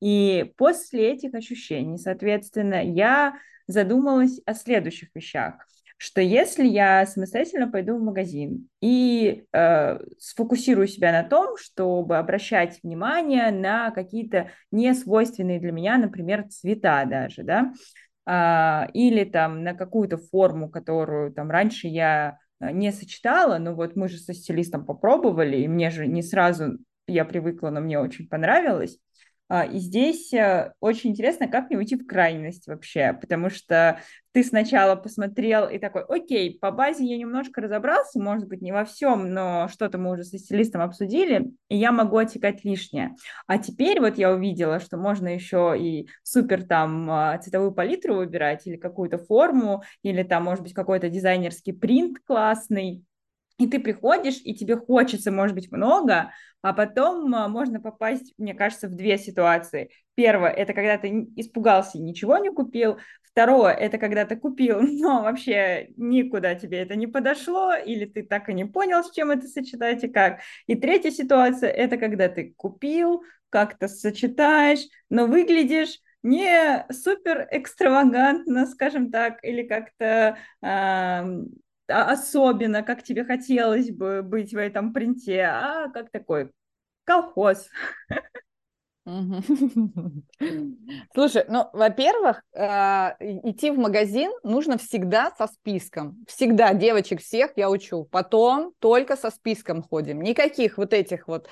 И 0.02 0.52
после 0.58 1.14
этих 1.14 1.34
ощущений, 1.34 1.97
соответственно, 1.97 2.84
я 2.84 3.36
задумалась 3.68 4.41
о 4.45 4.54
следующих 4.54 5.10
вещах 5.14 5.66
что 6.02 6.20
если 6.20 6.66
я 6.66 7.06
самостоятельно 7.06 7.70
пойду 7.70 7.95
в 7.95 8.02
магазин 8.02 8.68
и 8.82 9.43
э, 9.54 9.99
сфокусирую 10.18 10.88
себя 10.88 11.12
на 11.12 11.22
том, 11.22 11.58
чтобы 11.58 12.18
обращать 12.18 12.80
внимание 12.82 13.52
на 13.52 13.91
какие-то 13.91 14.49
несвойственные 14.72 15.60
для 15.60 15.72
меня, 15.72 15.99
например, 15.99 16.47
цвета 16.49 17.06
даже, 17.06 17.43
да, 17.43 17.72
э, 18.26 18.91
или 18.93 19.26
там 19.26 19.64
на 19.64 19.76
какую-то 19.76 20.18
форму, 20.18 20.72
которую 20.72 21.34
там 21.34 21.52
раньше 21.52 21.88
я 21.88 22.39
э, 22.60 22.72
не 22.72 22.91
сочетала, 22.91 23.60
но 23.60 23.76
вот 23.76 23.95
мы 23.95 24.10
же 24.10 24.18
со 24.18 24.34
стилистом 24.34 24.88
попробовали, 24.88 25.58
и 25.58 25.68
мне 25.68 25.91
же 25.91 26.08
не 26.08 26.24
сразу 26.24 26.80
я 27.06 27.26
привыкла, 27.26 27.70
но 27.70 27.80
мне 27.80 27.99
очень 27.99 28.28
понравилось, 28.28 28.97
и 29.70 29.80
здесь 29.80 30.34
э, 30.34 30.74
очень 30.80 31.12
интересно, 31.12 31.47
как 31.47 31.70
не 31.70 31.76
уйти 31.76 31.97
в 31.97 32.06
крайность 32.06 32.68
вообще, 32.68 33.12
потому 33.20 33.49
что 33.49 33.99
ты 34.32 34.45
сначала 34.45 34.95
посмотрел 34.95 35.68
и 35.68 35.78
такой, 35.78 36.04
окей, 36.04 36.58
по 36.58 36.72
базе 36.72 37.04
я 37.06 37.18
немножко 37.18 37.60
разобрался, 37.60 38.22
может 38.22 38.47
быть, 38.47 38.62
не 38.62 38.72
во 38.72 38.86
всем, 38.86 39.34
но 39.34 39.68
что-то 39.68 39.97
мы 39.97 40.14
уже 40.14 40.24
со 40.24 40.38
стилистом 40.38 40.82
обсудили, 40.82 41.52
и 41.68 41.76
я 41.76 41.91
могу 41.91 42.16
отсекать 42.16 42.64
лишнее. 42.64 43.16
А 43.45 43.58
теперь 43.58 43.99
вот 43.99 44.18
я 44.18 44.32
увидела, 44.32 44.80
что 44.80 44.95
можно 44.95 45.28
еще 45.28 45.76
и 45.78 46.08
супер 46.24 46.64
там 46.64 47.12
а, 47.12 47.38
цветовую 47.39 47.74
палитру 47.74 48.16
выбирать, 48.16 48.66
или 48.68 48.78
какую-то 48.78 49.18
форму, 49.18 49.84
или 50.02 50.24
там, 50.24 50.45
может 50.45 50.64
быть, 50.64 50.74
какой-то 50.74 51.10
дизайнерский 51.10 51.74
принт 51.74 52.20
классный, 52.26 53.04
и 53.62 53.68
ты 53.68 53.80
приходишь, 53.80 54.41
и 54.43 54.55
тебе 54.55 54.76
хочется, 54.76 55.32
может 55.32 55.53
быть, 55.53 55.72
много, 55.72 56.32
а 56.64 56.74
потом 56.74 57.34
а, 57.36 57.47
можно 57.47 57.80
попасть, 57.80 58.34
мне 58.39 58.55
кажется, 58.55 58.88
в 58.88 58.95
две 58.95 59.20
ситуации. 59.20 59.91
Первое, 60.16 60.49
это 60.49 60.74
когда 60.74 60.97
ты 60.97 61.28
испугался 61.36 61.99
и 61.99 62.01
ничего 62.01 62.39
не 62.39 62.49
купил. 62.49 62.97
Второе, 63.22 63.74
это 63.74 63.99
когда 63.99 64.26
ты 64.26 64.36
купил, 64.36 64.82
но 64.82 65.22
вообще 65.22 65.89
никуда 65.95 66.55
тебе 66.55 66.80
это 66.80 66.95
не 66.95 67.05
подошло, 67.05 67.76
или 67.76 68.05
ты 68.05 68.24
так 68.24 68.49
и 68.49 68.53
не 68.53 68.66
понял, 68.66 69.03
с 69.03 69.12
чем 69.12 69.30
это 69.30 69.45
сочетать 69.47 70.03
и 70.03 70.07
как. 70.07 70.39
И 70.66 70.74
третья 70.74 71.12
ситуация, 71.12 71.70
это 71.70 71.97
когда 71.97 72.30
ты 72.30 72.55
купил, 72.57 73.22
как-то 73.49 73.88
сочетаешь, 73.88 74.88
но 75.09 75.28
выглядишь 75.28 75.99
не 76.24 76.84
супер 76.91 77.47
экстравагантно, 77.51 78.66
скажем 78.66 79.12
так, 79.12 79.38
или 79.43 79.62
как-то 79.62 80.38
э, 80.64 81.24
особенно, 81.92 82.84
как 82.84 83.04
тебе 83.04 83.24
хотелось 83.24 83.92
бы 83.92 84.22
быть 84.24 84.54
в 84.54 84.58
этом 84.58 84.94
принте, 84.94 85.44
а 85.44 85.89
как 85.89 86.12
такой 86.12 86.52
колхоз. 87.04 87.68
Слушай, 91.14 91.46
ну, 91.48 91.70
во-первых, 91.74 92.44
а, 92.56 93.16
идти 93.20 93.72
в 93.72 93.78
магазин 93.78 94.32
нужно 94.44 94.78
всегда 94.78 95.32
со 95.38 95.48
списком. 95.48 96.24
Всегда 96.28 96.74
девочек 96.74 97.22
всех 97.22 97.52
я 97.56 97.70
учу. 97.70 98.06
Потом 98.06 98.74
только 98.80 99.18
со 99.18 99.32
списком 99.32 99.82
ходим. 99.82 100.22
Никаких 100.22 100.78
вот 100.78 100.94
этих 100.94 101.28
вот... 101.28 101.50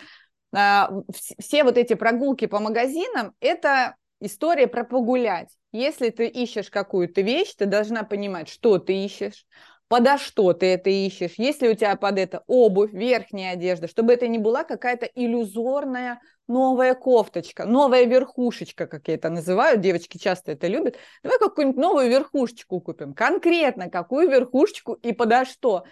А, 0.56 0.92
все 1.40 1.64
вот 1.64 1.78
эти 1.78 1.96
прогулки 1.96 2.46
по 2.46 2.60
магазинам– 2.60 3.34
это 3.40 3.96
история 4.20 4.68
про 4.68 4.84
погулять. 4.84 5.50
Если 5.72 6.10
ты 6.10 6.28
ищешь 6.28 6.70
какую-то 6.70 7.22
вещь, 7.22 7.54
ты 7.56 7.66
должна 7.66 8.04
понимать, 8.04 8.50
что 8.50 8.78
ты 8.80 9.06
ищешь, 9.06 9.46
подо 9.90 10.18
что 10.18 10.54
ты 10.54 10.68
это 10.68 10.90
ищешь, 10.90 11.34
есть 11.38 11.62
ли 11.62 11.70
у 11.70 11.76
тебя 11.76 11.96
под 11.98 12.18
это 12.18 12.44
обувь, 12.48 12.94
верхняя 12.94 13.54
одежда, 13.54 13.90
чтобы 13.90 14.14
это 14.14 14.28
не 14.28 14.38
была 14.38 14.64
какая-то 14.64 15.08
иллюзорная 15.08 16.22
новая 16.48 16.96
кофточка, 16.96 17.66
новая 17.66 18.06
верхушечка, 18.06 18.88
как 18.88 19.08
я 19.08 19.16
это 19.16 19.30
называю, 19.30 19.78
девочки 19.78 20.18
часто 20.18 20.52
это 20.54 20.68
любят. 20.68 20.98
Давай 21.24 21.38
какую-нибудь 21.40 21.80
новую 21.80 22.10
верхушечку 22.10 22.82
купим. 22.82 23.14
Конкретно 23.14 23.90
какую 23.90 24.30
верхушечку 24.30 24.94
и 24.94 25.12
подо 25.14 25.46
что. 25.46 25.86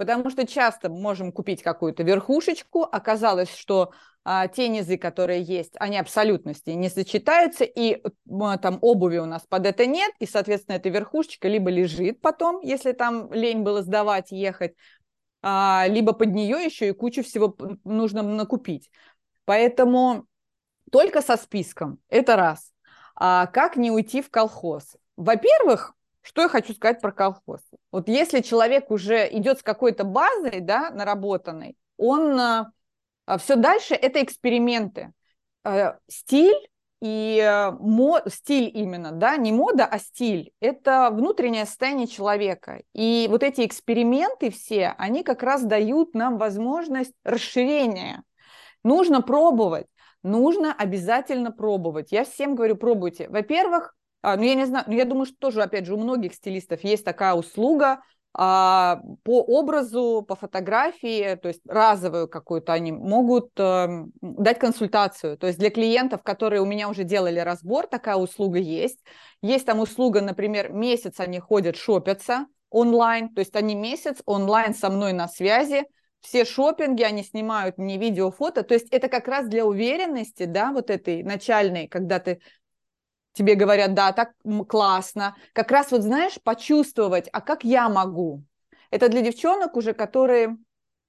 Потому 0.00 0.30
что 0.30 0.46
часто 0.46 0.88
можем 0.88 1.30
купить 1.30 1.62
какую-то 1.62 2.02
верхушечку, 2.04 2.84
оказалось, 2.84 3.54
что 3.54 3.92
а, 4.24 4.48
те 4.48 4.68
низы, 4.68 4.96
которые 4.96 5.42
есть, 5.42 5.74
они 5.78 5.98
абсолютности 5.98 6.70
не 6.70 6.88
сочетаются, 6.88 7.64
и 7.64 8.02
там 8.62 8.78
обуви 8.80 9.18
у 9.18 9.26
нас 9.26 9.42
под 9.46 9.66
это 9.66 9.84
нет, 9.84 10.10
и, 10.18 10.24
соответственно, 10.24 10.76
эта 10.76 10.88
верхушечка 10.88 11.48
либо 11.48 11.68
лежит 11.68 12.22
потом, 12.22 12.62
если 12.62 12.92
там 12.92 13.30
лень 13.30 13.60
было 13.60 13.82
сдавать, 13.82 14.32
ехать, 14.32 14.74
а, 15.42 15.84
либо 15.86 16.14
под 16.14 16.30
нее 16.30 16.64
еще 16.64 16.88
и 16.88 16.92
кучу 16.92 17.22
всего 17.22 17.54
нужно 17.84 18.22
накупить. 18.22 18.90
Поэтому 19.44 20.24
только 20.90 21.20
со 21.20 21.36
списком, 21.36 21.98
это 22.08 22.36
раз. 22.36 22.72
А 23.16 23.48
как 23.48 23.76
не 23.76 23.90
уйти 23.90 24.22
в 24.22 24.30
колхоз? 24.30 24.96
Во-первых, 25.18 25.94
что 26.22 26.42
я 26.42 26.48
хочу 26.48 26.74
сказать 26.74 27.00
про 27.00 27.12
колхоз? 27.12 27.60
Вот 27.90 28.08
если 28.08 28.40
человек 28.40 28.90
уже 28.90 29.28
идет 29.32 29.60
с 29.60 29.62
какой-то 29.62 30.04
базой, 30.04 30.60
да, 30.60 30.90
наработанной, 30.90 31.76
он 31.96 32.38
а, 32.38 32.72
а 33.30 33.38
Все 33.38 33.54
дальше 33.54 33.94
это 33.94 34.20
эксперименты. 34.24 35.12
Э, 35.64 35.92
стиль 36.08 36.68
и 37.00 37.38
э, 37.40 37.70
мо... 37.78 38.20
стиль 38.26 38.68
именно, 38.74 39.12
да, 39.12 39.36
не 39.36 39.52
мода, 39.52 39.86
а 39.86 40.00
стиль, 40.00 40.50
это 40.58 41.10
внутреннее 41.12 41.64
состояние 41.64 42.08
человека. 42.08 42.82
И 42.92 43.28
вот 43.30 43.44
эти 43.44 43.64
эксперименты 43.64 44.50
все, 44.50 44.96
они 44.98 45.22
как 45.22 45.44
раз 45.44 45.62
дают 45.62 46.12
нам 46.14 46.38
возможность 46.38 47.14
расширения. 47.22 48.24
Нужно 48.82 49.22
пробовать, 49.22 49.86
нужно 50.24 50.74
обязательно 50.74 51.52
пробовать. 51.52 52.10
Я 52.10 52.24
всем 52.24 52.56
говорю, 52.56 52.74
пробуйте. 52.74 53.28
Во-первых, 53.28 53.94
а, 54.22 54.36
ну 54.36 54.42
я 54.42 54.54
не 54.54 54.66
знаю, 54.66 54.84
ну 54.88 54.94
я 54.94 55.04
думаю, 55.04 55.26
что 55.26 55.36
тоже, 55.38 55.62
опять 55.62 55.86
же, 55.86 55.94
у 55.94 55.98
многих 55.98 56.34
стилистов 56.34 56.84
есть 56.84 57.04
такая 57.04 57.34
услуга– 57.34 58.00
а, 58.32 59.00
по 59.24 59.42
образу, 59.42 60.24
по 60.26 60.36
фотографии, 60.36 61.34
то 61.34 61.48
есть 61.48 61.62
разовую 61.66 62.28
какую-то 62.28 62.72
они 62.72 62.92
могут 62.92 63.50
э, 63.58 64.04
дать 64.20 64.60
консультацию. 64.60 65.36
То 65.36 65.48
есть 65.48 65.58
для 65.58 65.70
клиентов, 65.70 66.22
которые 66.22 66.62
у 66.62 66.66
меня 66.66 66.88
уже 66.88 67.02
делали 67.02 67.40
разбор, 67.40 67.88
такая 67.88 68.16
услуга 68.16 68.58
есть. 68.58 69.00
Есть 69.42 69.66
там 69.66 69.80
услуга, 69.80 70.20
например, 70.20 70.72
месяц 70.72 71.18
они 71.18 71.40
ходят, 71.40 71.76
шопятся 71.76 72.46
онлайн, 72.70 73.34
то 73.34 73.40
есть 73.40 73.56
они 73.56 73.74
месяц 73.74 74.18
онлайн 74.26 74.74
со 74.74 74.90
мной 74.90 75.12
на 75.12 75.26
связи, 75.26 75.84
все 76.20 76.44
шопинги, 76.44 77.02
они 77.02 77.24
снимают 77.24 77.78
мне 77.78 77.98
видео, 77.98 78.30
фото, 78.30 78.62
то 78.62 78.74
есть 78.74 78.88
это 78.90 79.08
как 79.08 79.26
раз 79.26 79.48
для 79.48 79.66
уверенности, 79.66 80.44
да, 80.44 80.70
вот 80.70 80.90
этой 80.90 81.24
начальной, 81.24 81.88
когда 81.88 82.20
ты 82.20 82.40
тебе 83.32 83.54
говорят, 83.54 83.94
да, 83.94 84.12
так 84.12 84.32
классно. 84.68 85.36
Как 85.52 85.70
раз 85.70 85.90
вот, 85.92 86.02
знаешь, 86.02 86.40
почувствовать, 86.42 87.28
а 87.32 87.40
как 87.40 87.64
я 87.64 87.88
могу? 87.88 88.44
Это 88.90 89.08
для 89.08 89.22
девчонок 89.22 89.76
уже, 89.76 89.92
которые 89.92 90.56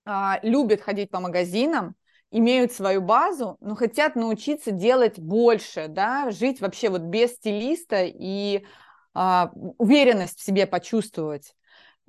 а, 0.06 0.40
любят 0.44 0.82
ходить 0.82 1.10
по 1.10 1.20
магазинам, 1.20 1.96
имеют 2.32 2.72
свою 2.72 3.02
базу, 3.02 3.58
но 3.60 3.76
хотят 3.76 4.16
научиться 4.16 4.72
делать 4.72 5.20
больше, 5.20 5.88
да, 5.90 6.32
жить 6.32 6.62
вообще 6.62 6.90
вот 6.90 7.02
без 7.02 7.34
стилиста 7.34 8.04
и 8.06 8.66
а, 9.14 9.52
уверенность 9.78 10.40
в 10.40 10.44
себе 10.44 10.66
почувствовать. 10.66 11.54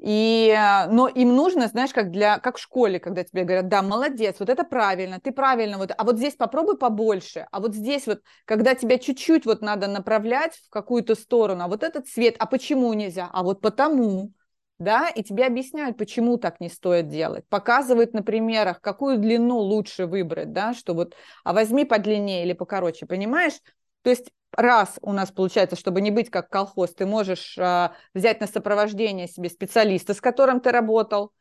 И, 0.05 0.49
э, 0.49 0.89
но 0.91 1.07
им 1.07 1.37
нужно, 1.37 1.69
знаешь, 1.69 1.93
как, 1.93 2.11
для, 2.11 2.41
как 2.41 2.57
в 2.57 2.61
школе, 2.61 2.99
когда 2.99 3.23
тебе 3.23 3.45
говорят, 3.45 3.69
да, 3.69 3.83
молодец, 3.83 4.35
вот 4.41 4.49
это 4.49 4.65
правильно, 4.65 5.21
ты 5.21 5.31
правильно, 5.31 5.79
вот, 5.79 5.93
а 5.97 6.03
вот 6.03 6.17
здесь 6.17 6.35
попробуй 6.35 6.77
побольше, 6.77 7.47
а 7.53 7.61
вот 7.61 7.73
здесь 7.77 8.09
вот, 8.09 8.21
когда 8.45 8.75
тебя 8.75 8.99
чуть-чуть 8.99 9.47
вот 9.47 9.63
надо 9.63 9.87
направлять 9.87 10.57
в 10.57 10.71
какую-то 10.71 11.15
сторону, 11.15 11.63
а 11.63 11.69
вот 11.69 11.85
этот 11.85 12.09
цвет, 12.09 12.35
а 12.41 12.47
почему 12.47 12.93
нельзя, 12.95 13.31
а 13.33 13.45
вот 13.45 13.61
потому, 13.61 14.33
да, 14.81 15.09
и 15.09 15.23
тебе 15.23 15.47
объясняют, 15.47 15.97
почему 15.97 16.37
так 16.37 16.59
не 16.59 16.69
стоит 16.69 17.07
делать, 17.07 17.47
показывают 17.49 18.13
на 18.13 18.25
примерах, 18.25 18.81
какую 18.81 19.19
длину 19.19 19.59
лучше 19.59 20.07
выбрать, 20.07 20.53
да, 20.53 20.75
что 20.75 20.95
вот, 20.95 21.15
а 21.45 21.53
возьми 21.53 21.85
подлиннее 21.85 22.43
или 22.45 22.55
покороче, 22.55 23.07
понимаешь? 23.07 23.55
То 24.03 24.11
есть 24.11 24.33
раз 24.53 24.99
у 25.03 25.13
нас 25.13 25.31
получается, 25.31 25.77
чтобы 25.77 26.01
не 26.01 26.11
быть 26.11 26.31
как 26.31 26.49
колхоз, 26.49 26.95
ты 26.95 27.07
можешь 27.07 27.57
а, 27.59 27.95
взять 28.15 28.41
на 28.41 28.47
сопровождение 28.47 29.29
себе 29.29 29.49
специалиста, 29.49 30.15
с 30.15 30.21
которым 30.21 30.61
ты 30.61 30.71
работал, 30.71 31.33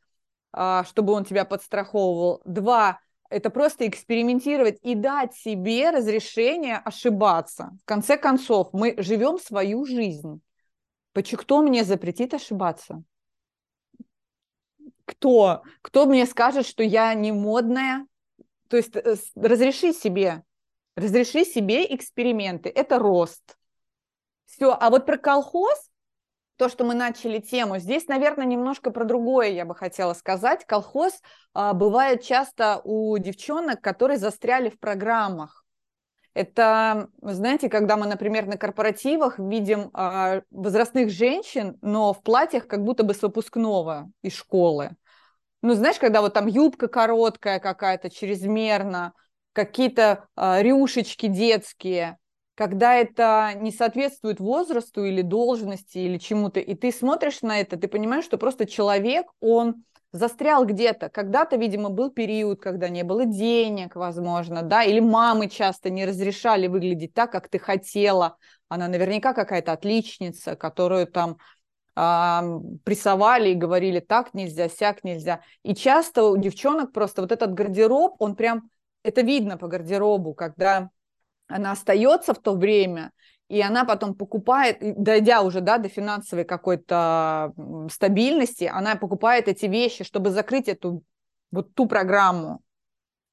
а, 0.54 0.84
чтобы 0.86 1.14
он 1.14 1.26
тебя 1.26 1.46
подстраховывал. 1.46 2.42
Два 2.46 3.00
это 3.32 3.50
просто 3.50 3.88
экспериментировать 3.88 4.78
и 4.82 4.94
дать 4.94 5.34
себе 5.34 5.90
разрешение 5.90 6.78
ошибаться. 6.78 7.72
В 7.82 7.86
конце 7.86 8.18
концов, 8.18 8.70
мы 8.74 8.94
живем 8.98 9.40
свою 9.40 9.86
жизнь. 9.86 10.42
Почему 11.14 11.42
кто 11.42 11.62
мне 11.62 11.86
запретит 11.86 12.34
ошибаться? 12.34 13.04
Кто? 15.06 15.64
Кто 15.82 16.06
мне 16.06 16.26
скажет, 16.26 16.66
что 16.66 16.84
я 16.84 17.14
не 17.14 17.32
модная? 17.32 18.06
То 18.68 18.78
есть 18.78 18.96
э, 18.96 19.16
разреши 19.36 19.94
себе 19.94 20.44
Разреши 20.96 21.46
себе 21.46 21.94
эксперименты. 21.96 22.70
Это 22.70 23.00
рост. 23.00 23.58
Все. 24.46 24.76
А 24.78 24.90
вот 24.90 25.06
про 25.06 25.18
колхоз, 25.18 25.90
то, 26.58 26.70
что 26.70 26.84
мы 26.84 26.94
начали 26.94 27.40
тему, 27.40 27.80
здесь, 27.80 28.08
наверное, 28.08 28.46
немножко 28.46 28.92
про 28.92 29.06
другое 29.06 29.50
я 29.50 29.66
бы 29.66 29.74
хотела 29.74 30.14
сказать. 30.14 30.66
Колхоз 30.66 31.14
а, 31.54 31.74
бывает 31.74 32.22
часто 32.24 32.82
у 32.84 33.18
девчонок, 33.18 33.82
которые 33.82 34.18
застряли 34.18 34.70
в 34.70 34.80
программах. 34.80 35.66
Это, 36.34 37.10
знаете, 37.22 37.68
когда 37.68 37.98
мы, 37.98 38.08
например, 38.08 38.46
на 38.46 38.58
корпоративах 38.58 39.38
видим 39.38 39.90
а, 39.94 40.42
возрастных 40.50 41.10
женщин, 41.10 41.78
но 41.82 42.14
в 42.14 42.22
платьях 42.22 42.68
как 42.68 42.84
будто 42.84 43.04
бы 43.04 43.14
с 43.14 43.22
выпускного 43.22 44.10
из 44.22 44.34
школы. 44.34 44.92
Ну, 45.62 45.74
знаешь, 45.74 46.00
когда 46.00 46.22
вот 46.22 46.34
там 46.34 46.48
юбка 46.48 46.88
короткая 46.88 47.60
какая-то, 47.60 48.10
чрезмерно, 48.10 49.14
какие-то 49.54 50.26
э, 50.36 50.62
рюшечки 50.62 51.28
детские, 51.28 52.18
когда 52.56 52.96
это 52.96 53.54
не 53.56 53.72
соответствует 53.72 54.40
возрасту 54.40 55.06
или 55.06 55.22
должности 55.22 55.98
или 55.98 56.18
чему-то, 56.18 56.60
и 56.60 56.76
ты 56.76 56.92
смотришь 56.92 57.42
на 57.42 57.60
это, 57.60 57.78
ты 57.78 57.88
понимаешь, 57.88 58.26
что 58.26 58.38
просто 58.38 58.66
человек, 58.66 59.26
он 59.40 59.84
застрял 60.12 60.66
где-то. 60.66 61.10
Когда-то, 61.10 61.56
видимо, 61.56 61.90
был 61.90 62.12
период, 62.12 62.62
когда 62.62 62.90
не 62.90 63.04
было 63.04 63.26
денег, 63.26 63.96
возможно, 63.96 64.62
да, 64.62 64.84
или 64.84 65.00
мамы 65.00 65.50
часто 65.50 65.90
не 65.90 66.06
разрешали 66.06 66.68
выглядеть 66.68 67.14
так, 67.14 67.32
как 67.32 67.48
ты 67.48 67.60
хотела. 67.60 68.38
Она 68.68 68.88
наверняка 68.88 69.34
какая-то 69.34 69.72
отличница, 69.72 70.56
которую 70.56 71.08
там 71.08 71.38
прессовали 71.94 73.50
и 73.50 73.56
говорили 73.56 74.00
так 74.00 74.34
нельзя, 74.34 74.70
сяк 74.70 75.04
нельзя. 75.04 75.42
И 75.64 75.76
часто 75.76 76.24
у 76.24 76.38
девчонок 76.38 76.94
просто 76.94 77.22
вот 77.22 77.32
этот 77.34 77.54
гардероб, 77.54 78.16
он 78.20 78.36
прям, 78.36 78.70
это 79.04 79.22
видно 79.22 79.58
по 79.58 79.68
гардеробу, 79.68 80.34
когда 80.34 80.90
она 81.48 81.72
остается 81.72 82.34
в 82.34 82.40
то 82.40 82.56
время, 82.56 83.12
и 83.50 83.62
она 83.62 83.84
потом 83.84 84.16
покупает, 84.16 84.78
дойдя 84.80 85.42
уже 85.42 85.60
да, 85.60 85.78
до 85.78 85.90
финансовой 85.90 86.46
какой-то 86.46 87.54
стабильности, 87.92 88.64
она 88.64 88.96
покупает 88.96 89.48
эти 89.48 89.66
вещи, 89.66 90.04
чтобы 90.04 90.30
закрыть 90.30 90.70
эту 90.70 91.04
вот 91.52 91.74
ту 91.74 91.86
программу. 91.86 92.62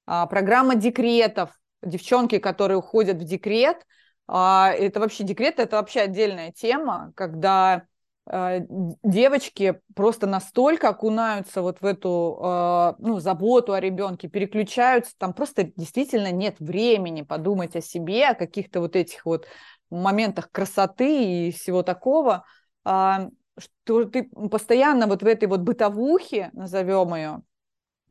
А, 0.07 0.27
программа 0.27 0.75
декретов, 0.75 1.51
девчонки, 1.83 2.39
которые 2.39 2.79
уходят 2.79 3.19
в 3.19 3.25
декрет, 3.25 3.87
а, 4.27 4.73
это 4.73 4.99
вообще 4.99 5.23
декрет, 5.23 5.61
это 5.61 5.77
вообще 5.77 6.01
отдельная 6.01 6.51
тема, 6.51 7.13
когда 7.15 7.85
девочки 8.31 9.81
просто 9.95 10.27
настолько 10.27 10.91
окунаются 10.91 11.63
вот 11.63 11.81
в 11.81 11.85
эту 11.87 12.39
а, 12.43 12.97
ну, 12.99 13.21
заботу 13.21 13.73
о 13.73 13.81
ребенке, 13.81 14.29
переключаются, 14.29 15.15
там 15.17 15.33
просто 15.33 15.73
действительно 15.77 16.31
нет 16.31 16.57
времени 16.59 17.23
подумать 17.23 17.75
о 17.75 17.81
себе, 17.81 18.29
о 18.29 18.35
каких-то 18.35 18.81
вот 18.81 18.97
этих 18.97 19.25
вот 19.25 19.47
моментах 19.91 20.51
красоты 20.51 21.49
и 21.49 21.53
всего 21.53 21.83
такого, 21.83 22.45
а, 22.85 23.29
что 23.59 24.05
ты 24.05 24.25
постоянно 24.25 25.07
вот 25.07 25.23
в 25.23 25.27
этой 25.27 25.49
вот 25.49 25.61
бытовухе, 25.61 26.51
назовем 26.53 27.15
ее, 27.15 27.43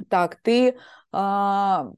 так, 0.09 0.37
ты 0.41 0.77
а, 1.11 1.91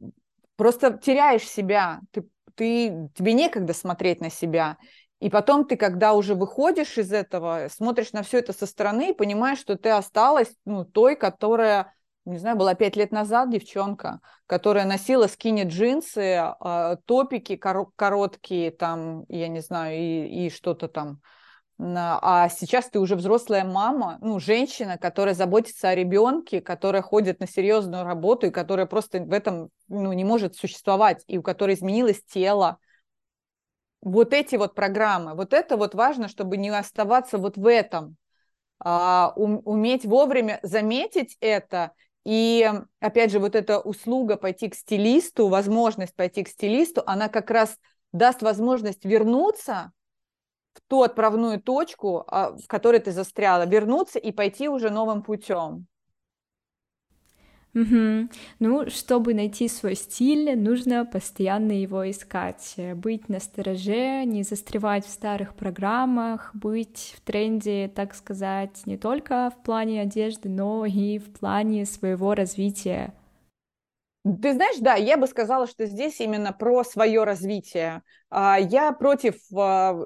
просто 0.55 0.97
теряешь 0.97 1.47
себя, 1.47 2.01
ты, 2.11 2.28
ты, 2.55 3.09
тебе 3.15 3.34
некогда 3.34 3.74
смотреть 3.74 4.20
на 4.20 4.30
себя. 4.30 4.78
И 5.20 5.30
потом 5.30 5.65
ты, 5.65 5.76
когда 5.76 6.13
уже 6.13 6.34
выходишь 6.34 6.97
из 6.97 7.11
этого, 7.11 7.67
смотришь 7.70 8.13
на 8.13 8.24
все 8.24 8.39
это 8.39 8.53
со 8.53 8.65
стороны 8.65 9.09
и 9.09 9.13
понимаешь, 9.13 9.59
что 9.59 9.78
ты 9.78 9.89
осталась 9.89 10.53
ну, 10.65 10.86
той, 10.86 11.15
которая 11.15 11.93
не 12.26 12.38
знаю, 12.38 12.57
была 12.57 12.76
пять 12.76 12.95
лет 12.95 13.11
назад 13.11 13.49
девчонка, 13.49 14.20
которая 14.45 14.86
носила 14.86 15.28
скини-джинсы, 15.28 16.36
а, 16.38 16.97
топики 17.05 17.55
короткие, 17.55 18.72
там, 18.72 19.26
я 19.30 19.47
не 19.47 19.61
знаю, 19.61 19.97
и, 19.97 20.45
и 20.45 20.49
что-то 20.49 20.88
там. 20.88 21.22
А 21.82 22.49
сейчас 22.49 22.89
ты 22.89 22.99
уже 22.99 23.15
взрослая 23.15 23.63
мама, 23.63 24.17
ну, 24.20 24.38
женщина, 24.39 24.97
которая 24.97 25.34
заботится 25.34 25.88
о 25.88 25.95
ребенке, 25.95 26.59
которая 26.59 27.01
ходит 27.01 27.39
на 27.39 27.47
серьезную 27.47 28.03
работу 28.03 28.47
и 28.47 28.51
которая 28.51 28.86
просто 28.86 29.22
в 29.22 29.32
этом 29.32 29.70
ну, 29.88 30.11
не 30.11 30.26
может 30.26 30.55
существовать, 30.55 31.24
и 31.28 31.38
у 31.38 31.41
которой 31.41 31.76
изменилось 31.76 32.22
тело. 32.26 32.80
Вот 34.02 34.34
эти 34.34 34.56
вот 34.56 34.76
программы, 34.76 35.36
вот 35.36 35.54
это 35.54 35.76
вот 35.76 35.93
важно, 35.93 36.28
чтобы 36.28 36.58
не 36.58 36.70
оставаться 36.70 37.38
вот 37.38 37.58
в 37.58 37.68
этом, 37.68 38.16
а, 38.80 39.34
уметь 39.36 40.06
вовремя 40.06 40.60
заметить 40.64 41.36
это 41.41 41.91
и 42.26 42.70
опять 43.00 43.32
же, 43.32 43.39
вот 43.39 43.56
эта 43.56 43.80
услуга 43.80 44.36
пойти 44.38 44.70
к 44.70 44.76
стилисту, 44.76 45.47
возможность 45.47 46.16
пойти 46.16 46.43
к 46.43 46.50
стилисту, 46.50 47.02
она 47.06 47.30
как 47.30 47.50
раз 47.50 47.78
даст 48.12 48.41
возможность 48.41 49.06
вернуться 49.06 49.91
в 50.74 50.82
ту 50.88 51.02
отправную 51.02 51.62
точку, 51.62 52.24
а, 52.28 52.52
в 52.52 52.68
которой 52.68 53.00
ты 53.00 53.12
застряла, 53.12 53.66
вернуться 53.66 54.20
и 54.20 54.32
пойти 54.32 54.70
уже 54.70 54.89
новым 54.89 55.24
путем. 55.24 55.88
Угу. 57.76 58.30
Ну, 58.59 58.89
чтобы 58.89 59.34
найти 59.36 59.67
свой 59.67 59.95
стиль, 59.95 60.57
нужно 60.57 61.05
постоянно 61.05 61.72
его 61.72 62.09
искать, 62.09 62.76
быть 62.95 63.30
на 63.30 63.39
стороже, 63.39 64.26
не 64.26 64.41
застревать 64.41 65.05
в 65.05 65.09
старых 65.09 65.53
программах, 65.53 66.49
быть 66.55 67.13
в 67.15 67.22
тренде, 67.22 67.88
так 67.93 68.15
сказать, 68.15 68.82
не 68.86 68.97
только 68.97 69.51
в 69.51 69.63
плане 69.63 70.01
одежды, 70.01 70.49
но 70.49 70.86
и 70.86 71.20
в 71.20 71.32
плане 71.39 71.86
своего 71.86 72.34
развития. 72.34 73.13
Ты 74.24 74.53
знаешь, 74.53 74.78
да, 74.80 74.95
я 74.95 75.17
бы 75.17 75.28
сказала, 75.28 75.65
что 75.65 75.86
здесь 75.86 76.20
именно 76.20 76.51
про 76.51 76.84
свое 76.84 77.24
развитие. 77.24 78.01
А, 78.30 78.59
я 78.59 78.91
против 78.91 79.36
а, 79.55 79.97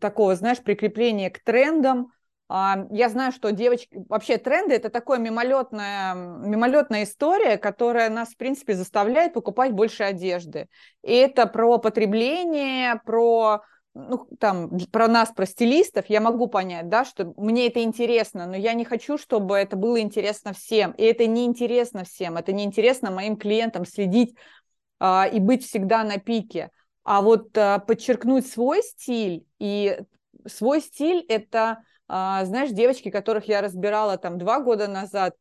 такого, 0.00 0.34
знаешь, 0.34 0.60
прикрепления 0.60 1.30
к 1.30 1.38
трендам, 1.44 2.12
я 2.48 3.08
знаю, 3.08 3.32
что 3.32 3.50
девочки... 3.50 4.04
Вообще 4.08 4.36
тренды– 4.36 4.74
это 4.76 4.90
такая 4.90 5.18
мимолетная, 5.18 6.14
мимолетная 6.14 7.04
история, 7.04 7.56
которая 7.56 8.10
нас, 8.10 8.30
в 8.30 8.36
принципе, 8.36 8.74
заставляет 8.74 9.32
покупать 9.32 9.72
больше 9.72 10.02
одежды. 10.02 10.68
И 11.02 11.12
это 11.12 11.46
про 11.46 11.78
потребление, 11.78 13.00
про 13.06 13.62
ну, 13.94 14.26
там, 14.38 14.70
про 14.90 15.08
нас, 15.08 15.30
про 15.30 15.46
стилистов, 15.46 16.06
я 16.08 16.20
могу 16.20 16.46
понять, 16.46 16.88
да, 16.88 17.04
что 17.04 17.34
мне 17.36 17.66
это 17.66 17.82
интересно, 17.82 18.46
но 18.46 18.56
я 18.56 18.72
не 18.72 18.84
хочу, 18.84 19.18
чтобы 19.18 19.56
это 19.56 19.76
было 19.76 20.00
интересно 20.00 20.52
всем. 20.52 20.92
И 20.92 21.02
это 21.02 21.26
не 21.26 21.44
интересно 21.44 22.04
всем, 22.04 22.36
это 22.36 22.52
не 22.52 22.64
интересно 22.64 23.10
моим 23.10 23.36
клиентам 23.36 23.84
следить 23.84 24.34
а, 24.98 25.28
и 25.30 25.40
быть 25.40 25.66
всегда 25.66 26.04
на 26.04 26.18
пике. 26.18 26.70
А 27.04 27.20
вот 27.20 27.56
а, 27.56 27.80
подчеркнуть 27.80 28.46
свой 28.46 28.82
стиль, 28.82 29.44
и 29.58 29.98
свой 30.46 30.80
стиль– 30.80 31.24
это 31.28 31.60
а, 31.60 31.82
знаешь, 32.08 32.70
девочки, 32.70 33.10
которых 33.10 33.48
я 33.48 33.60
разбирала 33.60 34.18
там 34.18 34.38
два 34.38 34.60
года 34.60 34.88
назад, 34.88 35.34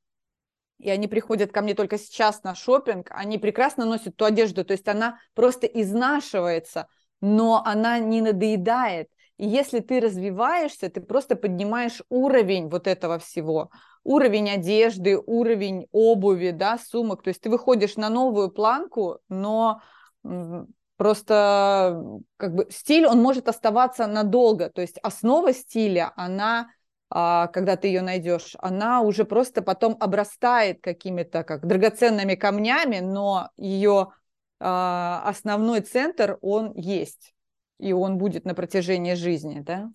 и 0.80 0.90
они 0.90 1.08
приходят 1.08 1.52
ко 1.52 1.62
мне 1.62 1.76
только 1.76 1.98
сейчас 1.98 2.44
на 2.44 2.56
шопинг, 2.56 3.08
они 3.12 3.38
прекрасно 3.38 3.86
носят 3.86 4.16
ту 4.16 4.26
одежду, 4.26 4.66
то 4.66 4.72
есть 4.72 4.88
она 4.88 5.20
просто 5.36 5.68
изнашивается, 5.68 6.88
но 7.22 7.62
она 7.66 8.00
не 8.00 8.22
надоедает. 8.22 9.10
И 9.38 9.48
если 9.48 9.80
ты 9.80 10.00
развиваешься, 10.00 10.90
ты 10.90 11.02
просто 11.02 11.36
поднимаешь 11.36 12.02
уровень 12.10 12.70
вот 12.70 12.88
этого 12.88 13.20
всего, 13.20 13.70
уровень 14.04 14.50
одежды, 14.50 15.18
уровень 15.18 15.88
обуви, 15.92 16.52
да, 16.52 16.78
сумок, 16.78 17.24
то 17.24 17.30
есть 17.30 17.42
ты 17.42 17.50
выходишь 17.50 17.96
на 17.96 18.10
новую 18.10 18.50
планку, 18.50 19.20
но 19.30 19.82
Просто 21.02 22.00
как 22.38 22.54
бы 22.54 22.68
стиль, 22.70 23.08
он 23.08 23.24
может 23.24 23.48
оставаться 23.48 24.06
надолго. 24.06 24.70
То 24.70 24.82
есть 24.82 25.00
основа 25.02 25.52
стиля, 25.52 26.14
она, 26.16 26.70
а, 27.10 27.48
когда 27.48 27.76
ты 27.76 27.88
ее 27.88 28.04
найдешь, 28.04 28.56
она 28.60 29.02
уже 29.02 29.26
просто 29.26 29.64
потом 29.64 29.98
обрастает 30.00 30.80
какими-то 30.80 31.44
как 31.44 31.66
драгоценными 31.66 32.36
камнями, 32.36 33.00
но 33.00 33.50
ее 33.58 34.10
а, 34.60 35.24
основной 35.26 35.82
центр, 35.82 36.38
он 36.40 36.72
есть. 36.76 37.34
И 37.80 37.94
он 37.94 38.20
будет 38.20 38.46
на 38.46 38.54
протяжении 38.54 39.16
жизни, 39.16 39.62
да? 39.62 39.90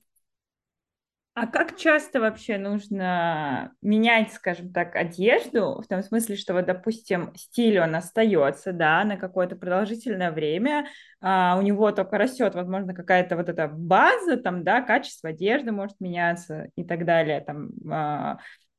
А 1.39 1.47
как 1.47 1.77
часто 1.77 2.19
вообще 2.19 2.57
нужно 2.57 3.71
менять, 3.83 4.33
скажем 4.33 4.73
так, 4.73 4.97
одежду, 4.97 5.83
в 5.83 5.87
том 5.87 6.03
смысле, 6.03 6.35
что, 6.35 6.55
вот, 6.55 6.65
допустим, 6.65 7.31
стиль 7.37 7.79
он 7.79 7.95
остается, 7.95 8.73
да, 8.73 9.05
на 9.05 9.19
какое-то 9.19 9.55
продолжительное 9.55 10.33
время, 10.33 10.87
а 11.21 11.59
у 11.59 11.63
него 11.63 11.93
только 11.93 12.17
растет, 12.17 12.55
возможно, 12.55 12.95
какая-то 12.95 13.37
вот 13.37 13.51
эта 13.51 13.69
база, 13.69 14.39
там, 14.39 14.65
да, 14.65 14.81
качество 14.81 15.29
одежды 15.29 15.73
может 15.73 16.01
меняться 16.01 16.71
и 16.75 16.85
так 16.85 17.05
далее, 17.05 17.43
там, 17.43 17.69
а, 17.93 18.39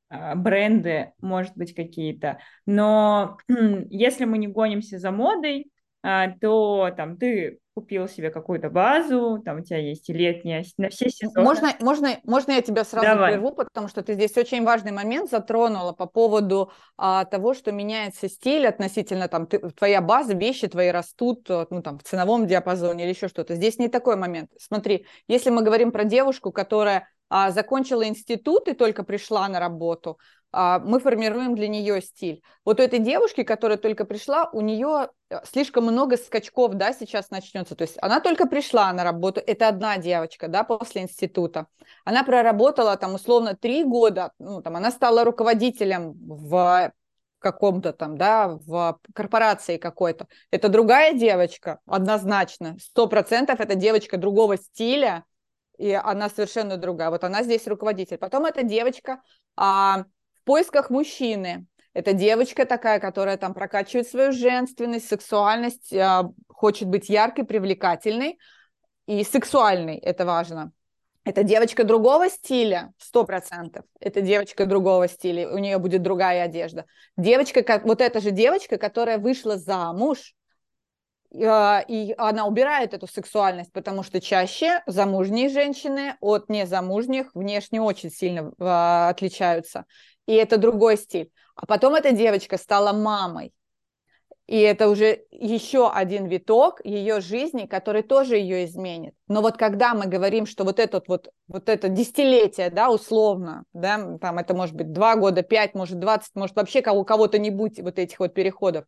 а, 0.10 0.34
бренды, 0.34 1.12
может 1.22 1.56
быть, 1.56 1.76
какие-то. 1.76 2.40
Но 2.66 3.38
если 3.92 4.26
мы 4.26 4.40
не 4.40 4.48
гонимся 4.48 4.98
за 4.98 5.12
модой, 5.12 5.70
то 6.02 6.92
там 6.96 7.18
ты 7.18 7.60
купил 7.78 8.08
себе 8.08 8.32
какую-то 8.32 8.72
базу, 8.72 9.40
там 9.46 9.60
у 9.60 9.62
тебя 9.62 9.78
есть 9.78 10.10
и 10.10 10.14
летняя, 10.14 10.66
на 10.80 10.90
все 10.90 11.12
сезоны. 11.12 11.44
Можно, 11.44 11.76
можно, 11.80 12.18
можно 12.24 12.54
я 12.54 12.64
тебя 12.64 12.84
сразу 12.84 13.06
Давай. 13.06 13.34
прерву, 13.34 13.52
потому 13.52 13.88
что 13.88 14.02
ты 14.02 14.16
здесь 14.16 14.36
очень 14.36 14.64
важный 14.64 14.92
момент 14.92 15.30
затронула 15.30 15.92
по 15.94 16.08
поводу 16.08 16.72
а, 16.98 17.26
того, 17.26 17.54
что 17.54 17.72
меняется 17.72 18.30
стиль 18.30 18.66
относительно 18.66 19.28
там 19.28 19.46
ты, 19.46 19.60
твоя 19.60 20.02
база, 20.02 20.34
вещи 20.34 20.68
твои 20.68 20.90
растут 20.90 21.48
э, 21.52 21.68
ну, 21.70 21.84
там, 21.84 22.00
в 22.00 22.04
ценовом 22.04 22.48
диапазоне 22.48 23.04
или 23.04 23.12
еще 23.12 23.28
что-то. 23.28 23.54
Здесь 23.54 23.78
не 23.78 23.90
такой 23.90 24.16
момент. 24.16 24.50
Смотри, 24.58 25.06
если 25.28 25.52
мы 25.52 25.62
говорим 25.62 25.92
про 25.92 26.04
девушку, 26.04 26.52
которая 26.52 27.08
а, 27.30 27.52
закончила 27.52 28.08
институт 28.08 28.68
и 28.68 28.74
только 28.74 29.04
пришла 29.04 29.48
на 29.48 29.60
работу, 29.60 30.18
а, 30.52 30.80
мы 30.80 31.00
формируем 31.00 31.56
для 31.56 31.68
нее 31.68 32.02
стиль. 32.02 32.42
Вот 32.64 32.80
у 32.80 32.84
этой 32.84 33.00
девушки, 33.00 33.44
которая 33.44 33.78
только 33.78 34.06
пришла, 34.06 34.50
у 34.54 34.62
нее 34.62 35.10
э, 35.30 35.40
слишком 35.44 35.84
много 35.86 36.18
скачков, 36.18 36.74
да, 36.76 36.94
сейчас 36.94 37.30
начнется. 37.32 37.76
То 37.76 37.84
есть 37.84 37.98
она 38.02 38.22
только 38.22 38.48
пришла 38.48 38.92
на 38.94 39.04
работу, 39.04 39.42
это 39.46 39.68
одна 39.68 39.98
девочка, 39.98 40.48
да, 40.48 40.64
после 40.64 41.02
института. 41.02 41.68
Она 42.06 42.24
проработала 42.24 42.96
там 42.96 43.16
условно 43.16 43.56
три 43.56 43.84
года, 43.84 44.32
ну, 44.40 44.62
там, 44.62 44.78
она 44.78 44.90
стала 44.92 45.26
руководителем 45.26 46.14
в 46.14 46.92
каком-то 47.40 47.94
там, 47.94 48.18
да, 48.18 48.58
в 48.66 49.00
корпорации 49.14 49.78
какой-то. 49.78 50.28
Это 50.50 50.70
другая 50.70 51.14
девочка, 51.14 51.80
однозначно. 51.86 52.78
Сто 52.80 53.08
процентов 53.08 53.60
это 53.60 53.76
девочка 53.76 54.18
другого 54.18 54.58
стиля, 54.58 55.24
и 55.78 55.92
она 55.92 56.30
совершенно 56.30 56.78
другая. 56.78 57.10
Вот 57.10 57.24
она 57.24 57.44
здесь 57.44 57.68
руководитель. 57.68 58.18
Потом 58.18 58.46
эта 58.46 58.64
девочка 58.64 59.22
а, 59.56 60.06
поисках 60.48 60.90
мужчины. 60.90 61.68
Это 61.94 62.14
девочка 62.14 62.66
такая, 62.66 63.00
которая 63.00 63.38
там 63.38 63.54
прокачивает 63.54 64.08
свою 64.08 64.32
женственность, 64.32 65.08
сексуальность, 65.08 65.94
а, 65.94 66.32
хочет 66.48 66.88
быть 66.88 67.10
яркой, 67.10 67.46
привлекательной 67.46 68.40
и 69.06 69.24
сексуальной, 69.24 69.98
это 69.98 70.26
важно. 70.26 70.72
Это 71.24 71.44
девочка 71.44 71.84
другого 71.84 72.30
стиля, 72.30 72.94
сто 72.98 73.26
процентов. 73.26 73.84
Это 74.00 74.22
девочка 74.22 74.66
другого 74.66 75.10
стиля, 75.10 75.50
у 75.50 75.58
нее 75.58 75.78
будет 75.78 76.02
другая 76.02 76.44
одежда. 76.44 76.86
Девочка, 77.18 77.82
вот 77.84 78.00
эта 78.00 78.22
же 78.22 78.32
девочка, 78.32 78.78
которая 78.78 79.18
вышла 79.18 79.58
замуж, 79.58 80.34
и 81.32 82.16
она 82.18 82.46
убирает 82.46 82.94
эту 82.94 83.08
сексуальность, 83.08 83.72
потому 83.74 84.04
что 84.04 84.22
чаще 84.22 84.82
замужние 84.88 85.50
женщины 85.50 86.16
от 86.22 86.50
незамужних 86.50 87.32
внешне 87.34 87.82
очень 87.82 88.10
сильно 88.10 88.54
а, 88.60 89.10
отличаются. 89.10 89.86
И 90.26 90.34
это 90.34 90.58
другой 90.58 90.98
стиль. 90.98 91.32
А 91.56 91.66
потом 91.66 91.96
эта 91.96 92.12
девочка 92.12 92.58
стала 92.58 92.94
мамой. 92.94 93.54
И 94.48 94.58
это 94.62 94.88
уже 94.88 95.26
еще 95.30 95.92
один 95.92 96.28
виток 96.28 96.80
ее 96.86 97.20
жизни, 97.20 97.66
который 97.66 98.02
тоже 98.02 98.38
ее 98.38 98.64
изменит. 98.64 99.14
Но 99.28 99.42
вот 99.42 99.58
когда 99.58 99.94
мы 99.94 100.06
говорим, 100.06 100.46
что 100.46 100.64
вот 100.64 100.80
этот 100.80 101.10
вот, 101.10 101.28
вот 101.50 101.68
это 101.68 101.90
десятилетие, 101.90 102.70
да, 102.70 102.90
условно, 102.90 103.66
да, 103.74 104.18
там 104.22 104.40
это 104.40 104.54
может 104.54 104.74
быть 104.74 104.94
два 104.94 105.18
года, 105.18 105.42
пять, 105.42 105.74
может 105.74 106.00
двадцать, 106.00 106.34
может 106.34 106.56
вообще 106.56 106.82
у 106.90 107.04
кого-то 107.04 107.38
не 107.40 107.50
быть 107.50 107.82
вот 107.82 108.00
этих 108.00 108.20
вот 108.20 108.34
переходов, 108.34 108.86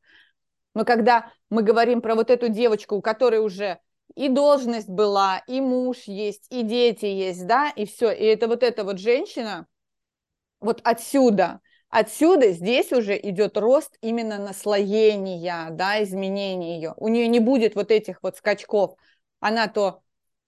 но 0.80 0.86
когда 0.86 1.34
мы 1.50 1.62
говорим 1.62 2.02
про 2.02 2.16
вот 2.16 2.30
эту 2.30 2.48
девочку, 2.48 2.96
у 2.96 3.02
которой 3.02 3.42
уже 3.42 3.80
и 4.16 4.30
должность 4.30 4.88
была, 4.88 5.44
и 5.46 5.60
муж 5.60 6.04
есть, 6.06 6.48
и 6.52 6.64
дети 6.64 7.06
есть, 7.06 7.46
да, 7.48 7.70
и 7.70 7.86
все, 7.86 8.12
и 8.12 8.24
это 8.24 8.48
вот 8.48 8.64
эта 8.64 8.86
вот 8.86 8.98
женщина, 8.98 9.68
вот 10.62 10.80
отсюда, 10.86 11.60
отсюда 11.90 12.54
здесь 12.54 12.94
уже 12.94 13.20
идет 13.22 13.58
рост 13.58 13.98
именно 14.00 14.40
наслоения, 14.40 15.68
да, 15.72 16.02
изменения 16.02 16.76
ее. 16.78 16.94
У 16.96 17.10
нее 17.10 17.28
не 17.28 17.42
будет 17.42 17.76
вот 17.76 17.92
этих 17.92 18.24
вот 18.24 18.38
скачков. 18.38 18.96
Она 19.42 19.68
то 19.68 20.02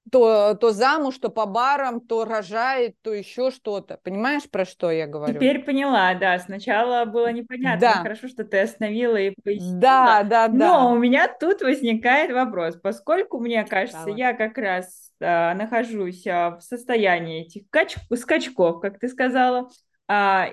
то, 0.09 0.55
то 0.55 0.71
замуж, 0.71 1.17
то 1.19 1.29
по 1.29 1.45
барам, 1.45 2.01
то 2.01 2.25
рожает, 2.25 2.95
то 3.01 3.13
еще 3.13 3.51
что-то. 3.51 3.99
Понимаешь, 4.03 4.49
про 4.49 4.65
что 4.65 4.89
я 4.89 5.05
говорю? 5.05 5.35
Теперь 5.35 5.59
поняла, 5.63 6.13
да. 6.15 6.39
Сначала 6.39 7.05
было 7.05 7.31
непонятно. 7.31 7.79
Да. 7.79 7.93
Хорошо, 8.01 8.27
что 8.27 8.43
ты 8.43 8.59
остановила 8.59 9.15
и 9.17 9.33
пояснила. 9.43 9.79
Да, 9.79 10.23
да, 10.23 10.47
да. 10.47 10.53
Но 10.53 10.93
у 10.93 10.97
меня 10.97 11.27
тут 11.27 11.61
возникает 11.61 12.31
вопрос. 12.31 12.75
Поскольку, 12.77 13.39
мне 13.39 13.63
кажется, 13.63 14.05
Давай. 14.05 14.19
я 14.19 14.33
как 14.33 14.57
раз 14.57 15.11
а, 15.21 15.53
нахожусь 15.53 16.25
а, 16.25 16.57
в 16.57 16.61
состоянии 16.61 17.45
этих 17.45 17.69
кач... 17.69 17.95
скачков, 18.15 18.81
как 18.81 18.99
ты 18.99 19.07
сказала, 19.07 19.69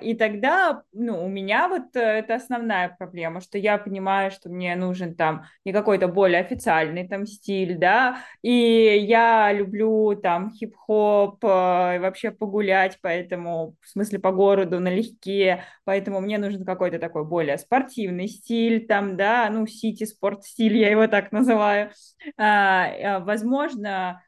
и 0.01 0.13
тогда, 0.13 0.83
ну, 0.93 1.25
у 1.25 1.27
меня 1.27 1.67
вот 1.67 1.95
э, 1.95 1.99
это 1.99 2.35
основная 2.35 2.95
проблема, 2.97 3.41
что 3.41 3.57
я 3.57 3.77
понимаю, 3.77 4.31
что 4.31 4.47
мне 4.49 4.75
нужен 4.75 5.15
там 5.15 5.43
не 5.65 5.73
какой-то 5.73 6.07
более 6.07 6.39
официальный 6.39 7.07
там 7.07 7.25
стиль, 7.25 7.77
да, 7.77 8.23
и 8.41 8.51
я 8.51 9.51
люблю 9.51 10.15
там 10.15 10.51
хип-хоп, 10.51 11.43
э, 11.43 11.99
вообще 11.99 12.31
погулять, 12.31 12.99
поэтому, 13.01 13.75
в 13.81 13.89
смысле, 13.89 14.19
по 14.19 14.31
городу 14.31 14.79
налегке, 14.79 15.63
поэтому 15.83 16.21
мне 16.21 16.37
нужен 16.37 16.63
какой-то 16.63 16.99
такой 16.99 17.25
более 17.25 17.57
спортивный 17.57 18.27
стиль, 18.27 18.87
там, 18.87 19.17
да, 19.17 19.49
ну, 19.51 19.67
сити-спорт-стиль, 19.67 20.77
я 20.77 20.89
его 20.91 21.07
так 21.07 21.31
называю. 21.31 21.91
А, 22.37 22.85
а 22.85 23.19
возможно, 23.19 24.09
а, 24.09 24.21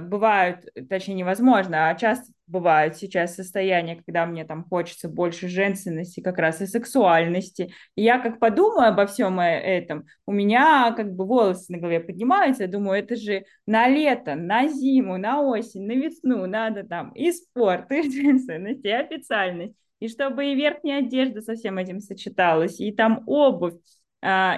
бывают, 0.00 0.66
точнее 0.88 1.14
невозможно, 1.14 1.88
а 1.88 1.94
часто 1.94 2.32
бывают 2.46 2.96
сейчас 2.96 3.34
состояния, 3.34 3.96
когда 3.96 4.26
мне 4.26 4.44
там 4.44 4.64
хочется 4.64 5.08
больше 5.08 5.48
женственности, 5.48 6.20
как 6.20 6.38
раз 6.38 6.60
и 6.60 6.66
сексуальности. 6.66 7.72
И 7.94 8.02
я 8.02 8.18
как 8.18 8.40
подумаю 8.40 8.88
обо 8.88 9.06
всем 9.06 9.38
э, 9.38 9.60
этом, 9.60 10.06
у 10.26 10.32
меня 10.32 10.92
как 10.96 11.14
бы 11.14 11.26
волосы 11.26 11.72
на 11.72 11.78
голове 11.78 12.00
поднимаются, 12.00 12.64
я 12.64 12.68
думаю, 12.68 12.98
это 12.98 13.14
же 13.14 13.44
на 13.66 13.88
лето, 13.88 14.34
на 14.34 14.66
зиму, 14.68 15.18
на 15.18 15.42
осень, 15.42 15.86
на 15.86 15.92
весну 15.92 16.46
надо 16.46 16.84
там 16.84 17.10
и 17.10 17.30
спорт, 17.30 17.90
и 17.92 18.02
женственность, 18.10 18.84
и 18.84 18.90
официальность. 18.90 19.74
И 19.98 20.08
чтобы 20.08 20.46
и 20.46 20.54
верхняя 20.54 20.98
одежда 20.98 21.40
со 21.40 21.54
всем 21.54 21.78
этим 21.78 22.00
сочеталась, 22.00 22.80
и 22.80 22.92
там 22.92 23.22
обувь, 23.26 23.74
а, 23.74 23.78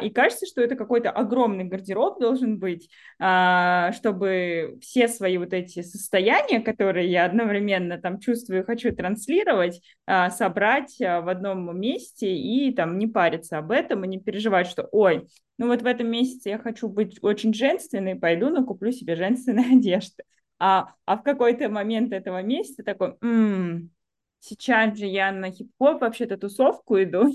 и 0.02 0.10
кажется, 0.10 0.46
что 0.46 0.62
это 0.62 0.76
какой-то 0.76 1.10
огромный 1.10 1.64
гардероб 1.64 2.20
должен 2.20 2.58
быть, 2.58 2.88
а, 3.18 3.92
чтобы 3.92 4.78
все 4.80 5.08
свои 5.08 5.36
вот 5.36 5.52
эти 5.52 5.82
состояния, 5.82 6.60
которые 6.60 7.10
я 7.10 7.26
одновременно 7.26 7.98
там 7.98 8.18
чувствую 8.18 8.60
и 8.62 8.64
хочу 8.64 8.94
транслировать, 8.94 9.82
а, 10.06 10.30
собрать 10.30 10.96
в 10.98 11.28
одном 11.28 11.78
месте 11.78 12.34
и 12.34 12.72
там 12.72 12.98
не 12.98 13.06
париться 13.06 13.58
об 13.58 13.70
этом 13.70 14.04
и 14.04 14.08
не 14.08 14.18
переживать, 14.18 14.68
что 14.68 14.88
ой, 14.90 15.28
ну 15.58 15.66
вот 15.66 15.82
в 15.82 15.86
этом 15.86 16.08
месяце 16.08 16.50
я 16.50 16.58
хочу 16.58 16.88
быть 16.88 17.18
очень 17.22 17.52
женственной, 17.52 18.14
пойду 18.14 18.48
накуплю 18.48 18.92
себе 18.92 19.16
женственной 19.16 19.72
одежды. 19.76 20.22
А, 20.58 20.94
а 21.04 21.16
в 21.18 21.22
какой-то 21.22 21.68
момент 21.68 22.12
этого 22.12 22.42
месяца 22.42 22.82
такой, 22.82 23.16
м-м, 23.20 23.90
сейчас 24.40 24.98
же 24.98 25.06
я 25.06 25.30
на 25.30 25.50
хип-хоп 25.50 26.00
вообще-то 26.00 26.36
тусовку 26.36 27.00
иду, 27.02 27.32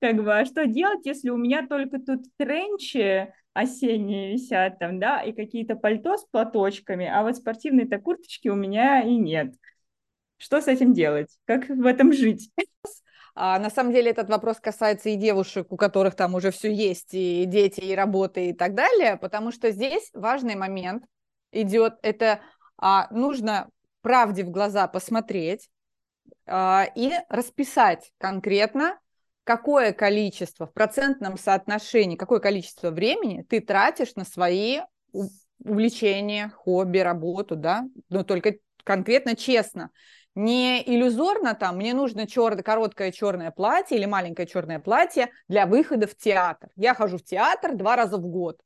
Как 0.00 0.16
бы, 0.16 0.38
а 0.38 0.44
что 0.44 0.66
делать, 0.66 1.04
если 1.06 1.30
у 1.30 1.36
меня 1.36 1.66
только 1.66 1.98
тут 1.98 2.24
тренчи 2.36 3.32
осенние 3.52 4.32
висят 4.32 4.78
там, 4.78 5.00
да, 5.00 5.22
и 5.22 5.32
какие-то 5.32 5.74
пальто 5.76 6.16
с 6.16 6.24
платочками, 6.24 7.06
а 7.06 7.22
вот 7.22 7.36
спортивной-то 7.36 7.98
курточки 7.98 8.48
у 8.48 8.54
меня 8.54 9.02
и 9.02 9.16
нет. 9.16 9.54
Что 10.36 10.60
с 10.60 10.68
этим 10.68 10.92
делать? 10.92 11.36
Как 11.44 11.68
в 11.68 11.84
этом 11.84 12.12
жить? 12.12 12.50
А, 13.34 13.58
на 13.58 13.70
самом 13.70 13.92
деле 13.92 14.10
этот 14.10 14.28
вопрос 14.28 14.58
касается 14.58 15.10
и 15.10 15.16
девушек, 15.16 15.70
у 15.70 15.76
которых 15.76 16.14
там 16.14 16.34
уже 16.34 16.50
все 16.50 16.72
есть, 16.72 17.14
и 17.14 17.44
дети, 17.46 17.80
и 17.80 17.94
работы, 17.94 18.50
и 18.50 18.52
так 18.52 18.74
далее, 18.74 19.16
потому 19.16 19.52
что 19.52 19.70
здесь 19.70 20.10
важный 20.14 20.56
момент 20.56 21.04
идет, 21.52 21.98
это 22.02 22.40
а, 22.76 23.08
нужно 23.10 23.68
правде 24.02 24.44
в 24.44 24.50
глаза 24.50 24.88
посмотреть 24.88 25.70
а, 26.46 26.86
и 26.94 27.12
расписать 27.28 28.12
конкретно, 28.18 28.98
какое 29.44 29.92
количество 29.92 30.66
в 30.66 30.72
процентном 30.72 31.38
соотношении, 31.38 32.16
какое 32.16 32.40
количество 32.40 32.90
времени 32.90 33.42
ты 33.42 33.60
тратишь 33.60 34.14
на 34.14 34.24
свои 34.24 34.80
увлечения, 35.64 36.52
хобби, 36.56 36.98
работу, 36.98 37.56
да, 37.56 37.84
но 38.08 38.24
только 38.24 38.56
конкретно 38.84 39.36
честно. 39.36 39.90
Не 40.34 40.80
иллюзорно 40.82 41.54
там, 41.54 41.76
мне 41.76 41.92
нужно 41.92 42.26
чер... 42.26 42.62
короткое 42.62 43.10
черное 43.10 43.50
платье 43.50 43.96
или 43.96 44.06
маленькое 44.06 44.46
черное 44.46 44.78
платье 44.78 45.30
для 45.48 45.66
выхода 45.66 46.06
в 46.06 46.16
театр. 46.16 46.70
Я 46.76 46.94
хожу 46.94 47.18
в 47.18 47.24
театр 47.24 47.74
два 47.74 47.96
раза 47.96 48.16
в 48.16 48.26
год. 48.26 48.60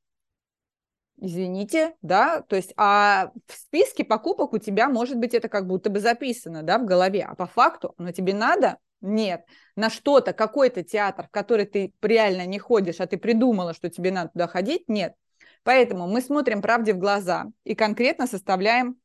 Извините, 1.17 1.95
да, 2.03 2.43
то 2.43 2.57
есть, 2.57 2.75
а 2.77 3.31
в 3.47 3.55
списке 3.55 4.05
покупок 4.05 4.53
у 4.53 4.59
тебя, 4.59 4.89
может 4.89 5.17
быть, 5.17 5.33
это 5.33 5.49
как 5.49 5.67
будто 5.67 5.89
бы 5.89 6.01
записано, 6.01 6.63
да, 6.63 6.79
в 6.79 6.85
голове, 6.85 7.25
а 7.25 7.35
по 7.35 7.47
факту 7.47 7.95
оно 7.97 8.11
тебе 8.11 8.35
надо, 8.35 8.79
нет. 9.05 9.45
На 9.77 9.91
что-то, 9.91 10.33
какой-то 10.33 10.83
театр, 10.83 11.27
в 11.27 11.31
который 11.31 11.67
ты 11.67 11.93
реально 12.03 12.47
не 12.47 12.59
ходишь, 12.59 13.01
а 13.01 13.07
ты 13.07 13.17
придумала, 13.17 13.75
что 13.75 13.91
тебе 13.91 14.11
надо 14.11 14.31
туда 14.31 14.49
ходить, 14.49 14.89
нет. 14.89 15.15
Поэтому 15.63 16.07
мы 16.07 16.21
смотрим 16.21 16.63
правде 16.63 16.93
в 16.93 16.99
глаза 16.99 17.47
и 17.65 17.75
конкретно 17.75 18.27
составляем 18.27 18.97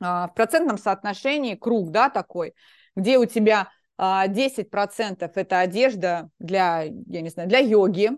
а, 0.00 0.28
в 0.28 0.34
процентном 0.34 0.78
соотношении 0.78 1.54
круг, 1.54 1.90
да, 1.90 2.10
такой, 2.10 2.54
где 2.94 3.18
у 3.18 3.24
тебя 3.24 3.70
а, 3.96 4.28
10% 4.28 5.30
это 5.34 5.60
одежда 5.60 6.30
для, 6.38 6.82
я 6.82 7.20
не 7.20 7.30
знаю, 7.30 7.48
для 7.48 7.58
йоги, 7.58 8.10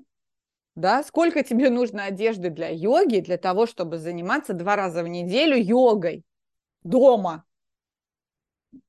да, 0.75 1.03
сколько 1.03 1.43
тебе 1.43 1.71
нужно 1.71 2.05
одежды 2.05 2.51
для 2.51 2.69
йоги, 2.69 3.21
для 3.21 3.39
того, 3.39 3.67
чтобы 3.67 3.99
заниматься 3.99 4.53
два 4.53 4.77
раза 4.77 5.03
в 5.03 5.09
неделю 5.09 5.57
йогой 5.57 6.25
дома, 6.83 7.46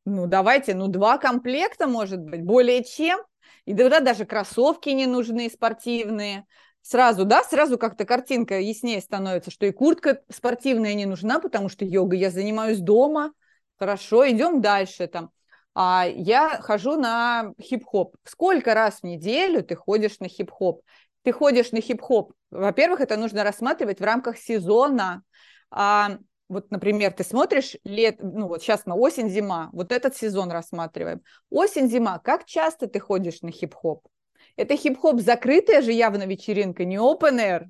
ну, 0.05 0.27
давайте, 0.27 0.73
ну, 0.73 0.87
два 0.87 1.17
комплекта, 1.17 1.87
может 1.87 2.19
быть, 2.19 2.43
более 2.43 2.83
чем. 2.83 3.19
И 3.65 3.75
тогда 3.75 3.99
даже 3.99 4.25
кроссовки 4.25 4.89
не 4.89 5.07
нужны 5.07 5.49
спортивные. 5.49 6.45
Сразу, 6.81 7.25
да, 7.25 7.43
сразу 7.43 7.77
как-то 7.77 8.05
картинка 8.05 8.59
яснее 8.59 9.01
становится, 9.01 9.51
что 9.51 9.65
и 9.65 9.71
куртка 9.71 10.21
спортивная 10.29 10.93
не 10.93 11.05
нужна, 11.05 11.39
потому 11.39 11.67
что 11.67 11.83
йогой 11.83 12.19
я 12.19 12.31
занимаюсь 12.31 12.79
дома. 12.79 13.33
Хорошо, 13.77 14.29
идем 14.29 14.61
дальше 14.61 15.07
там. 15.07 15.31
А 15.75 16.05
я 16.07 16.59
хожу 16.61 16.95
на 16.95 17.53
хип-хоп. 17.61 18.15
Сколько 18.23 18.73
раз 18.73 19.01
в 19.01 19.03
неделю 19.03 19.63
ты 19.63 19.75
ходишь 19.75 20.19
на 20.19 20.27
хип-хоп? 20.27 20.81
Ты 21.23 21.31
ходишь 21.33 21.71
на 21.71 21.81
хип-хоп. 21.81 22.33
Во-первых, 22.51 23.01
это 23.01 23.17
нужно 23.17 23.43
рассматривать 23.43 23.99
в 23.99 24.03
рамках 24.03 24.37
сезона. 24.37 25.23
А, 25.69 26.19
вот, 26.49 26.71
например, 26.71 27.11
ты 27.11 27.23
смотришь 27.23 27.75
лет, 27.83 28.17
ну 28.19 28.47
вот 28.47 28.61
сейчас 28.61 28.85
на 28.85 28.95
осень-зима, 28.95 29.69
вот 29.73 29.91
этот 29.91 30.15
сезон 30.15 30.51
рассматриваем. 30.51 31.21
Осень-зима, 31.49 32.19
как 32.19 32.45
часто 32.45 32.87
ты 32.87 32.99
ходишь 32.99 33.41
на 33.41 33.51
хип-хоп? 33.51 34.07
Это 34.55 34.77
хип-хоп 34.77 35.19
закрытая 35.19 35.81
же 35.81 35.91
явно 35.91 36.25
вечеринка, 36.25 36.85
не 36.85 36.97
open 36.97 37.39
air. 37.39 37.65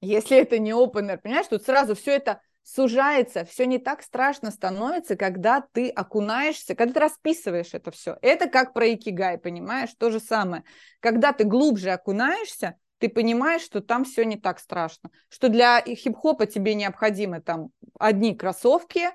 Если 0.00 0.38
это 0.38 0.58
не 0.58 0.70
open 0.70 1.10
air, 1.10 1.18
понимаешь, 1.18 1.48
тут 1.48 1.64
сразу 1.64 1.94
все 1.94 2.12
это 2.12 2.40
сужается, 2.62 3.44
все 3.44 3.66
не 3.66 3.78
так 3.78 4.02
страшно 4.02 4.50
становится, 4.50 5.16
когда 5.16 5.64
ты 5.72 5.90
окунаешься, 5.90 6.74
когда 6.74 6.94
ты 6.94 7.00
расписываешь 7.00 7.74
это 7.74 7.90
все. 7.90 8.16
Это 8.22 8.48
как 8.48 8.72
про 8.72 8.92
икигай, 8.94 9.36
понимаешь? 9.36 9.90
То 9.98 10.10
же 10.10 10.20
самое. 10.20 10.64
Когда 11.00 11.32
ты 11.32 11.44
глубже 11.44 11.90
окунаешься, 11.90 12.76
ты 13.04 13.10
понимаешь, 13.10 13.60
что 13.60 13.82
там 13.82 14.06
все 14.06 14.24
не 14.24 14.38
так 14.38 14.58
страшно, 14.58 15.10
что 15.28 15.50
для 15.50 15.82
хип-хопа 15.82 16.46
тебе 16.46 16.74
необходимы 16.74 17.42
там 17.42 17.68
одни 17.98 18.34
кроссовки 18.34 19.10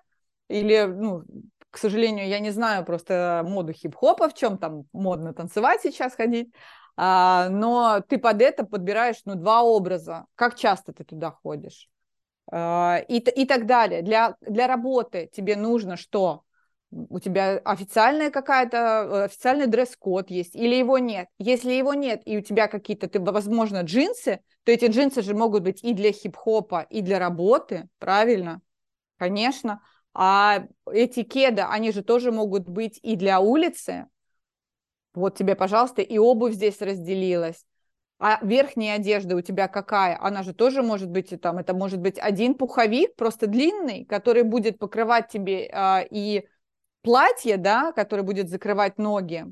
или, 0.47 0.83
ну, 0.83 1.23
к 1.71 1.77
сожалению, 1.79 2.27
я 2.27 2.37
не 2.37 2.51
знаю 2.51 2.85
просто 2.85 3.43
моду 3.43 3.73
хип-хопа, 3.73 4.29
в 4.29 4.35
чем 4.35 4.59
там 4.59 4.83
модно 4.93 5.33
танцевать 5.33 5.81
сейчас 5.81 6.13
ходить, 6.13 6.53
а, 6.97 7.49
но 7.49 8.01
ты 8.07 8.19
под 8.19 8.43
это 8.43 8.63
подбираешь, 8.63 9.21
ну, 9.25 9.33
два 9.33 9.63
образа. 9.63 10.27
Как 10.35 10.53
часто 10.53 10.93
ты 10.93 11.03
туда 11.03 11.31
ходишь? 11.31 11.89
А, 12.51 12.99
и, 13.07 13.17
и 13.17 13.47
так 13.47 13.65
далее. 13.65 14.03
Для, 14.03 14.35
для 14.41 14.67
работы 14.67 15.31
тебе 15.33 15.55
нужно 15.55 15.97
что? 15.97 16.43
У 16.91 17.19
тебя 17.19 17.57
официальная 17.63 18.31
какая-то, 18.31 18.77
э, 18.77 19.23
официальный 19.25 19.67
дресс-код 19.67 20.29
есть, 20.29 20.55
или 20.55 20.75
его 20.75 20.97
нет. 20.97 21.27
Если 21.37 21.71
его 21.71 21.93
нет, 21.93 22.21
и 22.25 22.37
у 22.37 22.41
тебя 22.41 22.67
какие-то, 22.67 23.07
ты, 23.07 23.19
возможно, 23.19 23.81
джинсы, 23.81 24.41
то 24.63 24.71
эти 24.71 24.85
джинсы 24.85 25.21
же 25.21 25.35
могут 25.35 25.63
быть 25.63 25.83
и 25.83 25.93
для 25.93 26.11
хип-хопа, 26.11 26.81
и 26.89 27.01
для 27.01 27.19
работы, 27.19 27.87
правильно? 27.99 28.61
Конечно. 29.17 29.81
А 30.13 30.65
эти 30.91 31.23
кеды, 31.23 31.61
они 31.61 31.91
же 31.91 32.03
тоже 32.03 32.31
могут 32.31 32.67
быть 32.67 32.99
и 33.03 33.15
для 33.15 33.39
улицы. 33.39 34.07
Вот 35.13 35.37
тебе, 35.37 35.55
пожалуйста, 35.55 36.01
и 36.01 36.17
обувь 36.17 36.53
здесь 36.53 36.81
разделилась. 36.81 37.65
А 38.19 38.43
верхняя 38.43 38.97
одежда 38.97 39.35
у 39.35 39.41
тебя 39.41 39.67
какая? 39.67 40.17
Она 40.21 40.43
же 40.43 40.53
тоже 40.53 40.81
может 40.81 41.09
быть, 41.09 41.33
там, 41.41 41.57
это 41.57 41.73
может 41.73 41.99
быть 41.99 42.19
один 42.19 42.55
пуховик, 42.55 43.15
просто 43.15 43.47
длинный, 43.47 44.03
который 44.05 44.43
будет 44.43 44.77
покрывать 44.77 45.29
тебе 45.29 45.69
а, 45.71 46.03
и 46.09 46.45
платье, 47.01 47.57
да, 47.57 47.91
которое 47.91 48.23
будет 48.23 48.49
закрывать 48.49 48.97
ноги, 48.97 49.45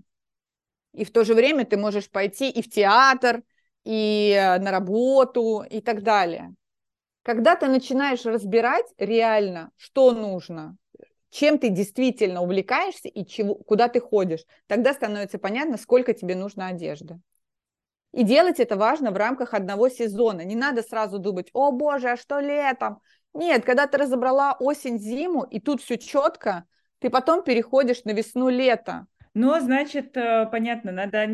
и 0.97 1.05
в 1.05 1.11
то 1.11 1.23
же 1.23 1.35
время 1.35 1.63
ты 1.63 1.77
можешь 1.77 2.09
пойти 2.09 2.49
и 2.49 2.61
в 2.63 2.69
театр, 2.69 3.43
и 3.83 4.31
э, 4.35 4.57
на 4.57 4.71
работу, 4.71 5.63
и 5.69 5.79
так 5.79 6.01
далее. 6.01 6.53
Когда 7.21 7.55
ты 7.55 7.67
начинаешь 7.67 8.25
разбирать 8.25 8.87
реально, 8.97 9.69
что 9.75 10.11
нужно, 10.11 10.75
чем 11.29 11.59
ты 11.59 11.69
действительно 11.69 12.41
увлекаешься 12.41 13.09
и 13.09 13.25
чего, 13.25 13.53
куда 13.55 13.89
ты 13.89 13.99
ходишь, 13.99 14.43
тогда 14.65 14.93
становится 14.93 15.37
понятно, 15.37 15.77
сколько 15.77 16.13
тебе 16.13 16.35
нужно 16.35 16.67
одежды. 16.67 17.19
И 18.11 18.23
делать 18.23 18.59
это 18.59 18.75
важно 18.75 19.11
в 19.11 19.17
рамках 19.17 19.53
одного 19.53 19.89
сезона. 19.89 20.41
Не 20.41 20.55
надо 20.55 20.81
сразу 20.81 21.19
думать, 21.19 21.49
о 21.53 21.71
боже, 21.71 22.09
а 22.09 22.17
что 22.17 22.39
летом? 22.39 23.01
Нет, 23.35 23.65
когда 23.65 23.85
ты 23.85 23.99
разобрала 23.99 24.55
осень-зиму, 24.59 25.43
и 25.43 25.59
тут 25.59 25.83
все 25.83 25.99
четко, 25.99 26.65
ты 26.99 27.09
потом 27.09 27.43
переходишь 27.43 28.03
на 28.03 28.11
весну-лето. 28.11 29.07
Ну, 29.33 29.59
значит, 29.59 30.17
э, 30.17 30.47
понятно, 30.51 30.91
надо 30.91 31.27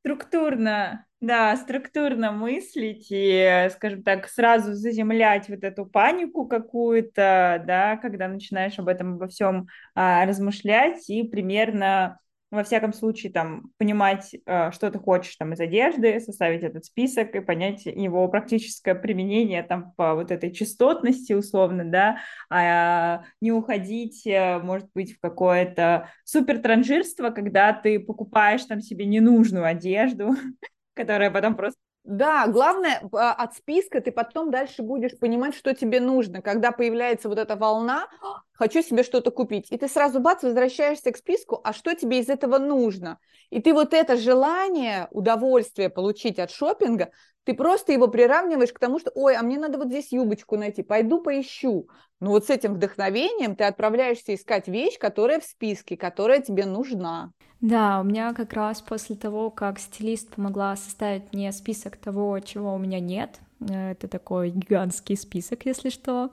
структурно, 0.00 1.06
да, 1.20 1.56
структурно 1.56 2.32
мыслить 2.32 3.06
и, 3.10 3.68
скажем 3.72 4.02
так, 4.02 4.28
сразу 4.28 4.74
заземлять 4.74 5.48
вот 5.48 5.62
эту 5.62 5.86
панику 5.86 6.46
какую-то, 6.46 7.62
да, 7.66 7.96
когда 7.96 8.28
начинаешь 8.28 8.78
об 8.78 8.88
этом 8.88 9.14
обо 9.14 9.28
всем 9.28 9.68
а, 9.94 10.26
размышлять 10.26 11.08
и 11.08 11.22
примерно 11.22 12.18
во 12.52 12.64
всяком 12.64 12.92
случае, 12.92 13.32
там, 13.32 13.72
понимать, 13.78 14.36
э, 14.44 14.70
что 14.72 14.90
ты 14.90 14.98
хочешь 14.98 15.34
там 15.36 15.54
из 15.54 15.60
одежды, 15.60 16.20
составить 16.20 16.62
этот 16.62 16.84
список 16.84 17.34
и 17.34 17.40
понять 17.40 17.86
его 17.86 18.28
практическое 18.28 18.94
применение 18.94 19.62
там 19.62 19.92
по 19.96 20.14
вот 20.14 20.30
этой 20.30 20.52
частотности 20.52 21.32
условно, 21.32 21.84
да, 21.84 22.18
а 22.50 23.24
не 23.40 23.52
уходить, 23.52 24.26
э, 24.26 24.58
может 24.58 24.88
быть, 24.94 25.16
в 25.16 25.20
какое-то 25.20 26.10
супер 26.24 26.58
транжирство, 26.58 27.30
когда 27.30 27.72
ты 27.72 27.98
покупаешь 27.98 28.64
там 28.66 28.82
себе 28.82 29.06
ненужную 29.06 29.64
одежду, 29.64 30.36
которая 30.94 31.30
потом 31.30 31.56
просто 31.56 31.80
да, 32.04 32.48
главное, 32.48 33.00
а, 33.12 33.32
от 33.32 33.54
списка 33.54 34.00
ты 34.00 34.10
потом 34.10 34.50
дальше 34.50 34.82
будешь 34.82 35.16
понимать, 35.16 35.54
что 35.54 35.72
тебе 35.72 36.00
нужно. 36.00 36.42
Когда 36.42 36.72
появляется 36.72 37.28
вот 37.28 37.38
эта 37.38 37.54
волна, 37.54 38.08
хочу 38.52 38.82
себе 38.82 39.04
что-то 39.04 39.30
купить, 39.30 39.70
и 39.70 39.78
ты 39.78 39.86
сразу 39.86 40.18
бац, 40.18 40.42
возвращаешься 40.42 41.12
к 41.12 41.16
списку, 41.16 41.60
а 41.62 41.72
что 41.72 41.94
тебе 41.94 42.18
из 42.18 42.28
этого 42.28 42.58
нужно? 42.58 43.18
И 43.50 43.62
ты 43.62 43.72
вот 43.72 43.94
это 43.94 44.16
желание, 44.16 45.06
удовольствие 45.12 45.90
получить 45.90 46.40
от 46.40 46.50
шопинга, 46.50 47.10
ты 47.44 47.54
просто 47.54 47.92
его 47.92 48.08
приравниваешь 48.08 48.72
к 48.72 48.78
тому, 48.78 48.98
что, 48.98 49.12
ой, 49.14 49.36
а 49.36 49.42
мне 49.42 49.58
надо 49.58 49.78
вот 49.78 49.88
здесь 49.88 50.12
юбочку 50.12 50.56
найти, 50.56 50.82
пойду 50.82 51.20
поищу. 51.20 51.88
Ну 52.20 52.30
вот 52.30 52.46
с 52.46 52.50
этим 52.50 52.74
вдохновением 52.74 53.56
ты 53.56 53.64
отправляешься 53.64 54.34
искать 54.34 54.68
вещь, 54.68 54.98
которая 54.98 55.40
в 55.40 55.44
списке, 55.44 55.96
которая 55.96 56.40
тебе 56.40 56.66
нужна. 56.66 57.32
Да, 57.62 58.00
у 58.00 58.02
меня 58.04 58.34
как 58.34 58.52
раз 58.54 58.82
после 58.82 59.14
того, 59.14 59.48
как 59.48 59.78
стилист 59.78 60.34
помогла 60.34 60.74
составить 60.74 61.32
мне 61.32 61.52
список 61.52 61.96
того, 61.96 62.40
чего 62.40 62.74
у 62.74 62.78
меня 62.78 62.98
нет, 62.98 63.38
э, 63.60 63.92
это 63.92 64.08
такой 64.08 64.50
гигантский 64.50 65.16
список, 65.16 65.64
если 65.64 65.88
что, 65.90 66.30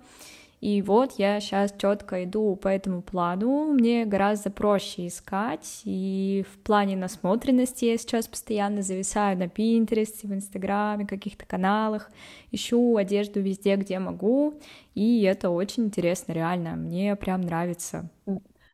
и 0.59 0.82
вот 0.82 1.19
я 1.19 1.39
сейчас 1.39 1.71
четко 1.77 2.23
иду 2.23 2.55
по 2.55 2.67
этому 2.67 3.03
плану, 3.03 3.65
мне 3.71 4.05
гораздо 4.05 4.49
проще 4.49 5.05
искать, 5.05 5.82
и 5.86 6.43
в 6.51 6.57
плане 6.63 6.97
насмотренности 6.97 7.86
я 7.86 7.99
сейчас 7.99 8.27
постоянно 8.27 8.82
зависаю 8.82 9.38
на 9.38 9.43
Pinterest, 9.43 10.21
в 10.23 10.34
Инстаграме, 10.34 11.05
каких-то 11.05 11.45
каналах, 11.45 12.09
ищу 12.49 12.97
одежду 12.97 13.39
везде, 13.39 13.75
где 13.75 13.99
могу, 13.99 14.55
и 14.95 15.21
это 15.21 15.51
очень 15.51 15.86
интересно, 15.86 16.32
реально, 16.32 16.71
мне 16.75 17.15
прям 17.15 17.41
нравится. 17.41 18.09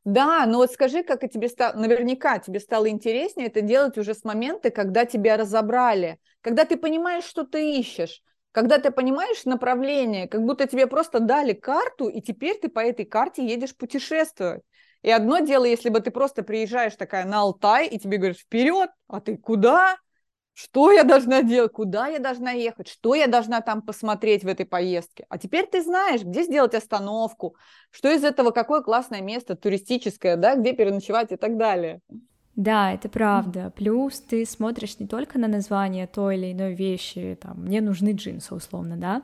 Да, 0.05 0.45
но 0.45 0.59
вот 0.59 0.71
скажи, 0.71 1.03
как 1.03 1.23
и 1.23 1.27
тебе 1.27 1.49
стало, 1.49 1.73
наверняка 1.73 2.37
тебе 2.37 2.59
стало 2.59 2.89
интереснее 2.89 3.47
это 3.47 3.61
делать 3.61 3.97
уже 3.97 4.13
с 4.13 4.23
момента, 4.23 4.69
когда 4.69 5.03
тебя 5.05 5.35
разобрали, 5.35 6.19
когда 6.41 6.63
ты 6.63 6.77
понимаешь, 6.77 7.23
что 7.23 7.43
ты 7.43 7.79
ищешь, 7.79 8.21
когда 8.51 8.77
ты 8.77 8.91
понимаешь 8.91 9.45
направление, 9.45 10.27
как 10.27 10.43
будто 10.43 10.67
тебе 10.67 10.85
просто 10.85 11.19
дали 11.19 11.53
карту, 11.53 12.07
и 12.07 12.21
теперь 12.21 12.59
ты 12.59 12.69
по 12.69 12.79
этой 12.79 13.05
карте 13.05 13.43
едешь 13.43 13.75
путешествовать. 13.75 14.61
И 15.01 15.09
одно 15.09 15.39
дело, 15.39 15.65
если 15.65 15.89
бы 15.89 15.99
ты 15.99 16.11
просто 16.11 16.43
приезжаешь 16.43 16.95
такая 16.95 17.25
на 17.25 17.41
Алтай, 17.41 17.87
и 17.87 17.97
тебе 17.97 18.17
говорят, 18.17 18.37
вперед, 18.37 18.91
а 19.07 19.21
ты 19.21 19.37
куда? 19.37 19.97
Что 20.57 20.89
я 20.89 21.03
должна 21.03 21.43
делать? 21.43 21.73
Куда 21.73 22.07
я 22.07 22.17
должна 22.17 22.51
ехать? 22.51 22.87
Что 22.87 23.13
я 23.13 23.27
должна 23.27 23.59
там 23.59 23.81
посмотреть 23.81 24.45
в 24.45 24.47
этой 24.47 24.65
поездке? 24.65 25.25
А 25.27 25.37
теперь 25.37 25.67
ты 25.67 25.83
знаешь, 25.83 26.23
где 26.23 26.43
сделать 26.43 26.73
остановку, 26.73 27.57
что 27.91 28.09
из 28.09 28.23
этого, 28.23 28.51
какое 28.51 28.79
классное 28.79 29.21
место 29.21 29.57
туристическое, 29.57 30.37
да, 30.37 30.55
где 30.55 30.71
переночевать 30.71 31.33
и 31.33 31.35
так 31.35 31.57
далее. 31.57 31.99
Да, 32.55 32.93
это 32.93 33.09
правда. 33.09 33.73
Плюс 33.75 34.21
ты 34.21 34.45
смотришь 34.45 34.97
не 34.97 35.07
только 35.07 35.37
на 35.37 35.49
название 35.49 36.07
той 36.07 36.37
или 36.37 36.53
иной 36.53 36.73
вещи, 36.73 37.37
там, 37.41 37.65
мне 37.65 37.81
нужны 37.81 38.13
джинсы, 38.13 38.55
условно, 38.55 38.95
да, 38.95 39.23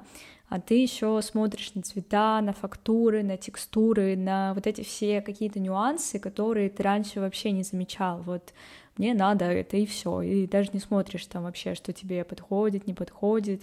а 0.52 0.60
ты 0.60 0.82
еще 0.82 1.22
смотришь 1.22 1.74
на 1.76 1.82
цвета, 1.82 2.42
на 2.42 2.52
фактуры, 2.52 3.24
на 3.24 3.38
текстуры, 3.38 4.18
на 4.18 4.54
вот 4.54 4.68
эти 4.68 4.82
все 4.82 5.22
какие-то 5.22 5.62
нюансы, 5.62 6.20
которые 6.20 6.70
ты 6.70 6.84
раньше 6.84 7.22
вообще 7.22 7.52
не 7.52 7.64
замечал. 7.64 8.22
Вот 8.24 8.54
мне 8.98 9.14
надо 9.14 9.46
это 9.46 9.78
и 9.78 9.86
все, 9.86 10.22
и 10.22 10.46
даже 10.48 10.72
не 10.74 10.82
смотришь 10.82 11.26
там 11.28 11.44
вообще, 11.44 11.74
что 11.74 11.94
тебе 11.94 12.26
подходит, 12.26 12.86
не 12.86 12.94
подходит, 12.94 13.62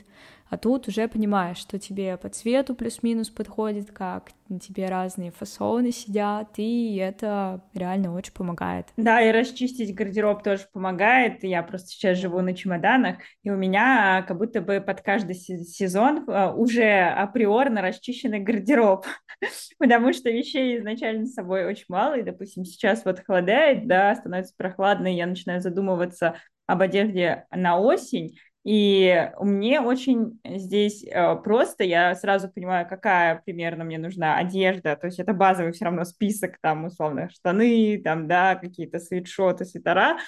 а 0.51 0.57
тут 0.57 0.89
уже 0.89 1.09
понимаешь, 1.09 1.59
что 1.59 1.79
тебе 1.79 2.17
по 2.17 2.29
цвету 2.29 2.75
плюс-минус 2.75 3.31
подходит, 3.31 3.91
как 3.91 4.31
тебе 4.63 4.87
разные 4.87 5.31
фасоны 5.31 5.93
сидят, 5.93 6.55
и 6.57 6.97
это 6.97 7.63
реально 7.75 8.15
очень 8.15 8.33
помогает. 8.33 8.87
Да, 8.97 9.21
и 9.21 9.31
расчистить 9.31 9.95
гардероб 9.95 10.43
тоже 10.43 10.65
помогает. 10.73 11.45
Я 11.45 11.63
просто 11.63 11.89
сейчас 11.89 12.17
живу 12.17 12.41
на 12.41 12.55
чемоданах, 12.55 13.17
и 13.43 13.51
у 13.51 13.57
меня 13.57 14.25
как 14.27 14.39
будто 14.39 14.63
бы 14.63 14.81
под 14.81 15.03
каждый 15.03 15.35
сезон 15.35 16.25
а, 16.29 16.55
уже 16.55 17.03
априорно 17.11 17.83
расчищенный 17.83 18.41
гардероб, 18.41 19.07
потому 19.79 20.15
что 20.15 20.31
вещей 20.31 20.79
изначально 20.79 21.27
с 21.27 21.35
собой 21.35 21.67
очень 21.67 21.87
мало, 21.89 22.19
и, 22.19 22.23
допустим, 22.23 22.65
сейчас 22.65 23.05
вот 23.05 23.21
холодает, 23.21 23.87
да, 23.87 24.15
становится 24.15 24.55
прохладно, 24.57 25.13
и 25.13 25.17
я 25.17 25.27
начинаю 25.27 25.61
задумываться 25.61 26.37
об 26.67 26.83
одежде 26.83 27.47
на 27.51 27.79
осень, 27.79 28.39
и 28.65 29.31
мне 29.41 29.81
очень 29.81 30.41
здесь 30.45 31.05
э, 31.05 31.37
просто, 31.37 31.85
я 31.85 32.15
сразу 32.15 32.51
понимаю, 32.51 32.87
какая 32.89 33.41
примерно 33.45 33.85
мне 33.85 33.99
нужна 33.99 34.37
одежда, 34.37 34.97
то 34.97 35.07
есть 35.07 35.19
это 35.19 35.33
базовый 35.33 35.73
все 35.73 35.87
равно 35.87 36.05
список, 36.05 36.59
там, 36.61 36.85
условно, 36.85 37.31
штаны, 37.31 38.01
там, 38.03 38.29
да, 38.29 38.57
какие-то 38.57 38.99
свитшоты, 38.99 39.65
свитера, 39.65 40.19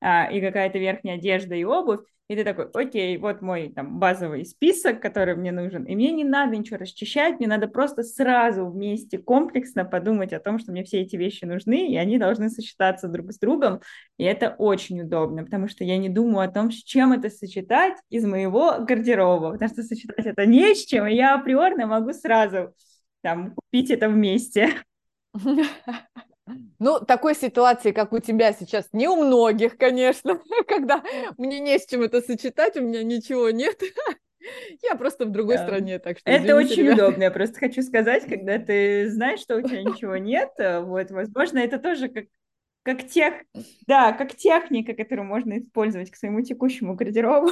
а, 0.00 0.30
и 0.30 0.40
какая-то 0.40 0.78
верхняя 0.78 1.16
одежда 1.16 1.54
и 1.54 1.64
обувь, 1.64 2.00
и 2.30 2.36
ты 2.36 2.44
такой, 2.44 2.66
окей, 2.74 3.16
вот 3.16 3.42
мой 3.42 3.72
там 3.74 3.98
базовый 3.98 4.44
список, 4.44 5.02
который 5.02 5.34
мне 5.34 5.50
нужен, 5.50 5.82
и 5.82 5.96
мне 5.96 6.12
не 6.12 6.22
надо 6.22 6.56
ничего 6.56 6.76
расчищать, 6.76 7.40
мне 7.40 7.48
надо 7.48 7.66
просто 7.66 8.04
сразу 8.04 8.66
вместе 8.66 9.18
комплексно 9.18 9.84
подумать 9.84 10.32
о 10.32 10.38
том, 10.38 10.60
что 10.60 10.70
мне 10.70 10.84
все 10.84 11.00
эти 11.00 11.16
вещи 11.16 11.44
нужны, 11.44 11.88
и 11.88 11.96
они 11.96 12.18
должны 12.18 12.48
сочетаться 12.48 13.08
друг 13.08 13.32
с 13.32 13.38
другом, 13.40 13.80
и 14.16 14.22
это 14.22 14.54
очень 14.58 15.00
удобно, 15.00 15.42
потому 15.42 15.66
что 15.66 15.82
я 15.82 15.98
не 15.98 16.08
думаю 16.08 16.48
о 16.48 16.52
том, 16.52 16.70
с 16.70 16.76
чем 16.76 17.12
это 17.12 17.30
сочетать 17.30 17.96
из 18.10 18.24
моего 18.24 18.76
гардероба, 18.78 19.50
потому 19.50 19.68
что 19.68 19.82
сочетать 19.82 20.24
это 20.24 20.46
не 20.46 20.72
с 20.72 20.84
чем, 20.84 21.08
и 21.08 21.16
я 21.16 21.34
априорно 21.34 21.88
могу 21.88 22.12
сразу 22.12 22.72
там 23.22 23.56
купить 23.56 23.90
это 23.90 24.08
вместе. 24.08 24.70
Ну, 26.78 27.00
такой 27.00 27.34
ситуации, 27.34 27.92
как 27.92 28.12
у 28.12 28.18
тебя 28.18 28.52
сейчас, 28.52 28.88
не 28.92 29.08
у 29.08 29.16
многих, 29.24 29.76
конечно, 29.76 30.40
когда 30.68 31.02
мне 31.38 31.60
не 31.60 31.78
с 31.78 31.86
чем 31.86 32.02
это 32.02 32.20
сочетать, 32.20 32.76
у 32.76 32.82
меня 32.82 33.02
ничего 33.02 33.50
нет. 33.50 33.80
Я 34.82 34.94
просто 34.94 35.26
в 35.26 35.30
другой 35.30 35.56
да. 35.58 35.64
стране, 35.64 35.98
так 35.98 36.18
что 36.18 36.30
Это 36.30 36.44
извините, 36.44 36.72
очень 36.72 36.82
ребята. 36.84 37.06
удобно. 37.06 37.22
Я 37.24 37.30
просто 37.30 37.58
хочу 37.58 37.82
сказать, 37.82 38.24
когда 38.28 38.58
ты 38.58 39.10
знаешь, 39.10 39.40
что 39.40 39.56
у 39.56 39.62
тебя 39.62 39.82
ничего 39.82 40.16
нет, 40.16 40.50
э, 40.58 40.80
вот, 40.80 41.10
возможно, 41.10 41.58
это 41.58 41.78
тоже 41.78 42.08
как 42.08 42.26
как 42.82 43.06
тех, 43.06 43.34
да, 43.86 44.12
как 44.12 44.34
техника, 44.34 44.94
которую 44.94 45.26
можно 45.26 45.58
использовать 45.58 46.10
к 46.10 46.16
своему 46.16 46.40
текущему 46.40 46.94
гардеробу. 46.94 47.50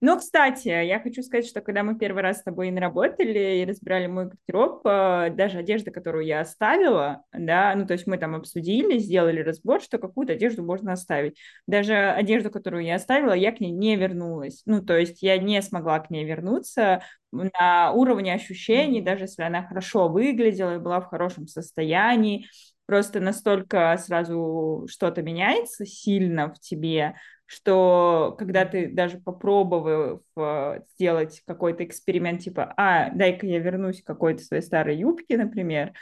Но, 0.00 0.18
кстати, 0.18 0.68
я 0.68 0.98
хочу 0.98 1.22
сказать, 1.22 1.46
что 1.46 1.60
когда 1.60 1.82
мы 1.82 1.98
первый 1.98 2.22
раз 2.22 2.38
с 2.38 2.42
тобой 2.42 2.70
наработали 2.70 3.58
и 3.58 3.66
разбирали 3.66 4.06
мой 4.06 4.30
гардероб, 4.30 4.80
э, 4.86 5.30
даже 5.30 5.58
одежда, 5.58 5.90
которую 5.90 6.24
я 6.24 6.40
оставила, 6.40 7.22
да, 7.32 7.74
ну, 7.76 7.86
то 7.86 7.92
есть 7.92 8.06
мы 8.06 8.16
там 8.16 8.34
обсудили, 8.34 8.96
сделали 8.98 9.40
разбор, 9.40 9.82
что 9.82 9.98
какую-то 9.98 10.32
одежду 10.32 10.64
можно 10.64 10.92
оставить. 10.92 11.38
Даже 11.66 11.94
одежду, 11.94 12.50
которую 12.50 12.84
я 12.84 12.94
оставила, 12.94 13.34
я 13.34 13.52
к 13.52 13.60
ней 13.60 13.72
не 13.72 13.96
вернулась. 13.96 14.62
Ну, 14.64 14.82
то 14.82 14.96
есть 14.96 15.22
я 15.22 15.36
не 15.36 15.60
смогла 15.60 16.00
к 16.00 16.08
ней 16.08 16.24
вернуться 16.24 17.02
на 17.30 17.92
уровне 17.92 18.32
ощущений, 18.32 19.02
даже 19.02 19.24
если 19.24 19.42
она 19.42 19.62
хорошо 19.66 20.08
выглядела 20.08 20.76
и 20.76 20.80
была 20.80 21.00
в 21.00 21.06
хорошем 21.08 21.46
состоянии, 21.46 22.46
просто 22.86 23.20
настолько 23.20 23.96
сразу 24.04 24.86
что-то 24.88 25.22
меняется 25.22 25.86
сильно 25.86 26.52
в 26.52 26.58
тебе, 26.58 27.14
что 27.50 28.36
когда 28.38 28.64
ты 28.64 28.86
даже 28.88 29.18
попробовав 29.18 30.20
э, 30.36 30.80
сделать 30.94 31.42
какой-то 31.44 31.84
эксперимент, 31.84 32.42
типа, 32.42 32.72
а, 32.76 33.10
дай-ка 33.10 33.44
я 33.44 33.58
вернусь 33.58 34.02
к 34.02 34.06
какой-то 34.06 34.40
своей 34.44 34.62
старой 34.62 34.96
юбке, 34.96 35.36
например, 35.36 35.92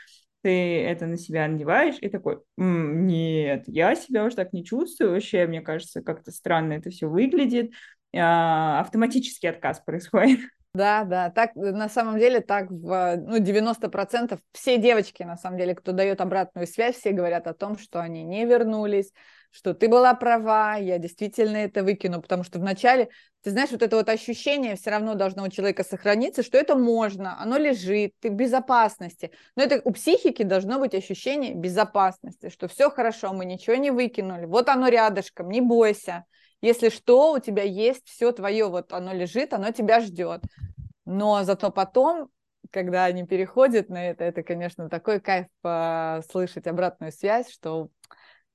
ты 0.43 0.83
это 0.83 1.07
на 1.07 1.17
себя 1.17 1.49
надеваешь 1.49 1.97
и 2.03 2.11
такой, 2.11 2.41
М, 2.59 3.07
нет, 3.07 3.65
я 3.67 3.95
себя 3.95 4.27
уже 4.27 4.37
так 4.37 4.53
не 4.53 4.63
чувствую, 4.63 5.13
вообще, 5.13 5.47
мне 5.47 5.63
кажется, 5.63 6.03
как-то 6.03 6.33
странно 6.33 6.75
это 6.75 6.91
все 6.91 7.07
выглядит, 7.07 7.73
а, 8.15 8.81
автоматический 8.81 9.47
отказ 9.47 9.81
происходит. 9.81 10.41
Да, 10.75 11.05
да, 11.05 11.31
так 11.31 11.57
на 11.57 11.89
самом 11.89 12.19
деле 12.19 12.41
так 12.41 12.71
в 12.71 13.17
ну, 13.17 13.39
90% 13.39 14.39
все 14.53 14.77
девочки, 14.77 15.23
на 15.23 15.37
самом 15.39 15.57
деле, 15.57 15.75
кто 15.75 15.93
дает 15.93 16.21
обратную 16.21 16.67
связь, 16.67 16.97
все 16.97 17.13
говорят 17.13 17.47
о 17.47 17.55
том, 17.55 17.79
что 17.79 18.01
они 18.01 18.23
не 18.23 18.45
вернулись, 18.45 19.11
что 19.51 19.75
ты 19.75 19.89
была 19.89 20.15
права, 20.15 20.77
я 20.77 20.99
действительно 20.99 21.57
это 21.57 21.83
выкину, 21.83 22.21
потому 22.21 22.45
что 22.45 22.59
вначале, 22.59 23.09
ты 23.43 23.51
знаешь, 23.51 23.71
вот 23.71 23.83
это 23.83 23.97
вот 23.97 24.09
ощущение 24.09 24.77
все 24.77 24.91
равно 24.91 25.15
должно 25.15 25.45
у 25.45 25.49
человека 25.49 25.85
сохраниться, 25.85 26.43
что 26.43 26.59
это 26.59 26.77
можно, 26.77 27.41
оно 27.41 27.57
лежит, 27.57 28.13
ты 28.21 28.31
в 28.31 28.35
безопасности. 28.35 29.31
Но 29.57 29.63
это 29.63 29.81
у 29.85 29.93
психики 29.93 30.43
должно 30.43 30.79
быть 30.79 30.95
ощущение 30.95 31.55
безопасности, 31.55 32.51
что 32.51 32.69
все 32.69 32.91
хорошо, 32.91 33.33
мы 33.33 33.45
ничего 33.45 33.77
не 33.77 33.91
выкинули, 33.91 34.45
вот 34.45 34.69
оно 34.69 34.89
рядышком, 34.89 35.49
не 35.49 35.61
бойся. 35.61 36.25
Если 36.61 36.89
что, 36.89 37.33
у 37.33 37.39
тебя 37.39 37.63
есть 37.63 38.09
все 38.09 38.33
твое, 38.33 38.67
вот 38.69 38.93
оно 38.93 39.13
лежит, 39.13 39.53
оно 39.53 39.71
тебя 39.71 40.01
ждет. 40.01 40.43
Но 41.05 41.45
зато 41.45 41.71
потом 41.71 42.31
когда 42.71 43.05
они 43.05 43.25
переходят 43.25 43.89
на 43.89 44.11
это, 44.11 44.25
это, 44.25 44.43
конечно, 44.43 44.89
такой 44.89 45.21
кайф 45.21 45.47
слышать 46.31 46.67
обратную 46.67 47.13
связь, 47.13 47.51
что 47.51 47.89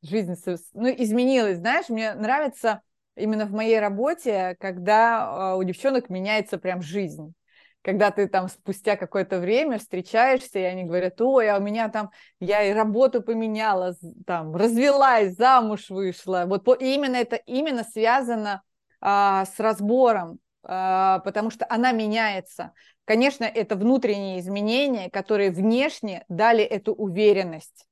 жизнь 0.04 0.36
ну, 0.74 0.89
изменилась. 0.89 1.58
Знаешь, 1.58 1.89
мне 1.89 2.14
нравится 2.14 2.82
именно 3.16 3.45
в 3.45 3.51
моей 3.51 3.80
работе, 3.80 4.56
когда 4.60 5.51
а, 5.51 5.56
у 5.56 5.64
девчонок 5.64 6.10
меняется 6.10 6.58
прям 6.58 6.82
жизнь. 6.82 7.34
Когда 7.82 8.12
ты 8.12 8.28
там 8.30 8.47
спустя 8.47 8.95
какое-то 8.95 9.39
время 9.39 9.78
встречаешься, 9.78 10.60
и 10.60 10.64
они 10.64 10.86
говорят, 10.86 11.20
ой, 11.20 11.49
а 11.49 11.58
у 11.58 11.62
меня 11.62 11.89
там, 11.89 12.12
я 12.39 12.64
и 12.64 12.72
работу 12.72 13.22
поменяла, 13.22 13.95
там, 14.26 14.56
развелась, 14.56 15.36
замуж 15.36 15.89
вышла. 15.89 16.45
Вот 16.47 16.66
и 16.82 16.95
именно 16.95 17.18
это 17.18 17.36
именно 17.36 17.84
связано 17.84 18.64
а, 19.01 19.45
с 19.45 19.60
разбором, 19.60 20.39
а, 20.64 21.20
потому 21.20 21.49
что 21.49 21.66
она 21.70 21.91
меняется. 21.91 22.72
Конечно, 23.06 23.43
это 23.43 23.76
внутренние 23.76 24.39
изменения, 24.39 25.10
которые 25.10 25.51
внешне 25.51 26.24
дали 26.30 26.64
эту 26.64 26.93
уверенность. 26.93 27.86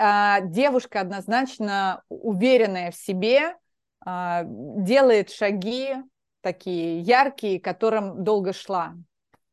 А, 0.00 0.40
девушка 0.40 1.00
однозначно 1.00 2.02
уверенная 2.08 2.92
в 2.92 2.94
себе, 2.94 3.56
а, 4.04 4.44
делает 4.46 5.30
шаги 5.30 5.96
такие 6.40 7.00
яркие, 7.00 7.60
которым 7.60 8.22
долго 8.22 8.52
шла. 8.52 8.94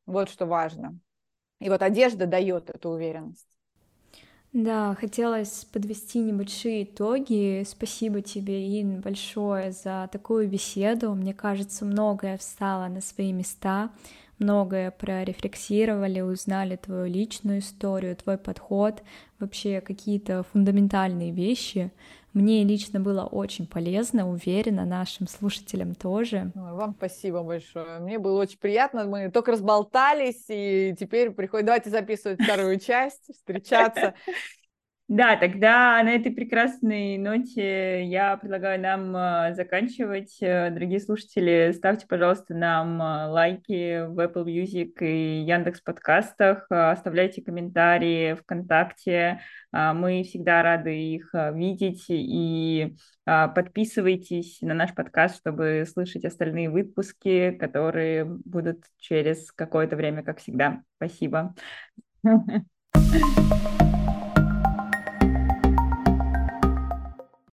Вот 0.06 0.30
что 0.30 0.46
важно. 0.46 1.00
И 1.60 1.70
вот 1.70 1.82
одежда 1.82 2.28
дает 2.28 2.70
эту 2.70 2.90
уверенность. 2.90 3.48
Да, 4.54 4.96
хотелось 4.96 5.66
подвести 5.66 6.20
небольшие 6.20 6.84
итоги. 6.84 7.66
Спасибо 7.68 8.22
тебе, 8.22 8.80
Ин, 8.80 9.02
большое 9.02 9.72
за 9.72 10.08
такую 10.12 10.48
беседу. 10.48 11.14
Мне 11.14 11.34
кажется, 11.34 11.84
многое 11.84 12.38
встало 12.38 12.88
на 12.88 13.02
свои 13.02 13.34
места 13.34 13.90
многое 14.40 14.92
прорефлексировали, 14.92 16.22
узнали 16.22 16.76
твою 16.76 17.06
личную 17.06 17.60
историю, 17.60 18.16
твой 18.16 18.38
подход, 18.38 19.04
вообще 19.40 19.82
какие-то 19.82 20.44
фундаментальные 20.52 21.32
вещи. 21.32 21.92
Мне 22.34 22.66
лично 22.66 23.00
было 23.00 23.24
очень 23.24 23.66
полезно, 23.66 24.30
уверена, 24.30 24.84
нашим 24.84 25.26
слушателям 25.26 25.96
тоже. 25.96 26.52
Вам 26.54 26.94
спасибо 26.98 27.44
большое. 27.44 28.00
Мне 28.00 28.20
было 28.20 28.42
очень 28.42 28.60
приятно. 28.60 29.06
Мы 29.06 29.32
только 29.32 29.54
разболтались, 29.54 30.44
и 30.50 30.94
теперь 31.00 31.32
приходит, 31.32 31.68
давайте 31.68 31.90
записывать 31.90 32.42
вторую 32.44 32.78
часть, 32.80 33.34
встречаться. 33.34 34.16
Да, 35.08 35.38
тогда 35.38 36.02
на 36.02 36.16
этой 36.16 36.32
прекрасной 36.32 37.20
ноте 37.20 38.04
я 38.06 38.36
предлагаю 38.38 38.82
нам 38.82 39.16
э, 39.16 39.54
заканчивать. 39.54 40.36
Э, 40.42 40.72
дорогие 40.72 41.00
слушатели, 41.00 41.72
ставьте, 41.76 42.08
пожалуйста, 42.08 42.56
нам 42.56 43.00
э, 43.00 43.28
лайки 43.28 44.08
в 44.08 44.20
Apple 44.20 44.46
Music 44.46 44.94
и 45.02 45.44
Яндекс 45.44 45.82
подкастах, 45.82 46.66
оставляйте 46.72 47.44
комментарии 47.44 48.34
ВКонтакте. 48.34 49.42
Мы 49.72 50.24
всегда 50.24 50.64
рады 50.64 50.98
их 50.98 51.32
видеть 51.34 52.06
и 52.08 52.96
подписывайтесь 53.26 54.60
на 54.62 54.74
наш 54.74 54.96
подкаст, 54.96 55.38
чтобы 55.38 55.86
слышать 55.92 56.24
остальные 56.24 56.70
выпуски, 56.70 57.52
которые 57.52 58.24
будут 58.24 58.86
через 58.98 59.52
какое-то 59.52 59.98
время, 59.98 60.24
как 60.24 60.40
всегда. 60.40 60.82
Спасибо. 60.98 61.54